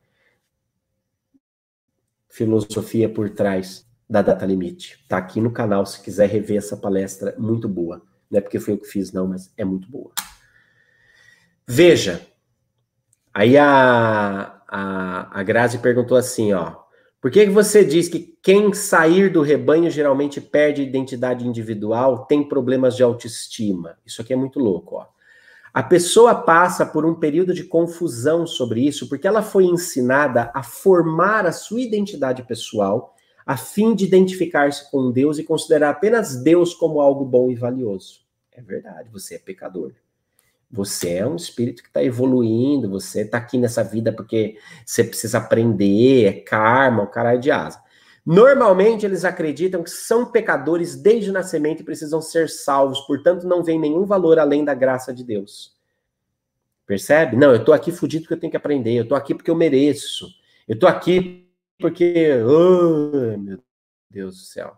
Filosofia 2.29 3.09
por 3.09 3.29
trás 3.31 3.87
da 4.09 4.23
data 4.23 4.47
limite. 4.47 5.05
Tá 5.07 5.19
aqui 5.19 5.41
no 5.41 5.53
canal 5.53 5.85
se 5.85 6.01
quiser 6.01 6.29
rever 6.29 6.57
essa 6.57 6.77
palestra, 6.77 7.35
muito 7.39 7.69
boa. 7.69 8.03
Não 8.31 8.39
é 8.39 8.41
porque 8.41 8.59
foi 8.59 8.75
eu 8.75 8.79
que 8.79 8.87
fiz, 8.87 9.13
não, 9.13 9.29
mas 9.29 9.53
é 9.57 9.65
muito 9.65 9.89
boa. 9.91 10.13
Veja, 11.67 12.27
aí 13.35 13.59
a, 13.59 14.63
a, 14.69 15.41
a 15.41 15.43
Grazi 15.43 15.79
perguntou 15.79 16.17
assim, 16.17 16.53
ó. 16.53 16.77
Por 17.21 17.31
que, 17.31 17.45
que 17.45 17.51
você 17.51 17.85
diz 17.85 18.09
que 18.09 18.37
quem 18.43 18.73
sair 18.75 19.31
do 19.31 19.43
rebanho 19.43 19.91
geralmente 19.91 20.41
perde 20.41 20.83
identidade 20.83 21.47
individual, 21.47 22.27
tem 22.27 22.47
problemas 22.47 22.97
de 22.97 23.03
autoestima? 23.03 23.99
Isso 24.07 24.23
aqui 24.23 24.33
é 24.33 24.37
muito 24.37 24.61
louco, 24.61 24.97
ó. 24.97 25.07
A 25.73 25.83
pessoa 25.83 26.35
passa 26.35 26.87
por 26.87 27.05
um 27.05 27.15
período 27.15 27.53
de 27.53 27.65
confusão 27.65 28.47
sobre 28.47 28.87
isso, 28.87 29.09
porque 29.09 29.27
ela 29.27 29.43
foi 29.43 29.65
ensinada 29.65 30.51
a 30.55 30.63
formar 30.63 31.47
a 31.47 31.53
sua 31.53 31.81
identidade 31.81 32.45
pessoal 32.45 33.15
a 33.47 33.57
fim 33.57 33.95
de 33.95 34.05
identificar-se 34.05 34.91
com 34.91 35.11
Deus 35.11 35.39
e 35.39 35.45
considerar 35.45 35.91
apenas 35.91 36.43
Deus 36.43 36.73
como 36.75 37.01
algo 37.01 37.25
bom 37.25 37.51
e 37.51 37.55
valioso. 37.55 38.21
É 38.53 38.63
verdade, 38.63 39.11
você 39.11 39.35
é 39.35 39.39
pecador. 39.39 39.93
Você 40.75 41.15
é 41.15 41.27
um 41.27 41.37
espírito 41.37 41.83
que 41.83 41.89
está 41.89 42.03
evoluindo, 42.03 42.91
você 42.91 43.21
está 43.21 43.39
aqui 43.39 43.57
nessa 43.57 43.85
vida 43.85 44.13
porque 44.13 44.59
você 44.85 45.05
precisa 45.05 45.39
aprender, 45.39 46.27
é 46.27 46.33
karma, 46.33 47.05
o 47.05 47.07
caralho 47.07 47.41
de 47.41 47.51
asa. 47.53 47.81
Normalmente 48.27 49.07
eles 49.07 49.25
acreditam 49.25 49.85
que 49.85 49.91
são 49.91 50.27
pecadores 50.27 50.97
desde 50.97 51.31
o 51.31 51.33
nascimento 51.33 51.81
e 51.81 51.85
precisam 51.85 52.21
ser 52.21 52.49
salvos, 52.49 53.01
portanto 53.03 53.47
não 53.47 53.63
vem 53.63 53.79
nenhum 53.79 54.05
valor 54.05 54.37
além 54.37 54.65
da 54.65 54.75
graça 54.75 55.15
de 55.15 55.23
Deus. 55.23 55.77
Percebe? 56.85 57.37
Não, 57.37 57.51
eu 57.51 57.61
estou 57.61 57.73
aqui 57.73 57.93
fudido 57.93 58.25
porque 58.25 58.35
eu 58.35 58.41
tenho 58.41 58.51
que 58.51 58.57
aprender, 58.57 58.95
eu 58.95 59.05
estou 59.05 59.17
aqui 59.17 59.33
porque 59.33 59.51
eu 59.51 59.55
mereço, 59.55 60.27
eu 60.67 60.75
estou 60.75 60.89
aqui 60.89 61.49
porque, 61.79 62.33
oh, 62.43 63.39
meu 63.39 63.61
Deus 64.11 64.39
do 64.39 64.43
céu. 64.43 64.77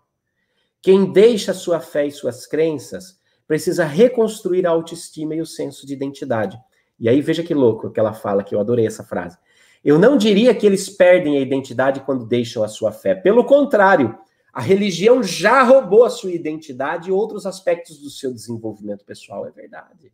Quem 0.83 1.11
deixa 1.11 1.55
sua 1.55 1.81
fé 1.81 2.07
e 2.07 2.13
suas 2.13 2.47
crenças 2.47 3.19
precisa 3.47 3.85
reconstruir 3.85 4.67
a 4.67 4.71
autoestima 4.71 5.35
e 5.35 5.41
o 5.41 5.47
senso 5.47 5.87
de 5.87 5.95
identidade. 5.95 6.59
E 6.99 7.09
aí 7.09 7.21
veja 7.21 7.43
que 7.43 7.55
louco 7.55 7.91
que 7.91 8.01
ela 8.01 8.13
fala, 8.13 8.43
que 8.43 8.55
eu 8.55 8.61
adorei 8.61 8.87
essa 8.87 9.05
frase. 9.05 9.37
Eu 9.85 9.99
não 9.99 10.17
diria 10.17 10.55
que 10.55 10.67
eles 10.67 10.89
perdem 10.89 11.37
a 11.37 11.41
identidade 11.41 12.01
quando 12.01 12.27
deixam 12.27 12.65
a 12.65 12.69
sua 12.69 12.91
fé. 12.91 13.15
Pelo 13.15 13.45
contrário, 13.45 14.19
a 14.53 14.61
religião 14.61 15.23
já 15.23 15.63
roubou 15.63 16.05
a 16.05 16.11
sua 16.11 16.33
identidade 16.33 17.09
e 17.09 17.13
outros 17.13 17.47
aspectos 17.47 17.99
do 17.99 18.11
seu 18.11 18.33
desenvolvimento 18.33 19.05
pessoal. 19.05 19.47
É 19.47 19.51
verdade. 19.51 20.13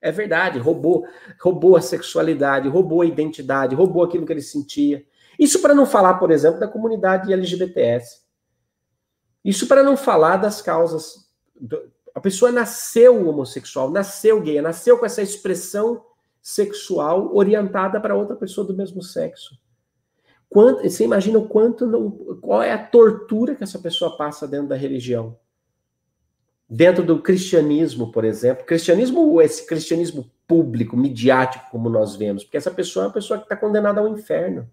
É 0.00 0.10
verdade, 0.10 0.58
roubou, 0.58 1.06
roubou 1.40 1.76
a 1.76 1.80
sexualidade, 1.80 2.68
roubou 2.68 3.02
a 3.02 3.06
identidade, 3.06 3.74
roubou 3.74 4.02
aquilo 4.02 4.26
que 4.26 4.32
ele 4.32 4.42
sentia. 4.42 5.04
Isso 5.38 5.60
para 5.60 5.74
não 5.74 5.86
falar, 5.86 6.14
por 6.14 6.30
exemplo, 6.30 6.60
da 6.60 6.68
comunidade 6.68 7.32
LGBTS. 7.32 8.22
Isso 9.44 9.66
para 9.66 9.82
não 9.82 9.96
falar 9.96 10.36
das 10.36 10.60
causas. 10.62 11.28
A 12.16 12.20
pessoa 12.20 12.50
nasceu 12.50 13.28
homossexual, 13.28 13.90
nasceu 13.90 14.40
gay, 14.40 14.60
nasceu 14.62 14.98
com 14.98 15.04
essa 15.04 15.20
expressão 15.20 16.02
sexual 16.40 17.36
orientada 17.36 18.00
para 18.00 18.16
outra 18.16 18.34
pessoa 18.34 18.66
do 18.66 18.74
mesmo 18.74 19.02
sexo. 19.02 19.60
Quanto, 20.48 20.82
você 20.88 21.04
imagina 21.04 21.38
o 21.38 21.46
quanto, 21.46 22.38
qual 22.40 22.62
é 22.62 22.72
a 22.72 22.82
tortura 22.82 23.54
que 23.54 23.62
essa 23.62 23.78
pessoa 23.78 24.16
passa 24.16 24.48
dentro 24.48 24.68
da 24.68 24.76
religião? 24.76 25.38
Dentro 26.68 27.04
do 27.04 27.20
cristianismo, 27.20 28.10
por 28.10 28.24
exemplo, 28.24 28.64
cristianismo, 28.64 29.40
esse 29.42 29.66
cristianismo 29.66 30.32
público, 30.48 30.96
midiático, 30.96 31.70
como 31.70 31.88
nós 31.88 32.16
vemos, 32.16 32.42
porque 32.42 32.56
essa 32.56 32.70
pessoa 32.70 33.04
é 33.04 33.06
uma 33.08 33.14
pessoa 33.14 33.38
que 33.38 33.44
está 33.44 33.56
condenada 33.56 34.00
ao 34.00 34.08
inferno 34.08 34.68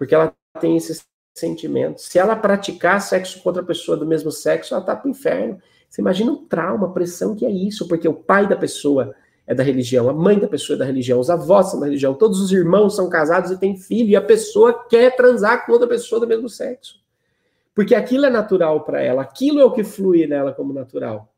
porque 0.00 0.14
ela 0.14 0.34
tem 0.58 0.78
esses 0.78 1.06
sentimentos. 1.34 2.06
Se 2.06 2.18
ela 2.18 2.34
praticar 2.34 3.02
sexo 3.02 3.42
com 3.42 3.50
outra 3.50 3.62
pessoa 3.62 3.98
do 3.98 4.06
mesmo 4.06 4.32
sexo, 4.32 4.72
ela 4.72 4.82
tá 4.82 4.96
pro 4.96 5.10
inferno. 5.10 5.60
Você 5.90 6.00
imagina 6.00 6.30
um 6.30 6.46
trauma, 6.46 6.86
a 6.86 6.90
pressão 6.90 7.34
que 7.34 7.44
é 7.44 7.50
isso, 7.50 7.88
porque 7.88 8.08
o 8.08 8.14
pai 8.14 8.48
da 8.48 8.56
pessoa 8.56 9.12
é 9.44 9.52
da 9.52 9.64
religião, 9.64 10.08
a 10.08 10.12
mãe 10.12 10.38
da 10.38 10.46
pessoa 10.46 10.76
é 10.76 10.78
da 10.78 10.84
religião, 10.84 11.18
os 11.18 11.28
avós 11.28 11.66
são 11.66 11.80
da 11.80 11.86
religião, 11.86 12.14
todos 12.14 12.40
os 12.40 12.52
irmãos 12.52 12.94
são 12.94 13.08
casados 13.08 13.50
e 13.50 13.58
têm 13.58 13.76
filho, 13.76 14.10
e 14.10 14.14
a 14.14 14.22
pessoa 14.22 14.86
quer 14.88 15.16
transar 15.16 15.66
com 15.66 15.72
outra 15.72 15.88
pessoa 15.88 16.20
do 16.20 16.26
mesmo 16.28 16.48
sexo. 16.48 17.00
Porque 17.74 17.96
aquilo 17.96 18.26
é 18.26 18.30
natural 18.30 18.84
para 18.84 19.02
ela, 19.02 19.22
aquilo 19.22 19.58
é 19.58 19.64
o 19.64 19.72
que 19.72 19.82
flui 19.82 20.24
nela 20.28 20.52
como 20.52 20.72
natural. 20.72 21.32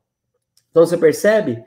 Então 0.69 0.85
você 0.85 0.97
percebe? 0.97 1.63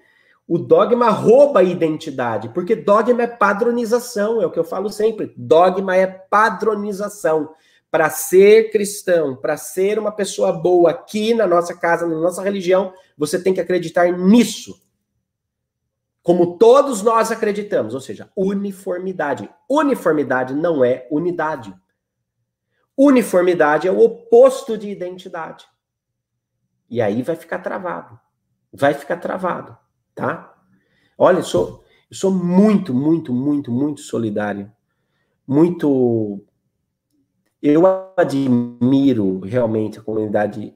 O 0.47 0.57
dogma 0.57 1.11
rouba 1.11 1.59
a 1.59 1.65
identidade, 1.65 2.51
porque 2.51 2.77
dogma 2.77 3.25
é 3.25 3.27
padronização, 3.27 4.41
é 4.41 4.47
o 4.47 4.51
que 4.51 4.59
eu 4.59 4.65
falo 4.65 4.89
sempre. 4.89 5.35
Dogma 5.37 5.97
é 5.97 6.07
padronização. 6.07 7.51
Para 7.91 8.11
ser 8.11 8.71
cristão, 8.71 9.37
para 9.37 9.57
ser 9.57 9.99
uma 9.99 10.13
pessoa 10.13 10.53
boa 10.53 10.91
aqui 10.91 11.33
na 11.33 11.47
nossa 11.47 11.75
casa, 11.75 12.07
na 12.07 12.17
nossa 12.17 12.43
religião, 12.43 12.93
você 13.17 13.43
tem 13.43 13.55
que 13.55 13.61
acreditar 13.61 14.11
nisso. 14.13 14.83
Como 16.23 16.59
todos 16.59 17.03
nós 17.03 17.31
acreditamos, 17.31 17.95
ou 17.95 18.01
seja, 18.01 18.31
uniformidade. 18.37 19.49
Uniformidade 19.71 20.55
não 20.55 20.85
é 20.85 21.07
unidade. 21.11 21.75
Uniformidade 22.97 23.87
é 23.87 23.93
o 23.93 24.01
oposto 24.01 24.77
de 24.77 24.91
identidade. 24.91 25.67
E 26.91 27.01
aí 27.01 27.23
vai 27.23 27.37
ficar 27.37 27.61
travado. 27.61 28.19
Vai 28.73 28.93
ficar 28.93 29.19
travado 29.19 29.77
tá? 30.17 30.55
Olha, 31.17 31.39
eu 31.39 31.45
sou, 31.45 31.85
eu 32.11 32.17
sou 32.17 32.33
muito, 32.33 32.93
muito, 32.93 33.33
muito, 33.33 33.71
muito 33.71 34.01
solidário. 34.01 34.73
Muito. 35.47 36.43
Eu 37.63 37.83
admiro 38.17 39.41
realmente 39.41 39.99
a 39.99 40.03
comunidade 40.03 40.75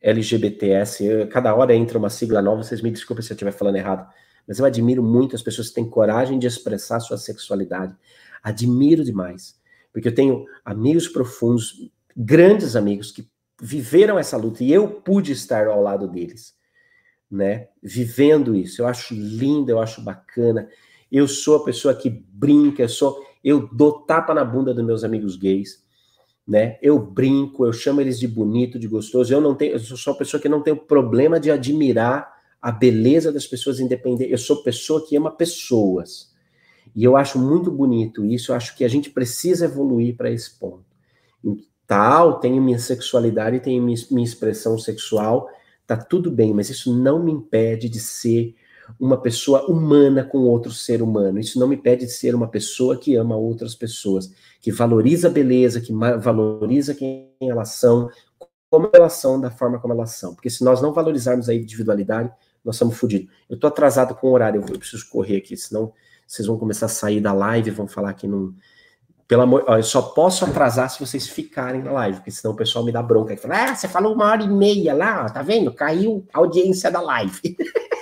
LGBTS. 0.00 1.04
Eu, 1.04 1.28
cada 1.28 1.54
hora 1.54 1.74
entra 1.74 1.98
uma 1.98 2.10
sigla 2.10 2.42
nova, 2.42 2.62
vocês 2.62 2.82
me 2.82 2.90
desculpem 2.90 3.22
se 3.22 3.32
eu 3.32 3.34
estiver 3.34 3.52
falando 3.52 3.76
errado, 3.76 4.08
mas 4.46 4.58
eu 4.58 4.64
admiro 4.64 5.02
muito 5.02 5.36
as 5.36 5.42
pessoas 5.42 5.68
que 5.68 5.74
têm 5.74 5.88
coragem 5.88 6.38
de 6.38 6.46
expressar 6.46 7.00
sua 7.00 7.16
sexualidade. 7.16 7.96
Admiro 8.42 9.04
demais. 9.04 9.58
Porque 9.92 10.08
eu 10.08 10.14
tenho 10.14 10.44
amigos 10.64 11.08
profundos, 11.08 11.90
grandes 12.16 12.76
amigos, 12.76 13.10
que 13.12 13.28
viveram 13.60 14.18
essa 14.18 14.36
luta 14.36 14.64
e 14.64 14.72
eu 14.72 14.88
pude 14.88 15.32
estar 15.32 15.66
ao 15.66 15.82
lado 15.82 16.08
deles 16.08 16.58
né? 17.30 17.68
Vivendo 17.82 18.56
isso. 18.56 18.82
Eu 18.82 18.86
acho 18.86 19.14
lindo, 19.14 19.70
eu 19.70 19.80
acho 19.80 20.02
bacana. 20.02 20.68
Eu 21.12 21.28
sou 21.28 21.56
a 21.56 21.64
pessoa 21.64 21.94
que 21.94 22.10
brinca, 22.10 22.82
eu 22.82 22.88
sou, 22.88 23.24
eu 23.44 23.68
dou 23.72 24.00
tapa 24.00 24.34
na 24.34 24.44
bunda 24.44 24.74
dos 24.74 24.84
meus 24.84 25.04
amigos 25.04 25.36
gays, 25.36 25.84
né? 26.46 26.78
Eu 26.82 26.98
brinco, 26.98 27.64
eu 27.64 27.72
chamo 27.72 28.00
eles 28.00 28.18
de 28.18 28.26
bonito, 28.26 28.78
de 28.78 28.88
gostoso. 28.88 29.32
Eu 29.32 29.40
não 29.40 29.54
tenho, 29.54 29.72
eu 29.72 29.78
sou 29.78 30.12
uma 30.12 30.18
pessoa 30.18 30.40
que 30.40 30.48
não 30.48 30.62
tem 30.62 30.74
problema 30.74 31.38
de 31.38 31.50
admirar 31.50 32.32
a 32.60 32.70
beleza 32.70 33.32
das 33.32 33.46
pessoas 33.46 33.80
independentes. 33.80 34.32
Eu 34.32 34.38
sou 34.38 34.62
pessoa 34.62 35.06
que 35.06 35.16
ama 35.16 35.30
pessoas. 35.30 36.34
E 36.94 37.04
eu 37.04 37.16
acho 37.16 37.38
muito 37.38 37.70
bonito 37.70 38.24
isso, 38.24 38.50
eu 38.50 38.56
acho 38.56 38.76
que 38.76 38.84
a 38.84 38.88
gente 38.88 39.10
precisa 39.10 39.66
evoluir 39.66 40.16
para 40.16 40.30
esse 40.30 40.58
ponto. 40.58 40.84
Tal, 41.86 42.40
tenho 42.40 42.60
minha 42.60 42.78
sexualidade, 42.78 43.60
tenho 43.60 43.82
minha, 43.82 43.96
minha 44.10 44.24
expressão 44.24 44.76
sexual, 44.78 45.48
Tá 45.90 45.96
tudo 45.96 46.30
bem, 46.30 46.54
mas 46.54 46.70
isso 46.70 46.96
não 46.96 47.20
me 47.20 47.32
impede 47.32 47.88
de 47.88 47.98
ser 47.98 48.54
uma 48.98 49.20
pessoa 49.20 49.66
humana 49.66 50.24
com 50.24 50.38
outro 50.38 50.72
ser 50.72 51.02
humano. 51.02 51.38
Isso 51.38 51.58
não 51.58 51.68
me 51.68 51.76
impede 51.76 52.06
de 52.06 52.12
ser 52.12 52.34
uma 52.34 52.48
pessoa 52.48 52.96
que 52.96 53.16
ama 53.16 53.36
outras 53.36 53.74
pessoas, 53.74 54.32
que 54.60 54.72
valoriza 54.72 55.28
a 55.28 55.30
beleza, 55.30 55.80
que 55.80 55.92
valoriza 55.92 56.94
quem 56.94 57.30
elas 57.40 57.70
são, 57.70 58.08
como 58.70 58.88
elas 58.92 59.14
são, 59.14 59.40
da 59.40 59.50
forma 59.50 59.78
como 59.78 59.92
elas 59.92 60.10
são. 60.10 60.34
Porque 60.34 60.50
se 60.50 60.64
nós 60.64 60.80
não 60.80 60.92
valorizarmos 60.92 61.48
a 61.48 61.54
individualidade, 61.54 62.30
nós 62.64 62.76
estamos 62.76 62.96
fodidos. 62.96 63.28
Eu 63.48 63.58
tô 63.58 63.66
atrasado 63.66 64.14
com 64.14 64.28
o 64.28 64.32
horário, 64.32 64.64
eu 64.68 64.78
preciso 64.78 65.08
correr 65.10 65.36
aqui, 65.36 65.56
senão 65.56 65.92
vocês 66.26 66.46
vão 66.46 66.58
começar 66.58 66.86
a 66.86 66.90
sair 66.90 67.20
da 67.20 67.32
live, 67.32 67.70
vão 67.70 67.88
falar 67.88 68.14
que 68.14 68.28
não 68.28 68.54
pelo 69.30 69.42
amor, 69.42 69.64
ó, 69.68 69.76
eu 69.76 69.82
só 69.84 70.02
posso 70.02 70.44
atrasar 70.44 70.90
se 70.90 70.98
vocês 70.98 71.28
ficarem 71.28 71.84
na 71.84 71.92
live, 71.92 72.16
porque 72.16 72.32
senão 72.32 72.52
o 72.52 72.56
pessoal 72.56 72.84
me 72.84 72.90
dá 72.90 73.00
bronca 73.00 73.36
fala: 73.36 73.70
Ah, 73.70 73.76
você 73.76 73.86
falou 73.86 74.12
uma 74.12 74.24
hora 74.24 74.42
e 74.42 74.48
meia 74.48 74.92
lá, 74.92 75.30
tá 75.30 75.40
vendo? 75.40 75.72
Caiu 75.72 76.26
a 76.34 76.38
audiência 76.38 76.90
da 76.90 77.00
live. 77.00 77.56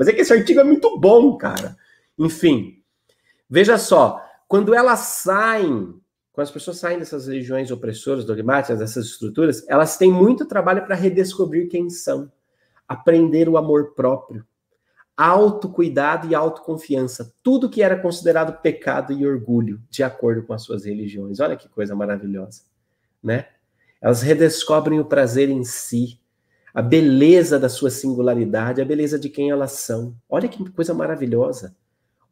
Mas 0.00 0.08
é 0.08 0.14
que 0.14 0.22
esse 0.22 0.32
artigo 0.32 0.60
é 0.60 0.64
muito 0.64 0.98
bom, 0.98 1.36
cara. 1.36 1.76
Enfim, 2.18 2.82
veja 3.50 3.76
só, 3.76 4.24
quando 4.48 4.74
elas 4.74 5.00
saem 5.00 6.00
quando 6.32 6.46
as 6.46 6.50
pessoas 6.50 6.78
saem 6.78 6.98
dessas 6.98 7.26
religiões 7.26 7.70
opressoras, 7.70 8.24
dogmáticas, 8.24 8.78
dessas 8.78 9.06
estruturas, 9.06 9.62
elas 9.68 9.98
têm 9.98 10.10
muito 10.10 10.46
trabalho 10.46 10.86
para 10.86 10.94
redescobrir 10.94 11.68
quem 11.68 11.90
são, 11.90 12.32
aprender 12.88 13.46
o 13.46 13.58
amor 13.58 13.92
próprio, 13.94 14.46
autocuidado 15.14 16.28
e 16.28 16.34
autoconfiança, 16.34 17.34
tudo 17.42 17.68
que 17.68 17.82
era 17.82 18.00
considerado 18.00 18.58
pecado 18.62 19.12
e 19.12 19.26
orgulho, 19.26 19.82
de 19.90 20.02
acordo 20.02 20.44
com 20.44 20.54
as 20.54 20.62
suas 20.62 20.86
religiões. 20.86 21.40
Olha 21.40 21.56
que 21.56 21.68
coisa 21.68 21.94
maravilhosa, 21.94 22.62
né? 23.22 23.48
Elas 24.00 24.22
redescobrem 24.22 24.98
o 24.98 25.04
prazer 25.04 25.50
em 25.50 25.62
si, 25.62 26.19
a 26.72 26.80
beleza 26.80 27.58
da 27.58 27.68
sua 27.68 27.90
singularidade, 27.90 28.80
a 28.80 28.84
beleza 28.84 29.18
de 29.18 29.28
quem 29.28 29.50
elas 29.50 29.72
são. 29.72 30.14
Olha 30.28 30.48
que 30.48 30.68
coisa 30.70 30.94
maravilhosa. 30.94 31.76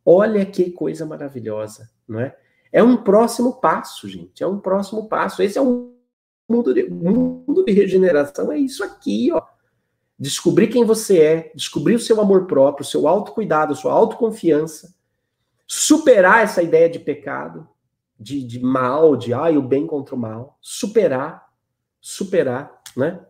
Olha 0.05 0.45
que 0.47 0.71
coisa 0.71 1.05
maravilhosa, 1.05 1.91
não 2.07 2.21
é? 2.21 2.37
É 2.73 2.83
um 2.83 2.97
próximo 2.97 3.61
passo, 3.61 4.09
gente. 4.09 4.43
É 4.43 4.47
um 4.47 4.59
próximo 4.59 5.09
passo. 5.09 5.43
Esse 5.43 5.59
é 5.59 5.63
um 5.63 5.93
mundo 6.49 6.73
de, 6.73 6.89
mundo 6.89 7.65
de 7.65 7.73
regeneração. 7.73 8.53
É 8.53 8.59
isso 8.59 8.85
aqui, 8.85 9.31
ó. 9.33 9.43
Descobrir 10.19 10.69
quem 10.69 10.85
você 10.85 11.19
é, 11.21 11.53
descobrir 11.55 11.95
o 11.95 12.01
seu 12.01 12.21
amor 12.21 12.47
próprio, 12.47 12.85
o 12.85 12.89
seu 12.89 13.07
autocuidado, 13.07 13.73
a 13.73 13.77
sua 13.77 13.93
autoconfiança, 13.93 14.95
superar 15.67 16.43
essa 16.43 16.63
ideia 16.63 16.89
de 16.89 16.99
pecado, 16.99 17.69
de, 18.19 18.43
de 18.43 18.59
mal, 18.61 19.17
de 19.17 19.33
ai, 19.33 19.57
o 19.57 19.63
bem 19.63 19.87
contra 19.87 20.15
o 20.15 20.19
mal, 20.19 20.59
superar, 20.61 21.47
superar, 22.01 22.83
né? 22.97 23.21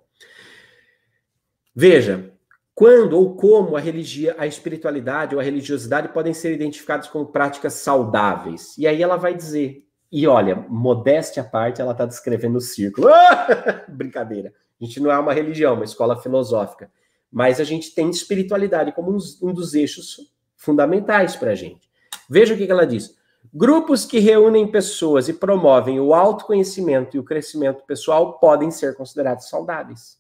Veja, 1.81 2.33
quando 2.75 3.13
ou 3.13 3.37
como 3.37 3.77
a 3.77 3.81
religia, 3.81 4.35
a 4.37 4.49
espiritualidade 4.49 5.37
ou 5.37 5.41
a 5.41 5.45
religiosidade 5.45 6.09
podem 6.09 6.35
ser 6.35 6.53
identificados 6.53 7.07
como 7.07 7.27
práticas 7.27 7.75
saudáveis. 7.75 8.77
E 8.77 8.85
aí 8.85 9.01
ela 9.01 9.15
vai 9.15 9.33
dizer, 9.33 9.87
e 10.11 10.27
olha, 10.27 10.57
modéstia 10.69 11.41
à 11.41 11.47
parte, 11.47 11.81
ela 11.81 11.93
está 11.93 12.05
descrevendo 12.05 12.59
o 12.59 12.61
círculo. 12.61 13.07
Brincadeira. 13.87 14.53
A 14.81 14.85
gente 14.85 14.99
não 14.99 15.13
é 15.13 15.17
uma 15.21 15.33
religião, 15.33 15.75
uma 15.75 15.85
escola 15.85 16.21
filosófica. 16.21 16.91
Mas 17.31 17.61
a 17.61 17.65
gente 17.65 17.95
tem 17.95 18.11
espiritualidade 18.11 18.91
como 18.91 19.17
um, 19.41 19.53
dos 19.55 19.73
eixos 19.73 20.17
fundamentais 20.57 21.37
para 21.37 21.53
a 21.53 21.55
gente. 21.55 21.89
Veja 22.29 22.55
o 22.55 22.57
que 22.57 22.69
ela 22.69 22.89
diz. 22.89 23.17
Grupos 23.55 24.05
que 24.05 24.19
reúnem 24.19 24.67
pessoas 24.67 25.29
e 25.29 25.33
promovem 25.33 26.01
o 26.01 26.13
autoconhecimento 26.13 27.17
e 27.17 27.21
o 27.21 27.25
crescimento 27.25 27.85
pessoal 27.85 28.41
podem 28.41 28.69
ser 28.69 28.97
considerados 28.97 29.49
saudáveis. 29.49 30.19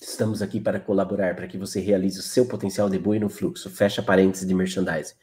Estamos 0.00 0.42
aqui 0.42 0.60
para 0.60 0.78
colaborar 0.78 1.34
para 1.34 1.46
que 1.46 1.56
você 1.56 1.80
realize 1.80 2.18
o 2.18 2.22
seu 2.22 2.46
potencial 2.46 2.90
de 2.90 2.98
boi 2.98 3.18
no 3.18 3.30
fluxo. 3.30 3.70
Fecha 3.70 4.02
parênteses 4.02 4.46
de 4.46 4.54
merchandising. 4.54 5.14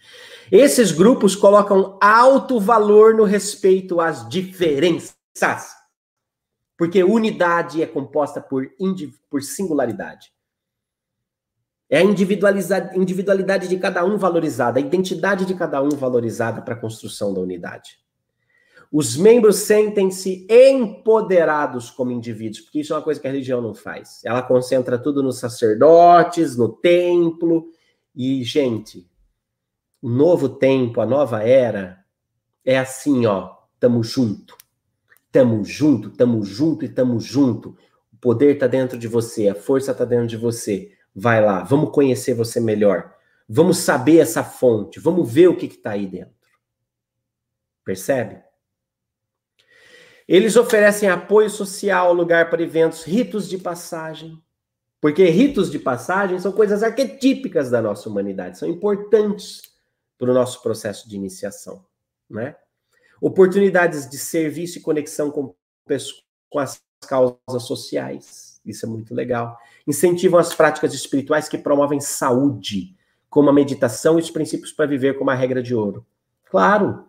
Esses 0.52 0.92
grupos 0.92 1.36
colocam 1.36 1.98
alto 2.02 2.60
valor 2.60 3.14
no 3.14 3.24
respeito 3.24 4.02
às 4.02 4.28
diferenças. 4.28 5.16
Porque 6.76 7.04
unidade 7.04 7.84
é 7.84 7.86
composta 7.86 8.42
por, 8.42 8.68
por 9.30 9.44
singularidade. 9.44 10.34
É 11.88 12.00
a 12.00 12.04
individualidade 12.04 13.68
de 13.68 13.78
cada 13.78 14.04
um 14.04 14.18
valorizada, 14.18 14.80
a 14.80 14.82
identidade 14.82 15.46
de 15.46 15.54
cada 15.54 15.80
um 15.84 15.90
valorizada 15.90 16.60
para 16.64 16.74
a 16.74 16.80
construção 16.80 17.32
da 17.32 17.40
unidade. 17.40 18.03
Os 18.96 19.18
membros 19.18 19.56
sentem-se 19.56 20.46
empoderados 20.48 21.90
como 21.90 22.12
indivíduos, 22.12 22.62
porque 22.62 22.82
isso 22.82 22.94
é 22.94 22.96
uma 22.96 23.02
coisa 23.02 23.20
que 23.20 23.28
a 23.28 23.32
religião 23.32 23.60
não 23.60 23.74
faz. 23.74 24.22
Ela 24.24 24.44
concentra 24.44 25.00
tudo 25.00 25.24
nos 25.24 25.40
sacerdotes, 25.40 26.56
no 26.56 26.70
templo. 26.70 27.72
E, 28.16 28.44
gente, 28.44 29.10
o 30.00 30.08
novo 30.08 30.48
tempo, 30.48 31.02
a 31.02 31.08
nova 31.08 31.42
era, 31.42 32.06
é 32.64 32.78
assim, 32.78 33.26
ó, 33.26 33.56
tamo 33.80 34.04
junto. 34.04 34.56
Tamo 35.32 35.66
junto, 35.66 36.12
tamo 36.12 36.46
junto 36.46 36.86
e 36.86 36.90
tamo 36.90 37.20
junto. 37.20 37.76
O 38.14 38.18
poder 38.18 38.60
tá 38.60 38.68
dentro 38.68 38.96
de 38.96 39.08
você, 39.08 39.50
a 39.50 39.56
força 39.56 39.92
tá 39.92 40.06
dentro 40.06 40.28
de 40.28 40.38
você. 40.38 40.92
Vai 41.16 41.44
lá, 41.44 41.64
vamos 41.64 41.90
conhecer 41.90 42.36
você 42.36 42.60
melhor. 42.60 43.12
Vamos 43.50 43.80
saber 43.80 44.20
essa 44.20 44.44
fonte, 44.44 45.00
vamos 45.00 45.34
ver 45.34 45.48
o 45.48 45.58
que 45.58 45.68
tá 45.68 45.94
aí 45.94 46.06
dentro. 46.06 46.36
Percebe? 47.84 48.53
Eles 50.28 50.56
oferecem 50.56 51.10
apoio 51.10 51.50
social, 51.50 52.14
lugar 52.14 52.50
para 52.50 52.62
eventos, 52.62 53.04
ritos 53.04 53.50
de 53.50 53.58
passagem. 53.58 54.42
Porque 55.02 55.26
ritos 55.26 55.70
de 55.70 55.78
passagem 55.78 56.40
são 56.40 56.52
coisas 56.52 56.82
arquetípicas 56.82 57.70
da 57.70 57.82
nossa 57.82 58.08
humanidade, 58.08 58.58
são 58.58 58.70
importantes 58.70 59.62
para 60.18 60.32
o 60.32 60.34
nosso 60.34 60.62
processo 60.64 61.10
de 61.10 61.18
iniciação, 61.18 61.84
né? 62.30 62.56
Oportunidades 63.20 64.10
de 64.10 64.18
serviço 64.18 64.78
e 64.78 64.82
conexão 64.82 65.30
com, 65.30 65.54
com 66.50 66.60
as 66.60 66.82
causas 67.06 67.64
sociais, 67.64 68.62
isso 68.66 68.86
é 68.86 68.90
muito 68.90 69.14
legal. 69.14 69.58
Incentivam 69.86 70.40
as 70.40 70.54
práticas 70.54 70.94
espirituais 70.94 71.50
que 71.50 71.58
promovem 71.58 72.00
saúde, 72.00 72.96
como 73.30 73.50
a 73.50 73.54
meditação 73.54 74.18
e 74.18 74.22
os 74.22 74.32
princípios 74.32 74.72
para 74.72 74.86
viver 74.86 75.18
como 75.18 75.30
a 75.32 75.36
regra 75.36 75.62
de 75.62 75.76
ouro. 75.76 76.06
Claro, 76.46 77.06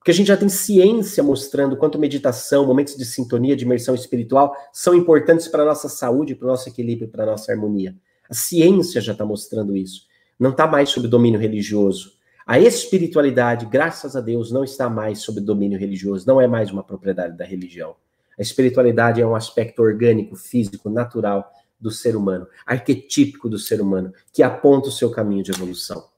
porque 0.00 0.12
a 0.12 0.14
gente 0.14 0.28
já 0.28 0.36
tem 0.36 0.48
ciência 0.48 1.22
mostrando 1.22 1.76
quanto 1.76 1.98
meditação, 1.98 2.66
momentos 2.66 2.96
de 2.96 3.04
sintonia, 3.04 3.54
de 3.54 3.66
imersão 3.66 3.94
espiritual 3.94 4.56
são 4.72 4.94
importantes 4.94 5.46
para 5.46 5.62
a 5.62 5.66
nossa 5.66 5.90
saúde, 5.90 6.34
para 6.34 6.46
o 6.46 6.50
nosso 6.50 6.70
equilíbrio, 6.70 7.06
para 7.06 7.24
a 7.24 7.26
nossa 7.26 7.52
harmonia. 7.52 7.94
A 8.28 8.32
ciência 8.32 8.98
já 8.98 9.12
está 9.12 9.26
mostrando 9.26 9.76
isso. 9.76 10.06
Não 10.38 10.52
está 10.52 10.66
mais 10.66 10.88
sob 10.88 11.06
domínio 11.06 11.38
religioso. 11.38 12.14
A 12.46 12.58
espiritualidade, 12.58 13.66
graças 13.66 14.16
a 14.16 14.22
Deus, 14.22 14.50
não 14.50 14.64
está 14.64 14.88
mais 14.88 15.18
sob 15.20 15.38
domínio 15.38 15.78
religioso, 15.78 16.26
não 16.26 16.40
é 16.40 16.46
mais 16.46 16.70
uma 16.70 16.82
propriedade 16.82 17.36
da 17.36 17.44
religião. 17.44 17.94
A 18.38 18.42
espiritualidade 18.42 19.20
é 19.20 19.26
um 19.26 19.34
aspecto 19.34 19.82
orgânico, 19.82 20.34
físico, 20.34 20.88
natural 20.88 21.52
do 21.78 21.90
ser 21.90 22.16
humano, 22.16 22.48
arquetípico 22.64 23.50
do 23.50 23.58
ser 23.58 23.82
humano, 23.82 24.14
que 24.32 24.42
aponta 24.42 24.88
o 24.88 24.92
seu 24.92 25.10
caminho 25.10 25.42
de 25.42 25.50
evolução. 25.50 26.08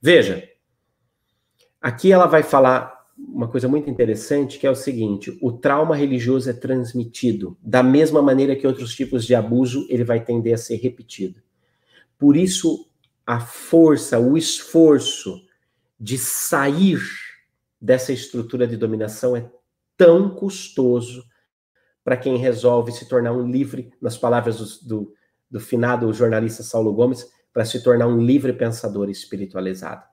Veja, 0.00 0.48
aqui 1.82 2.12
ela 2.12 2.26
vai 2.26 2.44
falar 2.44 2.95
uma 3.18 3.48
coisa 3.48 3.66
muito 3.66 3.88
interessante, 3.88 4.58
que 4.58 4.66
é 4.66 4.70
o 4.70 4.74
seguinte: 4.74 5.36
o 5.40 5.52
trauma 5.52 5.96
religioso 5.96 6.50
é 6.50 6.52
transmitido 6.52 7.56
da 7.62 7.82
mesma 7.82 8.20
maneira 8.20 8.54
que 8.54 8.66
outros 8.66 8.94
tipos 8.94 9.24
de 9.24 9.34
abuso, 9.34 9.86
ele 9.88 10.04
vai 10.04 10.22
tender 10.22 10.54
a 10.54 10.58
ser 10.58 10.76
repetido. 10.76 11.40
Por 12.18 12.36
isso, 12.36 12.88
a 13.26 13.40
força, 13.40 14.18
o 14.18 14.36
esforço 14.36 15.42
de 15.98 16.18
sair 16.18 17.00
dessa 17.80 18.12
estrutura 18.12 18.66
de 18.66 18.76
dominação 18.76 19.36
é 19.36 19.50
tão 19.96 20.30
custoso 20.30 21.24
para 22.04 22.16
quem 22.16 22.36
resolve 22.36 22.92
se 22.92 23.08
tornar 23.08 23.32
um 23.32 23.50
livre, 23.50 23.90
nas 24.00 24.16
palavras 24.16 24.58
do, 24.58 24.88
do, 24.88 25.14
do 25.50 25.60
finado 25.60 26.12
jornalista 26.12 26.62
Saulo 26.62 26.92
Gomes, 26.92 27.26
para 27.52 27.64
se 27.64 27.82
tornar 27.82 28.06
um 28.06 28.20
livre 28.20 28.52
pensador 28.52 29.08
espiritualizado. 29.08 30.04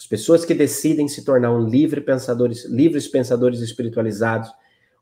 As 0.00 0.06
pessoas 0.06 0.46
que 0.46 0.54
decidem 0.54 1.06
se 1.08 1.22
tornar 1.26 1.52
um 1.52 1.68
livre 1.68 2.00
pensadores, 2.00 2.64
livres 2.64 3.06
pensadores 3.06 3.60
espiritualizados 3.60 4.50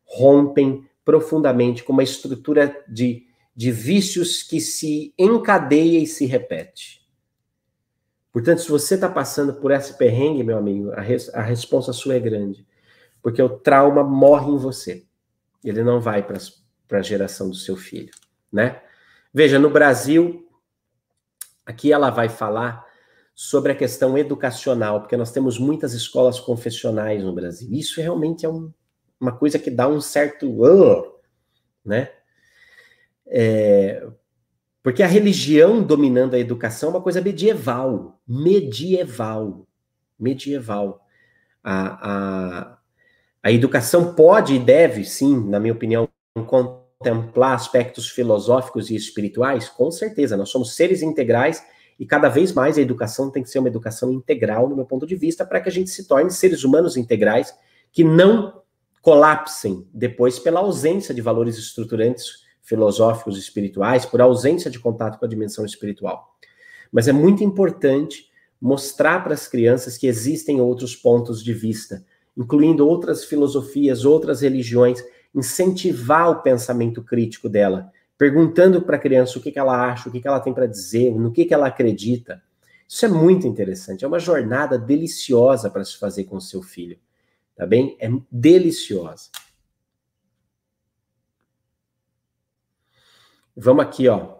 rompem 0.04 0.84
profundamente 1.04 1.84
com 1.84 1.92
uma 1.92 2.02
estrutura 2.02 2.84
de, 2.88 3.24
de 3.54 3.70
vícios 3.70 4.42
que 4.42 4.60
se 4.60 5.14
encadeia 5.16 6.00
e 6.00 6.06
se 6.06 6.26
repete. 6.26 7.06
Portanto, 8.32 8.60
se 8.60 8.68
você 8.68 8.96
está 8.96 9.08
passando 9.08 9.54
por 9.54 9.70
esse 9.70 9.96
perrengue, 9.96 10.42
meu 10.42 10.58
amigo, 10.58 10.90
a, 10.90 11.00
res, 11.00 11.32
a 11.32 11.42
resposta 11.42 11.92
sua 11.92 12.16
é 12.16 12.20
grande. 12.20 12.66
Porque 13.22 13.40
o 13.40 13.48
trauma 13.48 14.02
morre 14.02 14.50
em 14.50 14.58
você. 14.58 15.06
Ele 15.62 15.84
não 15.84 16.00
vai 16.00 16.26
para 16.26 16.98
a 16.98 17.02
geração 17.02 17.48
do 17.48 17.54
seu 17.54 17.76
filho, 17.76 18.12
né? 18.52 18.82
Veja, 19.32 19.60
no 19.60 19.70
Brasil, 19.70 20.48
aqui 21.64 21.92
ela 21.92 22.10
vai 22.10 22.28
falar 22.28 22.87
sobre 23.40 23.70
a 23.70 23.74
questão 23.76 24.18
educacional, 24.18 25.00
porque 25.00 25.16
nós 25.16 25.30
temos 25.30 25.60
muitas 25.60 25.92
escolas 25.92 26.40
confessionais 26.40 27.22
no 27.22 27.32
Brasil. 27.32 27.68
Isso 27.70 28.00
realmente 28.00 28.44
é 28.44 28.48
um, 28.48 28.72
uma 29.20 29.30
coisa 29.30 29.60
que 29.60 29.70
dá 29.70 29.86
um 29.86 30.00
certo. 30.00 30.50
Né? 31.84 32.10
É, 33.28 34.04
porque 34.82 35.04
a 35.04 35.06
religião 35.06 35.80
dominando 35.80 36.34
a 36.34 36.38
educação 36.40 36.88
é 36.88 36.92
uma 36.94 37.00
coisa 37.00 37.20
medieval. 37.20 38.20
Medieval. 38.26 39.68
Medieval. 40.18 41.00
A, 41.62 42.10
a, 42.10 42.78
a 43.40 43.52
educação 43.52 44.14
pode 44.14 44.56
e 44.56 44.58
deve, 44.58 45.04
sim, 45.04 45.48
na 45.48 45.60
minha 45.60 45.74
opinião, 45.74 46.08
contemplar 46.44 47.54
aspectos 47.54 48.08
filosóficos 48.08 48.90
e 48.90 48.96
espirituais? 48.96 49.68
Com 49.68 49.92
certeza. 49.92 50.36
Nós 50.36 50.50
somos 50.50 50.74
seres 50.74 51.02
integrais 51.02 51.62
e 51.98 52.06
cada 52.06 52.28
vez 52.28 52.52
mais 52.52 52.78
a 52.78 52.80
educação 52.80 53.30
tem 53.30 53.42
que 53.42 53.50
ser 53.50 53.58
uma 53.58 53.68
educação 53.68 54.12
integral, 54.12 54.68
no 54.68 54.76
meu 54.76 54.84
ponto 54.84 55.06
de 55.06 55.16
vista, 55.16 55.44
para 55.44 55.60
que 55.60 55.68
a 55.68 55.72
gente 55.72 55.90
se 55.90 56.06
torne 56.06 56.30
seres 56.30 56.64
humanos 56.64 56.96
integrais 56.96 57.54
que 57.92 58.04
não 58.04 58.62
colapsem 59.02 59.86
depois 59.92 60.38
pela 60.38 60.60
ausência 60.60 61.14
de 61.14 61.20
valores 61.20 61.56
estruturantes 61.58 62.46
filosóficos 62.62 63.36
e 63.36 63.40
espirituais, 63.40 64.04
por 64.04 64.20
ausência 64.20 64.70
de 64.70 64.78
contato 64.78 65.18
com 65.18 65.24
a 65.24 65.28
dimensão 65.28 65.64
espiritual. 65.64 66.36
Mas 66.92 67.08
é 67.08 67.12
muito 67.12 67.42
importante 67.42 68.28
mostrar 68.60 69.24
para 69.24 69.34
as 69.34 69.48
crianças 69.48 69.96
que 69.96 70.06
existem 70.06 70.60
outros 70.60 70.94
pontos 70.94 71.42
de 71.42 71.54
vista 71.54 72.04
incluindo 72.38 72.86
outras 72.86 73.24
filosofias, 73.24 74.04
outras 74.04 74.42
religiões, 74.42 75.02
incentivar 75.34 76.30
o 76.30 76.40
pensamento 76.40 77.02
crítico 77.02 77.48
dela, 77.48 77.90
perguntando 78.18 78.82
para 78.82 78.96
a 78.96 79.00
criança 79.00 79.38
o 79.38 79.42
que, 79.42 79.52
que 79.52 79.58
ela 79.58 79.90
acha, 79.90 80.08
o 80.08 80.12
que, 80.12 80.20
que 80.20 80.26
ela 80.26 80.40
tem 80.40 80.52
para 80.52 80.66
dizer, 80.66 81.14
no 81.14 81.30
que, 81.30 81.44
que 81.44 81.54
ela 81.54 81.68
acredita. 81.68 82.42
Isso 82.86 83.06
é 83.06 83.08
muito 83.08 83.46
interessante, 83.46 84.04
é 84.04 84.08
uma 84.08 84.18
jornada 84.18 84.76
deliciosa 84.76 85.70
para 85.70 85.84
se 85.84 85.96
fazer 85.96 86.24
com 86.24 86.36
o 86.36 86.40
seu 86.40 86.60
filho, 86.60 86.98
tá 87.54 87.64
bem? 87.64 87.96
É 88.00 88.10
deliciosa. 88.30 89.30
Vamos 93.56 93.84
aqui, 93.84 94.08
ó. 94.08 94.38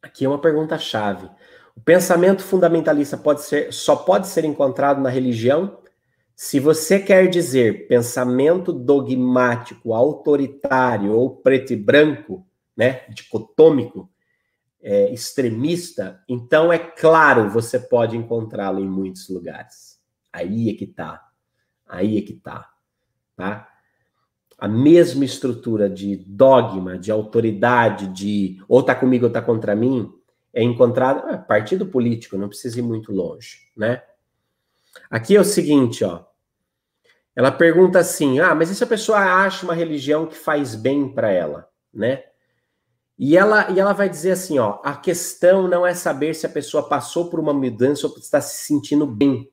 Aqui 0.00 0.24
é 0.24 0.28
uma 0.28 0.40
pergunta 0.40 0.78
chave. 0.78 1.28
O 1.76 1.80
pensamento 1.80 2.42
fundamentalista 2.42 3.16
pode 3.16 3.42
ser, 3.42 3.72
só 3.72 3.96
pode 3.96 4.28
ser 4.28 4.44
encontrado 4.44 5.00
na 5.00 5.08
religião? 5.08 5.78
Se 6.36 6.60
você 6.60 6.98
quer 6.98 7.28
dizer 7.28 7.86
pensamento 7.86 8.72
dogmático, 8.72 9.92
autoritário 9.92 11.12
ou 11.12 11.36
preto 11.36 11.72
e 11.72 11.76
branco, 11.76 12.46
né, 12.80 13.02
dicotômico, 13.10 14.10
é, 14.82 15.12
extremista, 15.12 16.24
então 16.26 16.72
é 16.72 16.78
claro, 16.78 17.50
você 17.50 17.78
pode 17.78 18.16
encontrá-lo 18.16 18.80
em 18.80 18.88
muitos 18.88 19.28
lugares. 19.28 20.00
Aí 20.32 20.70
é 20.70 20.72
que 20.72 20.86
tá. 20.86 21.22
Aí 21.86 22.16
é 22.16 22.22
que 22.22 22.32
tá, 22.32 22.70
tá? 23.36 23.68
A 24.56 24.66
mesma 24.66 25.26
estrutura 25.26 25.90
de 25.90 26.16
dogma, 26.16 26.98
de 26.98 27.12
autoridade, 27.12 28.06
de 28.08 28.58
ou 28.66 28.82
tá 28.82 28.94
comigo 28.94 29.26
ou 29.26 29.32
tá 29.32 29.42
contra 29.42 29.76
mim, 29.76 30.10
é 30.54 30.62
encontrada, 30.62 31.34
é, 31.34 31.36
partido 31.36 31.84
político, 31.84 32.38
não 32.38 32.48
precisa 32.48 32.78
ir 32.78 32.82
muito 32.82 33.12
longe, 33.12 33.58
né? 33.76 34.02
Aqui 35.10 35.36
é 35.36 35.40
o 35.40 35.44
seguinte, 35.44 36.02
ó. 36.02 36.24
Ela 37.36 37.52
pergunta 37.52 37.98
assim: 37.98 38.40
"Ah, 38.40 38.54
mas 38.54 38.70
e 38.70 38.74
se 38.74 38.82
a 38.82 38.86
pessoa 38.86 39.18
acha 39.18 39.66
uma 39.66 39.74
religião 39.74 40.26
que 40.26 40.34
faz 40.34 40.74
bem 40.74 41.12
para 41.12 41.30
ela, 41.30 41.68
né?" 41.92 42.29
E 43.22 43.36
ela, 43.36 43.70
e 43.70 43.78
ela 43.78 43.92
vai 43.92 44.08
dizer 44.08 44.30
assim: 44.30 44.58
ó, 44.58 44.78
a 44.82 44.96
questão 44.96 45.68
não 45.68 45.86
é 45.86 45.92
saber 45.92 46.34
se 46.34 46.46
a 46.46 46.48
pessoa 46.48 46.88
passou 46.88 47.28
por 47.28 47.38
uma 47.38 47.52
mudança 47.52 48.06
ou 48.06 48.16
está 48.16 48.40
se 48.40 48.64
sentindo 48.64 49.06
bem 49.06 49.46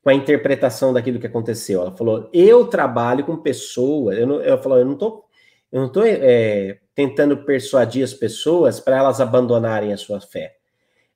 com 0.00 0.10
a 0.10 0.14
interpretação 0.14 0.92
daquilo 0.92 1.18
que 1.18 1.26
aconteceu. 1.26 1.80
Ela 1.80 1.96
falou: 1.96 2.30
eu 2.32 2.68
trabalho 2.68 3.26
com 3.26 3.36
pessoas, 3.36 4.16
eu 4.16 4.28
não, 4.28 4.40
eu 4.40 4.62
falo, 4.62 4.76
eu 4.76 4.84
não 4.84 4.94
tô, 4.94 5.24
eu 5.72 5.82
não 5.82 5.88
tô 5.90 6.04
é, 6.04 6.78
tentando 6.94 7.44
persuadir 7.44 8.04
as 8.04 8.14
pessoas 8.14 8.78
para 8.78 8.98
elas 8.98 9.20
abandonarem 9.20 9.92
a 9.92 9.96
sua 9.96 10.20
fé. 10.20 10.56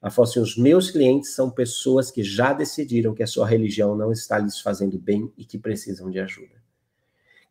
Ela 0.02 0.10
falou 0.10 0.28
assim: 0.28 0.40
os 0.40 0.56
meus 0.56 0.90
clientes 0.90 1.32
são 1.32 1.48
pessoas 1.48 2.10
que 2.10 2.24
já 2.24 2.52
decidiram 2.52 3.14
que 3.14 3.22
a 3.22 3.26
sua 3.28 3.46
religião 3.46 3.94
não 3.94 4.10
está 4.10 4.36
lhes 4.36 4.60
fazendo 4.60 4.98
bem 4.98 5.32
e 5.38 5.44
que 5.44 5.58
precisam 5.58 6.10
de 6.10 6.18
ajuda. 6.18 6.61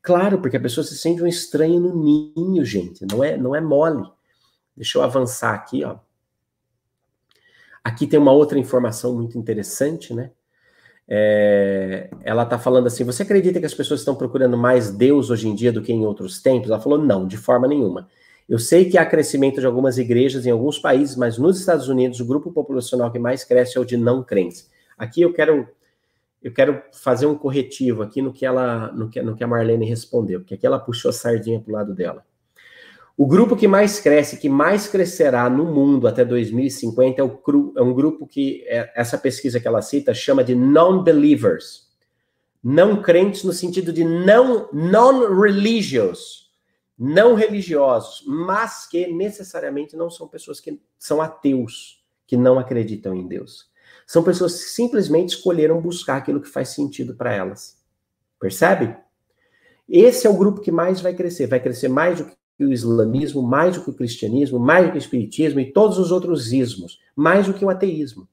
Claro, 0.01 0.39
porque 0.41 0.57
a 0.57 0.61
pessoa 0.61 0.83
se 0.83 0.97
sente 0.97 1.21
um 1.21 1.27
estranho 1.27 1.79
no 1.79 1.95
ninho, 1.95 2.65
gente. 2.65 3.05
Não 3.05 3.23
é, 3.23 3.37
não 3.37 3.55
é 3.55 3.61
mole. 3.61 4.09
Deixa 4.75 4.97
eu 4.97 5.03
avançar 5.03 5.53
aqui, 5.53 5.83
ó. 5.83 5.97
Aqui 7.83 8.07
tem 8.07 8.19
uma 8.19 8.31
outra 8.31 8.59
informação 8.59 9.15
muito 9.15 9.37
interessante, 9.37 10.13
né? 10.13 10.31
É, 11.07 12.09
ela 12.23 12.43
está 12.43 12.57
falando 12.57 12.87
assim: 12.87 13.03
você 13.03 13.23
acredita 13.23 13.59
que 13.59 13.65
as 13.65 13.73
pessoas 13.73 14.01
estão 14.01 14.15
procurando 14.15 14.57
mais 14.57 14.91
Deus 14.91 15.29
hoje 15.29 15.47
em 15.47 15.55
dia 15.55 15.71
do 15.71 15.81
que 15.81 15.91
em 15.91 16.05
outros 16.05 16.41
tempos? 16.41 16.69
Ela 16.69 16.79
falou: 16.79 16.97
não, 16.97 17.27
de 17.27 17.37
forma 17.37 17.67
nenhuma. 17.67 18.07
Eu 18.47 18.59
sei 18.59 18.89
que 18.89 18.97
há 18.97 19.05
crescimento 19.05 19.59
de 19.59 19.65
algumas 19.65 19.97
igrejas 19.97 20.45
em 20.45 20.51
alguns 20.51 20.77
países, 20.77 21.15
mas 21.15 21.37
nos 21.37 21.59
Estados 21.59 21.87
Unidos 21.87 22.19
o 22.19 22.25
grupo 22.25 22.51
populacional 22.51 23.11
que 23.11 23.19
mais 23.19 23.43
cresce 23.43 23.77
é 23.77 23.81
o 23.81 23.85
de 23.85 23.97
não 23.97 24.23
crentes. 24.23 24.69
Aqui 24.97 25.21
eu 25.21 25.33
quero 25.33 25.67
eu 26.41 26.51
quero 26.51 26.81
fazer 26.91 27.27
um 27.27 27.37
corretivo 27.37 28.01
aqui 28.01 28.21
no 28.21 28.33
que 28.33 28.45
ela, 28.45 28.91
no 28.93 29.09
que, 29.09 29.21
no 29.21 29.35
que 29.35 29.43
a 29.43 29.47
Marlene 29.47 29.85
respondeu, 29.85 30.39
porque 30.39 30.55
aqui 30.55 30.65
ela 30.65 30.79
puxou 30.79 31.09
a 31.09 31.13
sardinha 31.13 31.59
para 31.59 31.71
o 31.71 31.75
lado 31.75 31.93
dela. 31.93 32.25
O 33.15 33.27
grupo 33.27 33.55
que 33.55 33.67
mais 33.67 33.99
cresce, 33.99 34.39
que 34.39 34.49
mais 34.49 34.87
crescerá 34.87 35.47
no 35.49 35.65
mundo 35.65 36.07
até 36.07 36.25
2050 36.25 37.21
é, 37.21 37.23
o, 37.23 37.73
é 37.77 37.81
um 37.81 37.93
grupo 37.93 38.25
que 38.25 38.63
é, 38.65 38.91
essa 38.95 39.17
pesquisa 39.17 39.59
que 39.59 39.67
ela 39.67 39.81
cita 39.81 40.13
chama 40.13 40.43
de 40.43 40.55
non-believers, 40.55 41.91
não 42.63 43.01
crentes 43.01 43.43
no 43.43 43.53
sentido 43.53 43.93
de 43.93 44.03
não 44.03 44.69
non-religious, 44.73 46.49
não 46.97 47.35
religiosos, 47.35 48.23
mas 48.25 48.87
que 48.87 49.07
necessariamente 49.07 49.95
não 49.95 50.09
são 50.09 50.27
pessoas 50.27 50.59
que 50.59 50.79
são 50.97 51.21
ateus, 51.21 52.03
que 52.25 52.37
não 52.37 52.57
acreditam 52.57 53.15
em 53.15 53.27
Deus. 53.27 53.70
São 54.05 54.23
pessoas 54.23 54.63
que 54.63 54.69
simplesmente 54.69 55.35
escolheram 55.35 55.81
buscar 55.81 56.17
aquilo 56.17 56.41
que 56.41 56.49
faz 56.49 56.69
sentido 56.69 57.15
para 57.15 57.33
elas. 57.33 57.77
Percebe? 58.39 58.95
Esse 59.87 60.25
é 60.25 60.29
o 60.29 60.37
grupo 60.37 60.61
que 60.61 60.71
mais 60.71 61.01
vai 61.01 61.13
crescer. 61.13 61.47
Vai 61.47 61.59
crescer 61.59 61.87
mais 61.87 62.19
do 62.19 62.25
que 62.25 62.65
o 62.65 62.71
islamismo, 62.71 63.41
mais 63.41 63.75
do 63.75 63.83
que 63.83 63.89
o 63.89 63.93
cristianismo, 63.93 64.59
mais 64.59 64.85
do 64.85 64.91
que 64.91 64.97
o 64.97 64.99
espiritismo 64.99 65.59
e 65.59 65.71
todos 65.71 65.97
os 65.97 66.11
outros 66.11 66.53
ismos, 66.53 66.99
mais 67.15 67.47
do 67.47 67.53
que 67.53 67.65
o 67.65 67.69
ateísmo. 67.69 68.27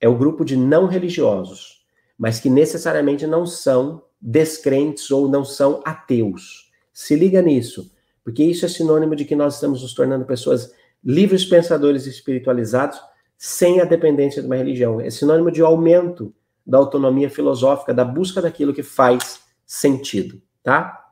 É 0.00 0.08
o 0.08 0.16
grupo 0.16 0.44
de 0.44 0.56
não 0.56 0.86
religiosos, 0.86 1.84
mas 2.18 2.40
que 2.40 2.50
necessariamente 2.50 3.26
não 3.26 3.46
são 3.46 4.02
descrentes 4.20 5.10
ou 5.10 5.28
não 5.28 5.44
são 5.44 5.82
ateus. 5.84 6.70
Se 6.92 7.16
liga 7.16 7.42
nisso, 7.42 7.90
porque 8.22 8.42
isso 8.42 8.64
é 8.64 8.68
sinônimo 8.68 9.16
de 9.16 9.24
que 9.24 9.36
nós 9.36 9.54
estamos 9.54 9.82
nos 9.82 9.94
tornando 9.94 10.24
pessoas 10.24 10.72
livres 11.04 11.44
pensadores 11.44 12.06
espiritualizados 12.06 12.98
sem 13.36 13.80
a 13.80 13.84
dependência 13.84 14.40
de 14.40 14.46
uma 14.46 14.56
religião. 14.56 15.00
É 15.00 15.10
sinônimo 15.10 15.50
de 15.50 15.62
aumento 15.62 16.34
da 16.66 16.78
autonomia 16.78 17.28
filosófica, 17.28 17.92
da 17.92 18.04
busca 18.04 18.40
daquilo 18.40 18.72
que 18.72 18.82
faz 18.82 19.40
sentido, 19.66 20.40
tá? 20.62 21.04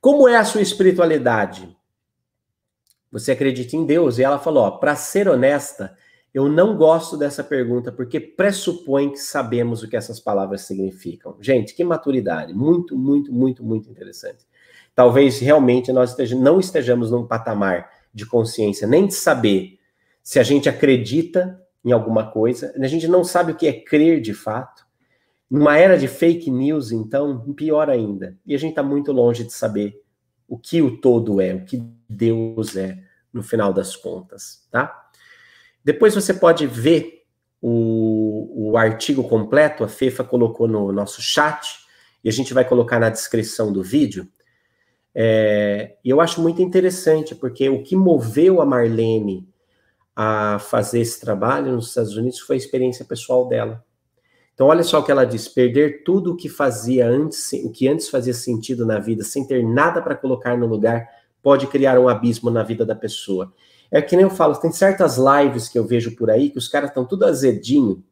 Como 0.00 0.28
é 0.28 0.36
a 0.36 0.44
sua 0.44 0.60
espiritualidade? 0.60 1.74
Você 3.10 3.32
acredita 3.32 3.76
em 3.76 3.86
Deus? 3.86 4.18
E 4.18 4.22
ela 4.22 4.38
falou, 4.38 4.78
para 4.78 4.96
ser 4.96 5.28
honesta, 5.28 5.96
eu 6.34 6.48
não 6.48 6.76
gosto 6.76 7.16
dessa 7.16 7.44
pergunta 7.44 7.92
porque 7.92 8.18
pressupõe 8.18 9.12
que 9.12 9.18
sabemos 9.18 9.82
o 9.82 9.88
que 9.88 9.96
essas 9.96 10.18
palavras 10.18 10.62
significam. 10.62 11.36
Gente, 11.40 11.74
que 11.74 11.84
maturidade, 11.84 12.52
muito, 12.52 12.98
muito, 12.98 13.32
muito, 13.32 13.64
muito 13.64 13.88
interessante. 13.88 14.44
Talvez 14.94 15.38
realmente 15.38 15.92
nós 15.92 16.16
não 16.32 16.58
estejamos 16.58 17.10
num 17.10 17.26
patamar 17.26 17.88
de 18.12 18.26
consciência 18.26 18.86
nem 18.86 19.06
de 19.06 19.14
saber 19.14 19.78
se 20.24 20.40
a 20.40 20.42
gente 20.42 20.70
acredita 20.70 21.60
em 21.84 21.92
alguma 21.92 22.30
coisa, 22.30 22.72
a 22.80 22.86
gente 22.86 23.06
não 23.06 23.22
sabe 23.22 23.52
o 23.52 23.54
que 23.54 23.66
é 23.66 23.72
crer 23.74 24.22
de 24.22 24.32
fato. 24.32 24.86
Numa 25.50 25.76
era 25.76 25.98
de 25.98 26.08
fake 26.08 26.50
news, 26.50 26.90
então, 26.90 27.52
pior 27.52 27.90
ainda. 27.90 28.36
E 28.46 28.54
a 28.54 28.58
gente 28.58 28.70
está 28.70 28.82
muito 28.82 29.12
longe 29.12 29.44
de 29.44 29.52
saber 29.52 30.02
o 30.48 30.58
que 30.58 30.80
o 30.80 30.96
todo 30.96 31.42
é, 31.42 31.54
o 31.54 31.64
que 31.66 31.82
Deus 32.08 32.74
é, 32.74 32.98
no 33.30 33.42
final 33.42 33.70
das 33.70 33.94
contas, 33.94 34.66
tá? 34.70 35.08
Depois 35.84 36.14
você 36.14 36.32
pode 36.32 36.66
ver 36.66 37.24
o, 37.60 38.70
o 38.70 38.76
artigo 38.78 39.28
completo, 39.28 39.84
a 39.84 39.88
Fefa 39.88 40.24
colocou 40.24 40.66
no 40.66 40.90
nosso 40.90 41.20
chat, 41.20 41.80
e 42.22 42.28
a 42.30 42.32
gente 42.32 42.54
vai 42.54 42.66
colocar 42.66 42.98
na 42.98 43.10
descrição 43.10 43.70
do 43.70 43.82
vídeo. 43.82 44.26
É, 45.14 45.96
e 46.02 46.08
eu 46.08 46.22
acho 46.22 46.40
muito 46.40 46.62
interessante, 46.62 47.34
porque 47.34 47.68
o 47.68 47.82
que 47.82 47.94
moveu 47.94 48.62
a 48.62 48.66
Marlene 48.66 49.46
a 50.14 50.58
fazer 50.58 51.00
esse 51.00 51.20
trabalho 51.20 51.72
nos 51.72 51.88
Estados 51.88 52.16
Unidos 52.16 52.38
foi 52.40 52.56
a 52.56 52.58
experiência 52.58 53.04
pessoal 53.04 53.48
dela. 53.48 53.84
Então, 54.54 54.68
olha 54.68 54.84
só 54.84 55.00
o 55.00 55.02
que 55.02 55.10
ela 55.10 55.24
diz: 55.24 55.48
perder 55.48 56.04
tudo 56.04 56.32
o 56.32 56.36
que 56.36 56.48
fazia 56.48 57.08
antes, 57.08 57.52
o 57.64 57.70
que 57.70 57.88
antes 57.88 58.08
fazia 58.08 58.32
sentido 58.32 58.86
na 58.86 58.98
vida, 58.98 59.24
sem 59.24 59.46
ter 59.46 59.64
nada 59.64 60.00
para 60.00 60.14
colocar 60.14 60.56
no 60.56 60.66
lugar, 60.66 61.08
pode 61.42 61.66
criar 61.66 61.98
um 61.98 62.08
abismo 62.08 62.50
na 62.50 62.62
vida 62.62 62.86
da 62.86 62.94
pessoa. 62.94 63.52
É 63.90 64.00
que 64.00 64.16
nem 64.16 64.24
eu 64.24 64.30
falo, 64.30 64.54
tem 64.56 64.72
certas 64.72 65.18
lives 65.18 65.68
que 65.68 65.78
eu 65.78 65.84
vejo 65.84 66.16
por 66.16 66.30
aí 66.30 66.50
que 66.50 66.58
os 66.58 66.68
caras 66.68 66.90
estão 66.90 67.04
tudo 67.04 67.24
azedinho. 67.24 68.02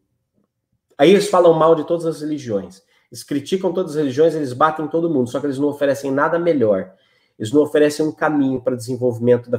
Aí 0.99 1.11
eles 1.11 1.29
falam 1.29 1.55
mal 1.55 1.75
de 1.75 1.85
todas 1.85 2.07
as 2.07 2.21
religiões. 2.21 2.83
Eles 3.11 3.25
criticam 3.25 3.73
todas 3.73 3.93
as 3.93 3.97
religiões, 3.97 4.35
eles 4.35 4.53
batem 4.53 4.87
todo 4.87 5.11
mundo, 5.11 5.29
só 5.29 5.41
que 5.41 5.47
eles 5.47 5.59
não 5.59 5.69
oferecem 5.69 6.11
nada 6.11 6.39
melhor. 6.39 6.93
Eles 7.39 7.53
não 7.53 7.63
oferecem 7.63 8.07
um 8.07 8.13
caminho 8.13 8.61
para 8.61 8.77
desenvolvimento 8.77 9.51
da, 9.51 9.59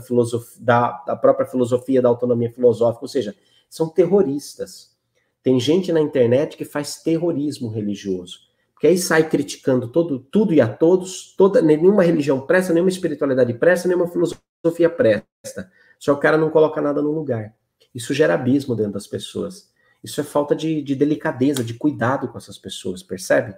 da, 0.59 1.03
da 1.05 1.15
própria 1.15 1.45
filosofia, 1.45 2.01
da 2.01 2.09
autonomia 2.09 2.51
filosófica, 2.51 3.03
ou 3.03 3.09
seja, 3.09 3.36
são 3.69 3.89
terroristas. 3.89 4.93
Tem 5.41 5.59
gente 5.59 5.91
na 5.91 5.99
internet 5.99 6.55
que 6.55 6.63
faz 6.63 7.01
terrorismo 7.01 7.69
religioso, 7.69 8.39
que 8.80 8.88
aí 8.88 8.97
sai 8.97 9.28
criticando 9.28 9.88
todo, 9.88 10.19
tudo 10.19 10.53
e 10.53 10.61
a 10.61 10.67
todos, 10.67 11.36
toda 11.36 11.61
nenhuma 11.61 12.03
religião 12.03 12.39
presta, 12.41 12.74
nenhuma 12.74 12.89
espiritualidade 12.89 13.53
presta, 13.53 13.88
nenhuma 13.88 14.07
filosofia 14.07 14.89
presta. 14.89 15.71
Só 15.99 16.13
o 16.13 16.17
cara 16.17 16.38
não 16.38 16.49
coloca 16.49 16.82
nada 16.82 17.01
no 17.01 17.11
lugar. 17.11 17.53
Isso 17.93 18.13
gera 18.13 18.34
abismo 18.34 18.76
dentro 18.76 18.93
das 18.93 19.07
pessoas. 19.07 19.71
Isso 20.03 20.19
é 20.19 20.24
falta 20.24 20.55
de, 20.55 20.82
de 20.82 20.95
delicadeza, 20.95 21.63
de 21.63 21.74
cuidado 21.76 22.28
com 22.28 22.38
essas 22.38 22.57
pessoas, 22.57 23.01
percebe? 23.01 23.55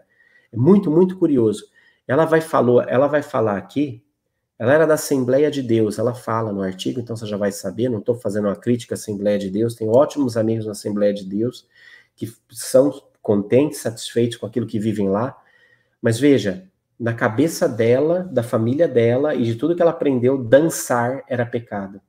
É 0.51 0.57
muito, 0.57 0.91
muito 0.91 1.17
curioso. 1.17 1.65
Ela 2.07 2.25
vai, 2.25 2.39
falou, 2.39 2.81
ela 2.83 3.07
vai 3.07 3.23
falar 3.23 3.57
aqui 3.57 4.04
ela 4.57 4.73
era 4.73 4.85
da 4.87 4.93
Assembleia 4.93 5.51
de 5.51 5.61
Deus, 5.61 5.99
ela 5.99 6.13
fala 6.13 6.51
no 6.53 6.61
artigo, 6.61 6.99
então 6.99 7.15
você 7.15 7.25
já 7.25 7.37
vai 7.37 7.51
saber, 7.51 7.89
não 7.89 7.99
estou 7.99 8.15
fazendo 8.15 8.45
uma 8.45 8.55
crítica 8.55 8.93
à 8.93 8.97
Assembleia 8.97 9.37
de 9.37 9.49
Deus, 9.49 9.75
tenho 9.75 9.91
ótimos 9.91 10.37
amigos 10.37 10.65
na 10.65 10.71
Assembleia 10.71 11.13
de 11.13 11.25
Deus 11.25 11.67
que 12.15 12.33
são 12.51 13.03
contentes, 13.21 13.79
satisfeitos 13.79 14.37
com 14.37 14.45
aquilo 14.45 14.67
que 14.67 14.79
vivem 14.79 15.09
lá, 15.09 15.37
Mas 16.01 16.19
veja, 16.19 16.69
na 16.99 17.13
cabeça 17.15 17.67
dela, 17.67 18.19
da 18.31 18.43
família 18.43 18.87
dela 18.87 19.33
e 19.33 19.43
de 19.43 19.55
tudo 19.55 19.75
que 19.75 19.81
ela 19.81 19.89
aprendeu, 19.91 20.37
dançar 20.37 21.23
era 21.27 21.45
pecado. 21.45 21.99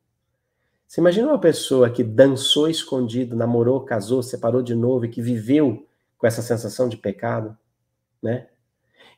Você 0.86 1.00
imagina 1.00 1.28
uma 1.28 1.40
pessoa 1.40 1.90
que 1.90 2.04
dançou 2.04 2.68
escondido, 2.68 3.34
namorou, 3.34 3.86
casou, 3.86 4.22
separou 4.22 4.62
de 4.62 4.74
novo 4.74 5.06
e 5.06 5.08
que 5.08 5.22
viveu 5.22 5.86
com 6.18 6.26
essa 6.26 6.42
sensação 6.42 6.88
de 6.88 6.98
pecado, 6.98 7.56
né? 8.22 8.48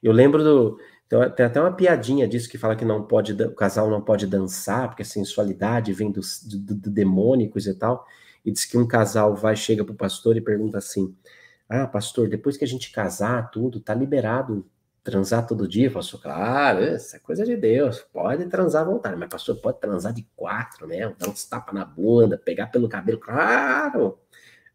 Eu 0.00 0.12
lembro 0.12 0.44
do 0.44 0.78
tem 1.08 1.46
até 1.46 1.60
uma 1.60 1.72
piadinha 1.72 2.28
disso 2.28 2.48
que 2.48 2.58
fala 2.58 2.76
que 2.76 2.84
não 2.84 3.02
pode 3.02 3.32
o 3.32 3.54
casal 3.54 3.88
não 3.88 4.00
pode 4.00 4.26
dançar 4.26 4.88
porque 4.88 5.02
a 5.02 5.06
sensualidade 5.06 5.92
vem 5.92 6.10
do, 6.12 6.20
do, 6.20 6.74
do 6.74 6.90
demônicos 6.90 7.66
e 7.66 7.74
tal. 7.74 8.06
E 8.44 8.52
diz 8.52 8.64
que 8.64 8.76
um 8.76 8.86
casal 8.86 9.34
vai 9.34 9.56
chega 9.56 9.84
pro 9.84 9.94
pastor 9.94 10.36
e 10.36 10.40
pergunta 10.40 10.78
assim: 10.78 11.16
"Ah, 11.68 11.86
pastor, 11.86 12.28
depois 12.28 12.56
que 12.56 12.64
a 12.64 12.68
gente 12.68 12.92
casar, 12.92 13.50
tudo 13.50 13.80
tá 13.80 13.94
liberado 13.94 14.66
transar 15.02 15.46
todo 15.46 15.66
dia? 15.66 15.90
Pastor, 15.90 16.20
claro, 16.20 16.84
isso 16.84 17.16
é 17.16 17.18
coisa 17.18 17.44
de 17.44 17.56
Deus, 17.56 18.00
pode 18.12 18.44
transar 18.46 18.82
à 18.82 18.84
vontade, 18.84 19.16
mas 19.16 19.28
pastor, 19.30 19.56
pode 19.56 19.80
transar 19.80 20.12
de 20.12 20.26
quatro, 20.36 20.86
né? 20.86 21.14
Dar 21.18 21.30
uns 21.30 21.44
tapas 21.46 21.74
na 21.74 21.84
bunda, 21.84 22.36
pegar 22.36 22.66
pelo 22.66 22.88
cabelo, 22.88 23.18
claro, 23.18 24.18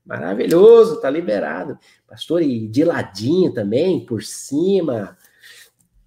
maravilhoso, 0.06 1.00
tá 1.00 1.10
liberado. 1.10 1.78
Pastor, 2.08 2.42
e 2.42 2.68
de 2.68 2.84
ladinho 2.84 3.54
também, 3.54 4.06
por 4.06 4.24
cima, 4.24 5.16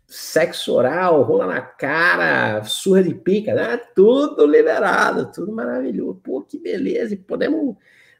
sexo 0.06 0.72
oral, 0.74 1.22
rola 1.22 1.46
na 1.46 1.60
cara, 1.60 2.62
surra 2.64 3.02
de 3.02 3.14
pica, 3.14 3.54
né? 3.54 3.76
Tudo 3.94 4.46
liberado, 4.46 5.30
tudo 5.32 5.52
maravilhoso. 5.52 6.20
Pô, 6.22 6.42
que 6.42 6.58
beleza, 6.58 7.14
e 7.14 7.16
podemos 7.16 7.76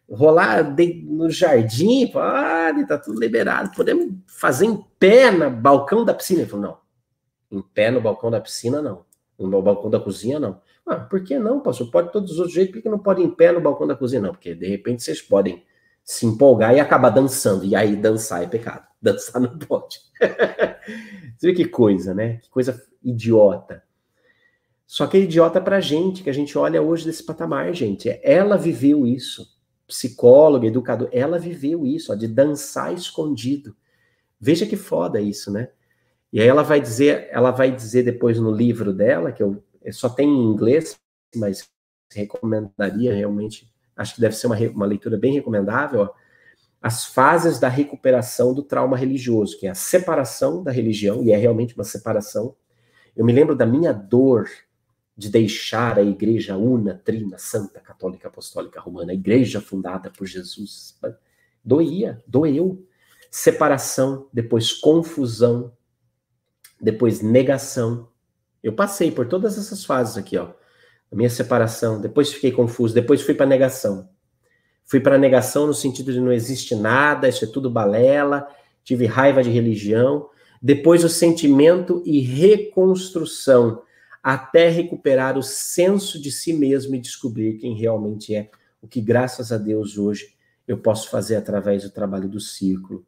rolar 0.08 0.74
no 1.04 1.30
jardim, 1.30 2.06
pode, 2.08 2.86
tá 2.86 2.98
tudo 2.98 3.20
liberado. 3.20 3.70
Podemos 3.74 4.14
fazer 4.26 4.66
em 4.66 4.84
pé 4.98 5.30
no 5.30 5.50
balcão 5.50 6.04
da 6.04 6.14
piscina? 6.14 6.40
Ele 6.40 6.50
falou, 6.50 6.66
não. 7.50 7.58
Em 7.58 7.62
pé 7.62 7.90
no 7.90 8.00
balcão 8.00 8.30
da 8.30 8.40
piscina, 8.40 8.82
não. 8.82 9.04
No 9.38 9.62
balcão 9.62 9.90
da 9.90 10.00
cozinha, 10.00 10.40
não. 10.40 10.60
Ah, 10.86 10.96
por 10.96 11.22
que 11.22 11.38
não, 11.38 11.60
pastor? 11.60 11.90
Pode 11.90 12.12
todos 12.12 12.32
os 12.32 12.38
outros 12.38 12.54
jeitos, 12.54 12.74
por 12.74 12.82
que 12.82 12.88
não 12.88 12.98
pode 12.98 13.22
em 13.22 13.30
pé 13.30 13.52
no 13.52 13.60
balcão 13.60 13.86
da 13.86 13.96
cozinha? 13.96 14.22
Não, 14.22 14.32
porque 14.32 14.54
de 14.54 14.66
repente 14.66 15.02
vocês 15.02 15.20
podem 15.20 15.64
se 16.02 16.24
empolgar 16.24 16.74
e 16.74 16.80
acabar 16.80 17.10
dançando. 17.10 17.64
E 17.64 17.74
aí 17.74 17.96
dançar 17.96 18.42
é 18.42 18.46
pecado. 18.46 18.86
Dançar 19.02 19.40
não 19.40 19.58
pode. 19.58 20.00
Você 21.36 21.48
vê 21.48 21.54
que 21.54 21.66
coisa, 21.66 22.14
né? 22.14 22.38
Que 22.38 22.50
coisa 22.50 22.82
idiota. 23.02 23.82
Só 24.86 25.06
que 25.06 25.16
é 25.16 25.20
idiota 25.20 25.60
pra 25.60 25.80
gente, 25.80 26.22
que 26.22 26.30
a 26.30 26.32
gente 26.32 26.56
olha 26.56 26.80
hoje 26.80 27.04
desse 27.04 27.24
patamar, 27.24 27.72
gente. 27.74 28.08
Ela 28.22 28.56
viveu 28.56 29.06
isso 29.06 29.56
psicóloga, 29.86 30.66
educadora, 30.66 31.10
ela 31.12 31.38
viveu 31.38 31.86
isso, 31.86 32.12
ó, 32.12 32.14
de 32.14 32.26
dançar 32.26 32.92
escondido. 32.92 33.76
Veja 34.40 34.66
que 34.66 34.76
foda 34.76 35.20
isso, 35.20 35.50
né? 35.50 35.70
E 36.32 36.40
aí 36.40 36.48
ela 36.48 36.62
vai 36.62 36.80
dizer, 36.80 37.28
ela 37.30 37.50
vai 37.50 37.70
dizer 37.70 38.02
depois 38.02 38.38
no 38.38 38.50
livro 38.50 38.92
dela, 38.92 39.32
que 39.32 39.42
eu, 39.42 39.62
eu 39.80 39.92
só 39.92 40.08
tem 40.08 40.28
em 40.28 40.44
inglês, 40.44 40.98
mas 41.36 41.68
recomendaria 42.12 43.14
realmente, 43.14 43.72
acho 43.96 44.14
que 44.14 44.20
deve 44.20 44.34
ser 44.34 44.48
uma, 44.48 44.56
uma 44.70 44.86
leitura 44.86 45.16
bem 45.16 45.32
recomendável, 45.32 46.00
ó, 46.00 46.10
as 46.86 47.04
fases 47.04 47.58
da 47.58 47.68
recuperação 47.68 48.54
do 48.54 48.62
trauma 48.62 48.96
religioso, 48.96 49.58
que 49.58 49.66
é 49.66 49.70
a 49.70 49.74
separação 49.74 50.62
da 50.62 50.70
religião, 50.70 51.24
e 51.24 51.32
é 51.32 51.36
realmente 51.36 51.74
uma 51.74 51.82
separação. 51.82 52.54
Eu 53.16 53.24
me 53.24 53.32
lembro 53.32 53.56
da 53.56 53.66
minha 53.66 53.92
dor 53.92 54.48
de 55.16 55.28
deixar 55.28 55.98
a 55.98 56.02
igreja 56.02 56.56
una, 56.56 56.94
trina, 56.94 57.38
santa, 57.38 57.80
católica, 57.80 58.28
apostólica, 58.28 58.78
romana, 58.78 59.10
a 59.10 59.16
igreja 59.16 59.60
fundada 59.60 60.12
por 60.12 60.28
Jesus. 60.28 60.96
Doía, 61.64 62.22
doeu. 62.24 62.86
Separação, 63.32 64.28
depois 64.32 64.72
confusão, 64.72 65.72
depois 66.80 67.20
negação. 67.20 68.10
Eu 68.62 68.74
passei 68.74 69.10
por 69.10 69.26
todas 69.26 69.58
essas 69.58 69.84
fases 69.84 70.16
aqui, 70.16 70.38
ó. 70.38 70.52
A 71.10 71.16
minha 71.16 71.30
separação, 71.30 72.00
depois 72.00 72.32
fiquei 72.32 72.52
confuso, 72.52 72.94
depois 72.94 73.22
fui 73.22 73.34
para 73.34 73.44
negação. 73.44 74.08
Fui 74.86 75.00
para 75.00 75.18
negação 75.18 75.66
no 75.66 75.74
sentido 75.74 76.12
de 76.12 76.20
não 76.20 76.32
existe 76.32 76.74
nada, 76.74 77.28
isso 77.28 77.44
é 77.44 77.48
tudo 77.48 77.68
balela, 77.68 78.46
tive 78.84 79.04
raiva 79.04 79.42
de 79.42 79.50
religião. 79.50 80.28
Depois 80.62 81.02
o 81.02 81.08
sentimento 81.08 82.02
e 82.06 82.20
reconstrução 82.20 83.82
até 84.22 84.68
recuperar 84.68 85.36
o 85.36 85.42
senso 85.42 86.20
de 86.20 86.32
si 86.32 86.52
mesmo 86.52 86.94
e 86.94 87.00
descobrir 87.00 87.58
quem 87.58 87.76
realmente 87.76 88.34
é, 88.34 88.50
o 88.80 88.88
que, 88.88 89.00
graças 89.00 89.52
a 89.52 89.58
Deus, 89.58 89.98
hoje 89.98 90.34
eu 90.66 90.78
posso 90.78 91.10
fazer 91.10 91.36
através 91.36 91.82
do 91.82 91.90
trabalho 91.90 92.28
do 92.28 92.40
círculo. 92.40 93.04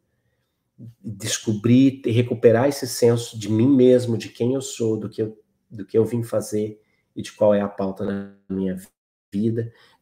Descobrir 1.03 2.03
e 2.05 2.11
recuperar 2.11 2.69
esse 2.69 2.87
senso 2.87 3.39
de 3.39 3.51
mim 3.51 3.69
mesmo, 3.69 4.17
de 4.17 4.29
quem 4.29 4.55
eu 4.55 4.61
sou, 4.61 4.97
do 4.97 5.09
que 5.09 5.23
eu, 5.23 5.37
do 5.71 5.85
que 5.85 5.99
eu 5.99 6.05
vim 6.05 6.23
fazer 6.23 6.81
e 7.17 7.23
de 7.23 7.33
qual 7.33 7.53
é 7.53 7.61
a 7.61 7.69
pauta 7.69 8.05
na 8.05 8.35
minha 8.49 8.77
vida. 8.77 8.98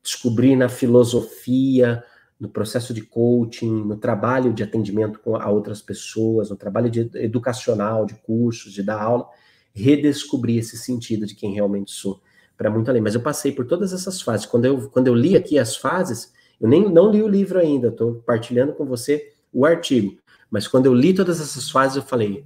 Descobrir 0.02 0.56
na 0.56 0.68
filosofia, 0.68 2.02
no 2.38 2.48
processo 2.48 2.92
de 2.92 3.00
coaching, 3.00 3.84
no 3.84 3.96
trabalho 3.96 4.52
de 4.52 4.62
atendimento 4.62 5.18
com 5.20 5.36
a 5.36 5.48
outras 5.48 5.80
pessoas, 5.80 6.50
no 6.50 6.56
trabalho 6.56 6.90
de 6.90 7.10
educacional, 7.14 8.04
de 8.04 8.14
cursos, 8.14 8.72
de 8.72 8.82
dar 8.82 9.00
aula, 9.00 9.26
redescobrir 9.74 10.58
esse 10.58 10.76
sentido 10.76 11.26
de 11.26 11.34
quem 11.34 11.54
realmente 11.54 11.90
sou, 11.90 12.20
para 12.56 12.70
muito 12.70 12.88
além. 12.88 13.02
Mas 13.02 13.14
eu 13.14 13.22
passei 13.22 13.52
por 13.52 13.66
todas 13.66 13.92
essas 13.92 14.20
fases. 14.20 14.46
Quando 14.46 14.66
eu, 14.66 14.90
quando 14.90 15.08
eu 15.08 15.14
li 15.14 15.36
aqui 15.36 15.58
as 15.58 15.76
fases, 15.76 16.32
eu 16.60 16.68
nem 16.68 16.90
não 16.90 17.10
li 17.10 17.22
o 17.22 17.28
livro 17.28 17.58
ainda, 17.58 17.88
estou 17.88 18.16
partilhando 18.16 18.74
com 18.74 18.84
você 18.84 19.32
o 19.52 19.64
artigo. 19.64 20.16
Mas 20.50 20.68
quando 20.68 20.86
eu 20.86 20.94
li 20.94 21.14
todas 21.14 21.40
essas 21.40 21.70
fases, 21.70 21.96
eu 21.96 22.02
falei, 22.02 22.44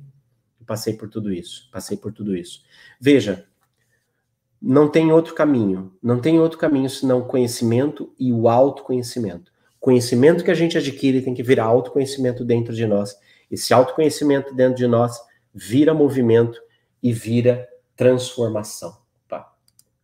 eu 0.59 0.67
passei 0.67 0.95
por 0.95 1.09
tudo 1.09 1.33
isso, 1.33 1.69
passei 1.71 1.97
por 1.97 2.13
tudo 2.13 2.37
isso. 2.37 2.63
Veja, 3.01 3.47
não 4.61 4.89
tem 4.89 5.11
outro 5.11 5.35
caminho, 5.35 5.93
não 6.03 6.21
tem 6.21 6.39
outro 6.39 6.59
caminho 6.59 6.91
senão 6.91 7.21
o 7.21 7.25
conhecimento 7.25 8.13
e 8.19 8.33
o 8.33 8.49
autoconhecimento. 8.49 9.51
Conhecimento 9.79 10.45
que 10.45 10.51
a 10.51 10.55
gente 10.55 10.77
adquire 10.77 11.23
tem 11.23 11.33
que 11.33 11.43
virar 11.43 11.65
autoconhecimento 11.65 12.45
dentro 12.45 12.75
de 12.75 12.87
nós. 12.87 13.17
Esse 13.51 13.73
autoconhecimento 13.73 14.55
dentro 14.55 14.77
de 14.77 14.87
nós 14.87 15.19
vira 15.55 15.95
movimento 15.95 16.61
e 17.03 17.13
vira 17.13 17.67
transformação. 17.97 18.99
Tá? 19.27 19.51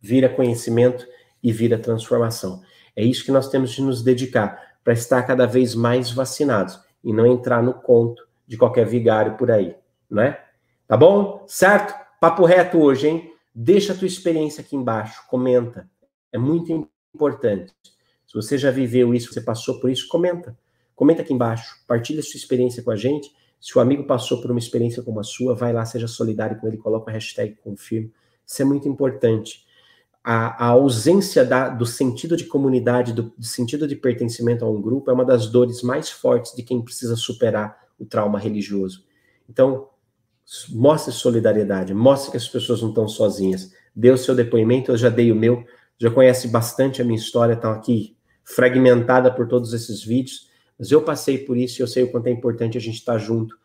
Vira 0.01 0.27
conhecimento 0.27 1.05
e 1.43 1.51
vira 1.51 1.77
transformação. 1.77 2.61
É 2.95 3.03
isso 3.03 3.23
que 3.23 3.31
nós 3.31 3.49
temos 3.49 3.71
de 3.71 3.81
nos 3.83 4.01
dedicar 4.01 4.75
para 4.83 4.93
estar 4.93 5.21
cada 5.21 5.45
vez 5.45 5.75
mais 5.75 6.11
vacinados 6.11 6.79
e 7.03 7.13
não 7.13 7.27
entrar 7.27 7.61
no 7.61 7.75
conto 7.75 8.27
de 8.47 8.57
qualquer 8.57 8.87
vigário 8.87 9.37
por 9.37 9.51
aí, 9.51 9.75
não 10.09 10.23
é? 10.23 10.43
Tá 10.87 10.97
bom? 10.97 11.43
Certo? 11.47 11.93
Papo 12.19 12.45
reto 12.45 12.79
hoje, 12.79 13.07
hein? 13.07 13.36
Deixa 13.59 13.93
a 13.93 13.95
tua 13.95 14.07
experiência 14.07 14.61
aqui 14.61 14.75
embaixo, 14.75 15.23
comenta. 15.27 15.89
É 16.31 16.37
muito 16.37 16.87
importante. 17.15 17.73
Se 18.27 18.33
você 18.35 18.57
já 18.57 18.69
viveu 18.69 19.15
isso, 19.15 19.33
você 19.33 19.41
passou 19.41 19.79
por 19.79 19.89
isso, 19.89 20.07
comenta. 20.07 20.55
Comenta 20.95 21.23
aqui 21.23 21.33
embaixo, 21.33 21.75
partilha 21.87 22.21
sua 22.21 22.37
experiência 22.37 22.83
com 22.83 22.91
a 22.91 22.95
gente 22.95 23.31
se 23.59 23.77
o 23.77 23.81
amigo 23.81 24.03
passou 24.03 24.39
por 24.41 24.51
uma 24.51 24.59
experiência 24.59 25.01
como 25.01 25.19
a 25.19 25.23
sua, 25.23 25.55
vai 25.55 25.73
lá, 25.73 25.83
seja 25.85 26.07
solidário 26.07 26.59
com 26.59 26.67
ele, 26.67 26.77
coloca 26.77 27.09
a 27.09 27.13
hashtag 27.13 27.55
confirmo. 27.63 28.11
Isso 28.45 28.61
é 28.61 28.65
muito 28.65 28.87
importante. 28.87 29.65
A, 30.23 30.65
a 30.65 30.67
ausência 30.69 31.43
da, 31.43 31.69
do 31.69 31.85
sentido 31.85 32.37
de 32.37 32.45
comunidade, 32.45 33.13
do, 33.13 33.33
do, 33.37 33.45
sentido 33.45 33.87
de 33.87 33.95
pertencimento 33.95 34.63
a 34.63 34.69
um 34.69 34.81
grupo, 34.81 35.09
é 35.09 35.13
uma 35.13 35.25
das 35.25 35.47
dores 35.47 35.81
mais 35.81 36.09
fortes 36.09 36.55
de 36.55 36.63
quem 36.63 36.81
precisa 36.81 37.15
superar 37.15 37.77
o 37.99 38.05
trauma 38.05 38.37
religioso. 38.37 39.05
Então, 39.49 39.89
mostre 40.69 41.11
solidariedade, 41.11 41.93
mostre 41.93 42.31
que 42.31 42.37
as 42.37 42.47
pessoas 42.47 42.81
não 42.81 42.89
estão 42.89 43.07
sozinhas. 43.07 43.71
Dê 43.95 44.11
o 44.11 44.17
seu 44.17 44.33
depoimento, 44.33 44.91
eu 44.91 44.97
já 44.97 45.09
dei 45.09 45.31
o 45.31 45.35
meu, 45.35 45.63
já 45.97 46.09
conhece 46.09 46.47
bastante 46.47 47.01
a 47.01 47.05
minha 47.05 47.17
história, 47.17 47.53
estão 47.53 47.71
aqui 47.71 48.15
fragmentada 48.43 49.31
por 49.33 49.47
todos 49.47 49.73
esses 49.73 50.03
vídeos. 50.03 50.47
Mas 50.79 50.91
eu 50.91 51.01
passei 51.01 51.39
por 51.39 51.57
isso 51.57 51.81
e 51.81 51.83
eu 51.83 51.87
sei 51.87 52.03
o 52.03 52.11
quanto 52.11 52.27
é 52.27 52.31
importante 52.31 52.77
a 52.77 52.81
gente 52.81 52.95
estar 52.95 53.17
junto 53.17 53.57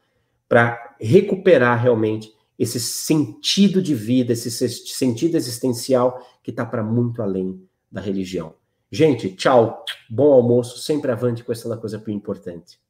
para 0.48 0.96
recuperar 1.00 1.80
realmente 1.80 2.32
esse 2.58 2.80
sentido 2.80 3.80
de 3.80 3.94
vida, 3.94 4.32
esse 4.32 4.50
sentido 4.50 5.36
existencial 5.36 6.20
que 6.42 6.50
está 6.50 6.64
para 6.64 6.82
muito 6.82 7.22
além 7.22 7.62
da 7.90 8.00
religião. 8.00 8.54
Gente, 8.90 9.30
tchau, 9.30 9.84
bom 10.10 10.32
almoço, 10.32 10.78
sempre 10.78 11.10
avante 11.10 11.42
com 11.44 11.52
essa 11.52 11.76
coisa 11.76 12.02
importante. 12.08 12.81